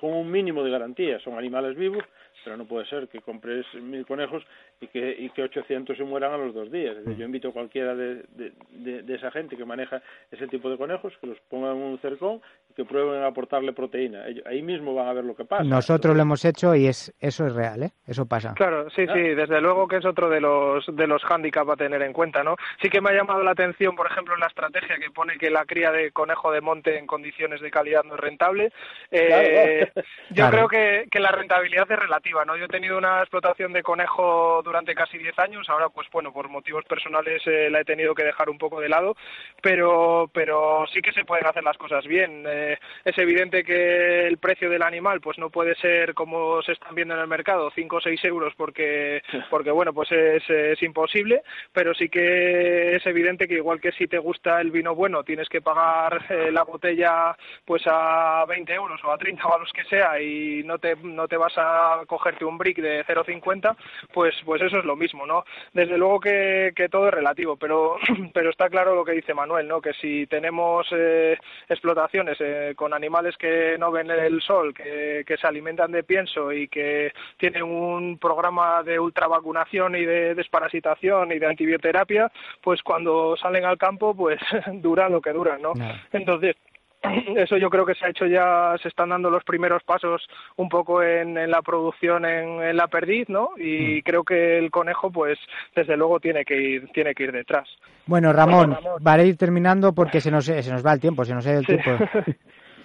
con 0.00 0.14
un 0.14 0.30
mínimo 0.30 0.64
de 0.64 0.70
garantía. 0.70 1.20
Son 1.20 1.36
animales 1.36 1.76
vivos, 1.76 2.02
pero 2.42 2.56
no 2.56 2.64
puede 2.64 2.86
ser 2.86 3.06
que 3.08 3.20
compres 3.20 3.66
mil 3.74 4.06
conejos 4.06 4.42
y 4.80 4.86
que, 4.88 5.14
y 5.18 5.30
que 5.30 5.42
800 5.42 5.96
se 5.96 6.04
mueran 6.04 6.32
a 6.32 6.38
los 6.38 6.54
dos 6.54 6.70
días. 6.72 6.96
yo 7.04 7.24
invito 7.24 7.48
a 7.48 7.52
cualquiera 7.52 7.94
de, 7.94 8.24
de, 8.30 9.02
de, 9.02 9.14
esa 9.14 9.30
gente 9.30 9.56
que 9.56 9.64
maneja 9.64 10.02
ese 10.30 10.46
tipo 10.48 10.70
de 10.70 10.78
conejos 10.78 11.12
que 11.20 11.26
los 11.26 11.38
pongan 11.50 11.76
en 11.76 11.82
un 11.82 11.98
cercón 11.98 12.40
y 12.70 12.74
que 12.74 12.84
prueben 12.86 13.22
a 13.22 13.26
aportarle 13.26 13.74
proteína. 13.74 14.24
ahí 14.46 14.62
mismo 14.62 14.94
van 14.94 15.08
a 15.08 15.12
ver 15.12 15.24
lo 15.24 15.36
que 15.36 15.44
pasa. 15.44 15.64
Nosotros 15.64 16.16
lo 16.16 16.22
hemos 16.22 16.44
hecho 16.44 16.74
y 16.74 16.86
es 16.86 17.14
eso 17.20 17.46
es 17.46 17.54
real, 17.54 17.82
¿eh? 17.82 17.90
Eso 18.06 18.26
pasa. 18.26 18.54
Claro, 18.54 18.88
sí, 18.90 19.06
sí, 19.12 19.20
desde 19.20 19.60
luego 19.60 19.86
que 19.86 19.96
es 19.96 20.04
otro 20.06 20.30
de 20.30 20.40
los 20.40 20.84
de 20.96 21.06
los 21.06 21.22
hándicaps 21.24 21.70
a 21.70 21.76
tener 21.76 22.00
en 22.02 22.14
cuenta, 22.14 22.42
¿no? 22.42 22.56
Sí 22.80 22.88
que 22.88 23.02
me 23.02 23.10
ha 23.10 23.14
llamado 23.14 23.42
la 23.42 23.50
atención, 23.50 23.94
por 23.94 24.06
ejemplo, 24.10 24.34
en 24.34 24.40
la 24.40 24.46
estrategia 24.46 24.96
que 24.98 25.10
pone 25.10 25.36
que 25.36 25.50
la 25.50 25.66
cría 25.66 25.92
de 25.92 26.10
conejo 26.12 26.50
de 26.50 26.62
monte 26.62 26.98
en 26.98 27.06
condiciones 27.06 27.60
de 27.60 27.70
calidad 27.70 28.04
no 28.04 28.14
es 28.14 28.20
rentable. 28.20 28.72
Eh, 29.10 29.90
yo 30.30 30.48
creo 30.50 30.68
que, 30.68 31.06
que 31.10 31.20
la 31.20 31.32
rentabilidad 31.32 31.90
es 31.90 31.98
relativa, 31.98 32.44
¿no? 32.46 32.56
Yo 32.56 32.64
he 32.64 32.68
tenido 32.68 32.96
una 32.96 33.20
explotación 33.20 33.72
de 33.72 33.82
conejo 33.82 34.62
durante 34.70 34.94
casi 34.94 35.18
10 35.18 35.36
años, 35.40 35.68
ahora 35.68 35.88
pues 35.88 36.06
bueno, 36.12 36.32
por 36.32 36.48
motivos 36.48 36.84
personales 36.84 37.42
eh, 37.46 37.68
la 37.70 37.80
he 37.80 37.84
tenido 37.84 38.14
que 38.14 38.22
dejar 38.22 38.48
un 38.48 38.56
poco 38.56 38.80
de 38.80 38.88
lado, 38.88 39.16
pero 39.60 40.30
pero 40.32 40.84
sí 40.92 41.02
que 41.02 41.12
se 41.12 41.24
pueden 41.24 41.44
hacer 41.44 41.64
las 41.64 41.76
cosas 41.76 42.06
bien. 42.06 42.44
Eh, 42.46 42.78
es 43.04 43.18
evidente 43.18 43.64
que 43.64 44.28
el 44.28 44.38
precio 44.38 44.70
del 44.70 44.84
animal 44.84 45.20
pues 45.20 45.38
no 45.38 45.50
puede 45.50 45.74
ser 45.74 46.14
como 46.14 46.62
se 46.62 46.72
están 46.72 46.94
viendo 46.94 47.14
en 47.14 47.20
el 47.20 47.26
mercado, 47.26 47.72
5 47.74 47.96
o 47.96 48.00
6 48.00 48.24
euros 48.26 48.54
porque 48.56 49.22
porque 49.50 49.72
bueno, 49.72 49.92
pues 49.92 50.12
es, 50.12 50.48
es 50.48 50.80
imposible, 50.84 51.42
pero 51.72 51.92
sí 51.92 52.08
que 52.08 52.94
es 52.94 53.04
evidente 53.06 53.48
que 53.48 53.54
igual 53.54 53.80
que 53.80 53.90
si 53.90 54.06
te 54.06 54.18
gusta 54.18 54.60
el 54.60 54.70
vino 54.70 54.94
bueno, 54.94 55.24
tienes 55.24 55.48
que 55.48 55.62
pagar 55.62 56.26
eh, 56.30 56.52
la 56.52 56.62
botella 56.62 57.36
pues 57.64 57.82
a 57.86 58.44
20 58.46 58.72
euros 58.72 59.00
o 59.02 59.10
a 59.10 59.18
30 59.18 59.44
o 59.48 59.54
a 59.56 59.58
los 59.58 59.72
que 59.72 59.82
sea 59.86 60.20
y 60.20 60.62
no 60.62 60.78
te 60.78 60.94
no 60.94 61.26
te 61.26 61.36
vas 61.36 61.54
a 61.56 62.02
cogerte 62.06 62.44
un 62.44 62.56
brick 62.56 62.78
de 62.78 63.04
0,50, 63.04 63.74
pues 64.12 64.36
pues 64.44 64.59
eso 64.66 64.78
es 64.78 64.84
lo 64.84 64.96
mismo, 64.96 65.26
¿no? 65.26 65.44
Desde 65.72 65.98
luego 65.98 66.20
que, 66.20 66.72
que 66.74 66.88
todo 66.88 67.08
es 67.08 67.14
relativo, 67.14 67.56
pero, 67.56 67.96
pero 68.34 68.50
está 68.50 68.68
claro 68.68 68.94
lo 68.94 69.04
que 69.04 69.12
dice 69.12 69.34
Manuel, 69.34 69.68
¿no? 69.68 69.80
Que 69.80 69.92
si 69.94 70.26
tenemos 70.26 70.86
eh, 70.92 71.38
explotaciones 71.68 72.36
eh, 72.40 72.74
con 72.76 72.94
animales 72.94 73.36
que 73.36 73.76
no 73.78 73.90
ven 73.90 74.10
el 74.10 74.40
sol, 74.42 74.74
que, 74.74 75.24
que 75.26 75.36
se 75.36 75.46
alimentan 75.46 75.92
de 75.92 76.02
pienso 76.02 76.52
y 76.52 76.68
que 76.68 77.12
tienen 77.36 77.62
un 77.62 78.18
programa 78.18 78.82
de 78.82 78.98
ultravacunación 78.98 79.96
y 79.96 80.04
de 80.04 80.34
desparasitación 80.34 81.32
y 81.32 81.38
de 81.38 81.46
antibioterapia, 81.46 82.30
pues 82.62 82.82
cuando 82.82 83.36
salen 83.36 83.64
al 83.64 83.78
campo, 83.78 84.14
pues 84.14 84.40
duran 84.74 85.12
lo 85.12 85.20
que 85.20 85.32
duran, 85.32 85.62
¿no? 85.62 85.72
Entonces, 86.12 86.56
eso 87.36 87.56
yo 87.56 87.70
creo 87.70 87.86
que 87.86 87.94
se 87.94 88.06
ha 88.06 88.10
hecho 88.10 88.26
ya, 88.26 88.74
se 88.82 88.88
están 88.88 89.10
dando 89.10 89.30
los 89.30 89.44
primeros 89.44 89.82
pasos 89.84 90.26
un 90.56 90.68
poco 90.68 91.02
en, 91.02 91.34
la 91.50 91.62
producción 91.62 92.24
en, 92.24 92.76
la 92.76 92.88
perdiz, 92.88 93.28
¿no? 93.28 93.50
Y 93.56 93.98
mm. 93.98 94.02
creo 94.02 94.24
que 94.24 94.58
el 94.58 94.70
conejo, 94.70 95.10
pues, 95.10 95.38
desde 95.74 95.96
luego 95.96 96.20
tiene 96.20 96.44
que 96.44 96.60
ir, 96.60 96.88
tiene 96.92 97.14
que 97.14 97.24
ir 97.24 97.32
detrás. 97.32 97.68
Bueno, 98.06 98.32
Ramón, 98.32 98.76
para 99.02 99.22
ir 99.24 99.36
terminando 99.36 99.92
porque 99.94 100.20
se 100.20 100.30
nos, 100.30 100.44
se 100.44 100.70
nos 100.70 100.84
va 100.84 100.92
el 100.92 101.00
tiempo, 101.00 101.24
se 101.24 101.34
nos 101.34 101.46
ha 101.46 101.50
ido 101.50 101.60
el 101.60 101.66
tiempo. 101.66 101.90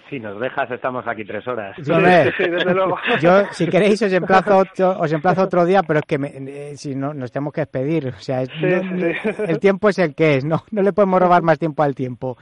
Si 0.08 0.20
nos 0.20 0.38
dejas, 0.40 0.70
estamos 0.70 1.04
aquí 1.08 1.24
tres 1.24 1.46
horas. 1.48 1.74
Sí, 1.76 1.82
desde 1.82 2.72
luego. 2.72 2.96
Yo, 3.20 3.46
si 3.50 3.66
queréis, 3.66 4.00
os 4.02 4.12
emplazo 4.12 4.58
otro, 4.58 5.00
os 5.00 5.12
emplazo 5.12 5.42
otro 5.42 5.64
día, 5.64 5.82
pero 5.82 5.98
es 5.98 6.06
que 6.06 6.14
eh, 6.14 6.76
si 6.76 6.94
no, 6.94 7.12
nos 7.12 7.32
tenemos 7.32 7.52
que 7.52 7.62
despedir. 7.62 8.08
O 8.08 8.20
sea, 8.20 8.42
el 8.42 9.58
tiempo 9.58 9.88
es 9.88 9.98
el 9.98 10.14
que 10.14 10.36
es, 10.36 10.44
no, 10.44 10.62
no 10.70 10.82
le 10.82 10.92
podemos 10.92 11.20
robar 11.20 11.42
más 11.42 11.58
tiempo 11.58 11.82
al 11.82 11.96
tiempo. 11.96 12.38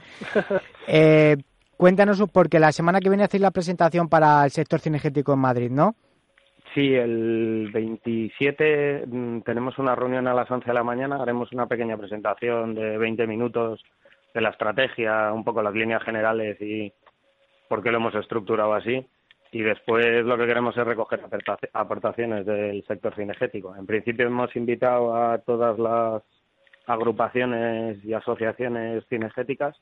Eh, 0.87 1.35
Cuéntanos, 1.77 2.23
porque 2.31 2.59
la 2.59 2.71
semana 2.71 2.99
que 2.99 3.09
viene 3.09 3.25
hacéis 3.25 3.41
la 3.41 3.51
presentación 3.51 4.07
para 4.07 4.45
el 4.45 4.51
sector 4.51 4.79
cinegético 4.79 5.33
en 5.33 5.39
Madrid, 5.39 5.71
¿no? 5.71 5.95
Sí, 6.73 6.93
el 6.93 7.69
27 7.73 9.05
mm, 9.07 9.41
tenemos 9.41 9.77
una 9.77 9.95
reunión 9.95 10.27
a 10.27 10.33
las 10.33 10.49
11 10.49 10.67
de 10.67 10.73
la 10.73 10.83
mañana, 10.83 11.21
haremos 11.21 11.51
una 11.53 11.67
pequeña 11.67 11.97
presentación 11.97 12.75
de 12.75 12.97
20 12.97 13.27
minutos 13.27 13.81
de 14.33 14.41
la 14.41 14.49
estrategia, 14.49 15.31
un 15.31 15.43
poco 15.43 15.61
las 15.61 15.73
líneas 15.73 16.03
generales 16.03 16.57
y 16.61 16.91
por 17.69 17.81
qué 17.81 17.91
lo 17.91 17.97
hemos 17.97 18.15
estructurado 18.15 18.73
así. 18.73 19.05
Y 19.51 19.61
después 19.61 20.25
lo 20.25 20.37
que 20.37 20.47
queremos 20.47 20.77
es 20.77 20.83
recoger 20.83 21.21
aportaciones 21.71 22.45
del 22.45 22.83
sector 22.85 23.15
cinegético. 23.15 23.73
En 23.75 23.85
principio 23.85 24.27
hemos 24.27 24.53
invitado 24.57 25.15
a 25.15 25.37
todas 25.37 25.79
las 25.79 26.23
agrupaciones 26.87 28.03
y 28.03 28.13
asociaciones 28.13 29.05
cinegéticas 29.07 29.77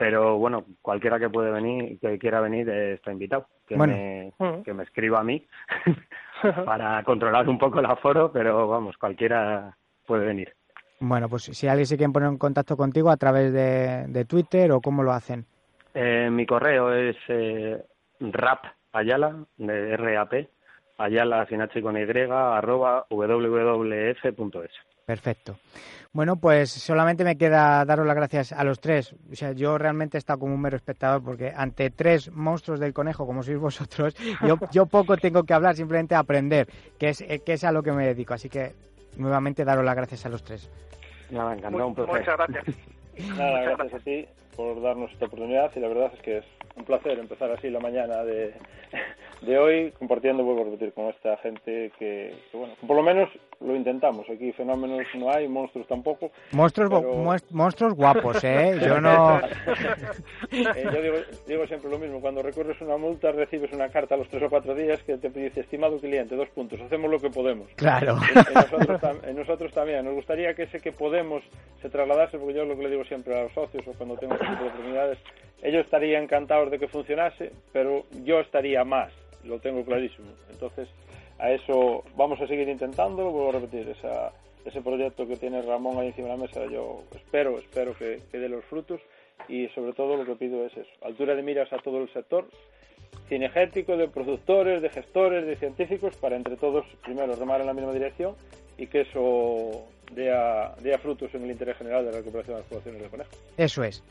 pero 0.00 0.38
bueno, 0.38 0.64
cualquiera 0.80 1.18
que 1.18 1.28
puede 1.28 1.50
venir, 1.50 2.00
que 2.00 2.18
quiera 2.18 2.40
venir, 2.40 2.66
está 2.70 3.12
invitado. 3.12 3.46
Que, 3.68 3.76
me, 3.76 4.32
mm. 4.38 4.62
que 4.62 4.72
me 4.72 4.84
escriba 4.84 5.20
a 5.20 5.22
mí 5.22 5.46
para 6.64 7.04
controlar 7.04 7.46
un 7.50 7.58
poco 7.58 7.80
el 7.80 7.84
aforo, 7.84 8.32
pero 8.32 8.66
vamos, 8.66 8.96
cualquiera 8.96 9.76
puede 10.06 10.24
venir. 10.24 10.54
Bueno, 11.00 11.28
pues 11.28 11.42
si 11.42 11.68
alguien 11.68 11.84
se 11.84 11.98
quiere 11.98 12.14
poner 12.14 12.30
en 12.30 12.38
contacto 12.38 12.78
contigo 12.78 13.10
a 13.10 13.18
través 13.18 13.52
de, 13.52 14.24
Twitter 14.24 14.72
o 14.72 14.80
cómo 14.80 15.02
lo 15.02 15.12
hacen. 15.12 15.44
Eh, 15.92 16.30
mi 16.32 16.46
correo 16.46 16.94
es 16.94 17.16
eh, 17.28 17.84
rap 18.20 18.64
ayala, 18.92 19.36
de 19.58 19.98
RAP, 19.98 20.32
ayala 21.00 21.46
sin 21.46 21.60
H 21.60 21.80
con 21.82 21.96
Y, 21.96 22.02
arroba 22.02 23.06
wwf.es. 23.10 24.72
Perfecto. 25.06 25.56
Bueno, 26.12 26.36
pues 26.36 26.70
solamente 26.70 27.24
me 27.24 27.36
queda 27.36 27.84
daros 27.84 28.06
las 28.06 28.16
gracias 28.16 28.52
a 28.52 28.62
los 28.64 28.80
tres. 28.80 29.14
O 29.30 29.34
sea, 29.34 29.52
yo 29.52 29.78
realmente 29.78 30.16
he 30.16 30.20
estado 30.20 30.40
como 30.40 30.54
un 30.54 30.60
mero 30.60 30.76
espectador 30.76 31.22
porque 31.22 31.52
ante 31.54 31.90
tres 31.90 32.30
monstruos 32.30 32.80
del 32.80 32.92
conejo 32.92 33.26
como 33.26 33.42
sois 33.42 33.58
vosotros, 33.58 34.14
yo, 34.46 34.56
yo 34.72 34.86
poco 34.86 35.16
tengo 35.16 35.44
que 35.44 35.54
hablar, 35.54 35.74
simplemente 35.74 36.14
aprender, 36.14 36.68
que 36.98 37.08
es, 37.08 37.24
que 37.44 37.52
es 37.52 37.64
a 37.64 37.72
lo 37.72 37.82
que 37.82 37.92
me 37.92 38.06
dedico. 38.06 38.34
Así 38.34 38.48
que 38.48 38.72
nuevamente 39.16 39.64
daros 39.64 39.84
las 39.84 39.96
gracias 39.96 40.26
a 40.26 40.28
los 40.28 40.44
tres. 40.44 40.70
Nada, 41.30 41.54
encantado, 41.54 41.86
un 41.86 41.94
placer. 41.94 42.14
Muchas 42.14 42.36
gracias. 42.36 42.76
Nada, 43.36 43.62
gracias 43.62 43.94
a 43.94 43.98
ti 44.04 44.26
por 44.56 44.82
darnos 44.82 45.10
esta 45.12 45.26
oportunidad 45.26 45.70
y 45.74 45.80
la 45.80 45.88
verdad 45.88 46.12
es 46.14 46.22
que 46.22 46.38
es 46.38 46.44
un 46.76 46.84
placer 46.84 47.18
empezar 47.18 47.50
así 47.50 47.68
la 47.70 47.80
mañana 47.80 48.24
de, 48.24 48.54
de 49.42 49.58
hoy 49.58 49.92
compartiendo, 49.98 50.44
vuelvo 50.44 50.62
a 50.62 50.64
repetir, 50.64 50.92
con 50.92 51.06
esta 51.06 51.36
gente 51.38 51.92
que, 51.98 52.34
bueno, 52.52 52.74
por 52.86 52.96
lo 52.96 53.02
menos 53.02 53.28
lo 53.60 53.76
intentamos. 53.76 54.28
Aquí 54.30 54.52
fenómenos 54.52 55.06
no 55.14 55.30
hay, 55.30 55.48
monstruos 55.48 55.86
tampoco. 55.86 56.30
Monstruos, 56.52 57.42
monstruos 57.50 57.94
guapos, 57.94 58.42
¿eh? 58.44 58.78
Yo 58.80 59.00
no... 59.00 59.40
Eh, 60.52 60.84
yo 60.92 61.02
digo, 61.02 61.16
digo, 61.46 61.66
siempre 61.66 61.90
lo 61.90 61.98
mismo, 61.98 62.20
cuando 62.20 62.42
recurres 62.42 62.80
una 62.80 62.96
multa 62.96 63.30
recibes 63.32 63.72
una 63.72 63.88
carta 63.88 64.14
a 64.14 64.18
los 64.18 64.28
tres 64.28 64.42
o 64.42 64.50
cuatro 64.50 64.74
días 64.74 65.00
que 65.02 65.16
te 65.16 65.28
dice, 65.30 65.60
estimado 65.60 65.98
cliente, 65.98 66.34
dos 66.34 66.48
puntos, 66.50 66.80
hacemos 66.80 67.10
lo 67.10 67.18
que 67.18 67.30
podemos. 67.30 67.68
Claro. 67.76 68.18
En, 69.26 69.36
nosotros, 69.36 69.72
también. 69.72 70.04
Nos 70.04 70.14
gustaría 70.14 70.54
que 70.54 70.64
ese 70.64 70.80
que 70.80 70.92
podemos 70.92 71.42
se 71.80 71.88
trasladase, 71.88 72.38
porque 72.38 72.54
yo 72.54 72.64
lo 72.64 72.76
que 72.76 72.82
le 72.82 72.90
digo 72.90 73.04
siempre 73.04 73.38
a 73.38 73.44
los 73.44 73.52
socios 73.52 73.86
o 73.86 73.92
cuando 73.92 74.16
tengo 74.16 74.34
este 74.34 74.46
tipo 74.46 74.62
de 74.62 74.68
oportunidades, 74.68 75.18
ellos 75.62 75.84
estarían 75.84 76.24
encantados 76.24 76.70
de 76.70 76.78
que 76.78 76.88
funcionase, 76.88 77.52
pero 77.72 78.04
yo 78.24 78.40
estaría 78.40 78.84
más, 78.84 79.12
lo 79.44 79.58
tengo 79.58 79.84
clarísimo. 79.84 80.28
Entonces, 80.50 80.88
a 81.38 81.50
eso 81.50 82.04
vamos 82.16 82.40
a 82.40 82.46
seguir 82.46 82.68
intentando, 82.68 83.30
vuelvo 83.30 83.50
a 83.50 83.60
repetir, 83.60 83.88
esa, 83.88 84.32
ese 84.64 84.80
proyecto 84.80 85.26
que 85.26 85.36
tiene 85.36 85.62
Ramón 85.62 85.98
ahí 85.98 86.08
encima 86.08 86.28
de 86.28 86.36
la 86.36 86.42
mesa, 86.42 86.66
yo 86.66 87.02
espero, 87.14 87.58
espero 87.58 87.94
que, 87.96 88.20
que 88.30 88.38
dé 88.38 88.48
los 88.48 88.64
frutos 88.64 89.00
y 89.48 89.68
sobre 89.68 89.92
todo 89.92 90.16
lo 90.16 90.24
que 90.24 90.34
pido 90.34 90.64
es 90.66 90.76
eso, 90.76 90.90
altura 91.02 91.34
de 91.34 91.42
miras 91.42 91.72
a 91.72 91.78
todo 91.78 92.02
el 92.02 92.12
sector 92.12 92.46
cinegético, 93.28 93.96
de 93.96 94.08
productores, 94.08 94.82
de 94.82 94.90
gestores, 94.90 95.46
de 95.46 95.56
científicos, 95.56 96.16
para 96.16 96.36
entre 96.36 96.56
todos 96.56 96.84
primero 97.04 97.34
remar 97.36 97.60
en 97.60 97.68
la 97.68 97.74
misma 97.74 97.92
dirección 97.92 98.34
y 98.76 98.86
que 98.86 99.02
eso 99.02 99.86
dé 100.12 100.32
a, 100.32 100.74
frutos 101.00 101.32
en 101.34 101.44
el 101.44 101.52
interés 101.52 101.76
general 101.76 102.04
de 102.04 102.10
la 102.10 102.18
recuperación 102.18 102.56
de 102.56 102.62
las 102.62 102.68
poblaciones 102.68 103.02
de 103.02 103.08
conejo. 103.08 103.30
Eso 103.56 103.84
es. 103.84 104.02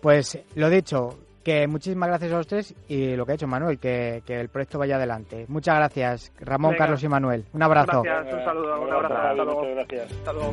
Pues 0.00 0.38
lo 0.54 0.70
dicho, 0.70 1.18
que 1.42 1.66
muchísimas 1.66 2.08
gracias 2.08 2.32
a 2.32 2.36
los 2.36 2.46
tres 2.46 2.74
y 2.88 3.16
lo 3.16 3.24
que 3.26 3.32
ha 3.32 3.34
hecho 3.34 3.46
Manuel, 3.46 3.78
que, 3.78 4.22
el 4.26 4.48
proyecto 4.48 4.78
vaya 4.78 4.96
adelante. 4.96 5.46
Muchas 5.48 5.76
gracias, 5.76 6.32
Ramón, 6.40 6.74
Carlos 6.76 7.02
y 7.02 7.08
Manuel. 7.08 7.44
Un 7.52 7.62
abrazo. 7.62 8.02
Gracias, 8.02 8.34
un 8.34 8.44
saludo, 8.44 8.82
un 8.82 8.92
abrazo. 8.92 9.44
Muchas 9.44 9.74
gracias. 9.74 10.12
Hasta 10.12 10.32
luego. 10.32 10.52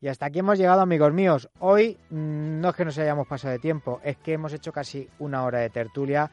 Y 0.00 0.08
hasta 0.08 0.26
aquí 0.26 0.40
hemos 0.40 0.58
llegado, 0.58 0.82
amigos 0.82 1.14
míos. 1.14 1.48
Hoy 1.60 1.96
mm, 2.10 2.60
no 2.60 2.68
es 2.68 2.74
que 2.74 2.84
nos 2.84 2.98
hayamos 2.98 3.26
pasado 3.26 3.52
de 3.52 3.58
tiempo, 3.58 4.00
es 4.04 4.18
que 4.18 4.34
hemos 4.34 4.52
hecho 4.52 4.70
casi 4.70 5.08
una 5.18 5.44
hora 5.44 5.60
de 5.60 5.70
tertulia 5.70 6.30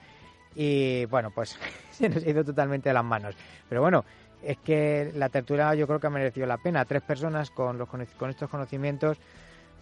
y 0.55 1.05
bueno, 1.05 1.31
pues 1.31 1.57
se 1.91 2.09
nos 2.09 2.21
ha 2.25 2.29
ido 2.29 2.43
totalmente 2.43 2.89
de 2.89 2.93
las 2.93 3.05
manos. 3.05 3.33
Pero 3.69 3.81
bueno, 3.81 4.03
es 4.43 4.57
que 4.57 5.11
la 5.15 5.29
tertulia 5.29 5.73
yo 5.75 5.87
creo 5.87 5.99
que 5.99 6.07
ha 6.07 6.11
merecido 6.11 6.47
la 6.47 6.57
pena. 6.57 6.85
Tres 6.85 7.01
personas 7.01 7.51
con, 7.51 7.77
los, 7.77 7.89
con 7.89 8.29
estos 8.29 8.49
conocimientos, 8.49 9.17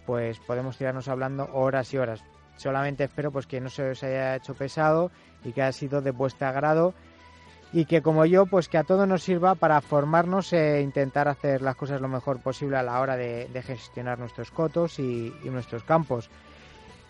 pues 0.06 0.38
podemos 0.40 0.76
tirarnos 0.76 1.08
hablando 1.08 1.48
horas 1.52 1.92
y 1.94 1.98
horas. 1.98 2.22
Solamente 2.56 3.04
espero 3.04 3.30
pues 3.30 3.46
que 3.46 3.60
no 3.60 3.70
se 3.70 3.90
os 3.90 4.02
haya 4.02 4.36
hecho 4.36 4.54
pesado 4.54 5.10
y 5.44 5.52
que 5.52 5.62
haya 5.62 5.72
sido 5.72 6.02
de 6.02 6.10
vuestro 6.10 6.46
agrado 6.46 6.94
y 7.72 7.84
que 7.84 8.02
como 8.02 8.26
yo, 8.26 8.46
pues 8.46 8.68
que 8.68 8.78
a 8.78 8.84
todos 8.84 9.06
nos 9.06 9.22
sirva 9.22 9.54
para 9.54 9.80
formarnos 9.80 10.52
e 10.52 10.80
intentar 10.82 11.28
hacer 11.28 11.62
las 11.62 11.76
cosas 11.76 12.00
lo 12.00 12.08
mejor 12.08 12.40
posible 12.40 12.76
a 12.76 12.82
la 12.82 13.00
hora 13.00 13.16
de, 13.16 13.48
gestionar 13.64 14.18
nuestros 14.18 14.50
cotos 14.50 14.98
y 14.98 15.32
nuestros 15.44 15.84
campos. 15.84 16.28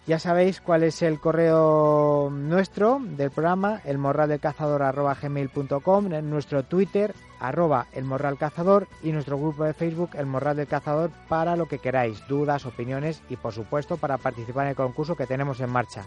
Ya 0.07 0.19
sabéis 0.19 0.61
cuál 0.61 0.83
es 0.83 1.01
el 1.03 1.21
correo 1.21 2.31
nuestro 2.33 2.99
del 3.01 3.31
programa, 3.31 3.81
elmorraldelcazador.gmail.com, 3.85 6.09
nuestro 6.23 6.65
Twitter, 6.65 7.15
arroba 7.39 7.87
elmorralcazador 7.93 8.89
y 9.03 9.13
nuestro 9.13 9.39
grupo 9.39 9.65
de 9.65 9.75
Facebook, 9.75 10.11
El 10.15 10.25
Morral 10.27 10.57
del 10.57 10.67
Cazador, 10.67 11.13
para 11.29 11.55
lo 11.55 11.69
que 11.69 11.79
queráis, 11.79 12.27
dudas, 12.29 12.67
opiniones 12.67 13.23
y 13.29 13.37
por 13.37 13.53
supuesto 13.53 13.99
para 13.99 14.19
participar 14.19 14.65
en 14.65 14.71
el 14.71 14.77
concurso 14.77 15.15
que 15.17 15.27
tenemos 15.27 15.61
en 15.61 15.71
marcha. 15.71 16.07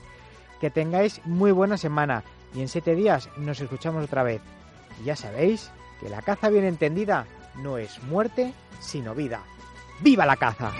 Que 0.60 0.72
tengáis 0.72 1.22
muy 1.26 1.52
buena 1.52 1.78
semana 1.78 2.24
y 2.54 2.62
en 2.62 2.70
siete 2.70 2.96
días 2.96 3.30
nos 3.38 3.62
escuchamos 3.62 4.06
otra 4.06 4.24
vez. 4.24 4.42
Y 5.02 5.06
ya 5.06 5.16
sabéis 5.16 5.72
que 6.00 6.10
la 6.10 6.22
caza 6.22 6.50
bien 6.50 6.66
entendida 6.66 7.26
no 7.62 7.78
es 7.78 8.02
muerte, 8.04 8.54
sino 8.80 9.14
vida. 9.14 9.42
¡Viva 10.02 10.26
la 10.26 10.36
caza! 10.36 10.72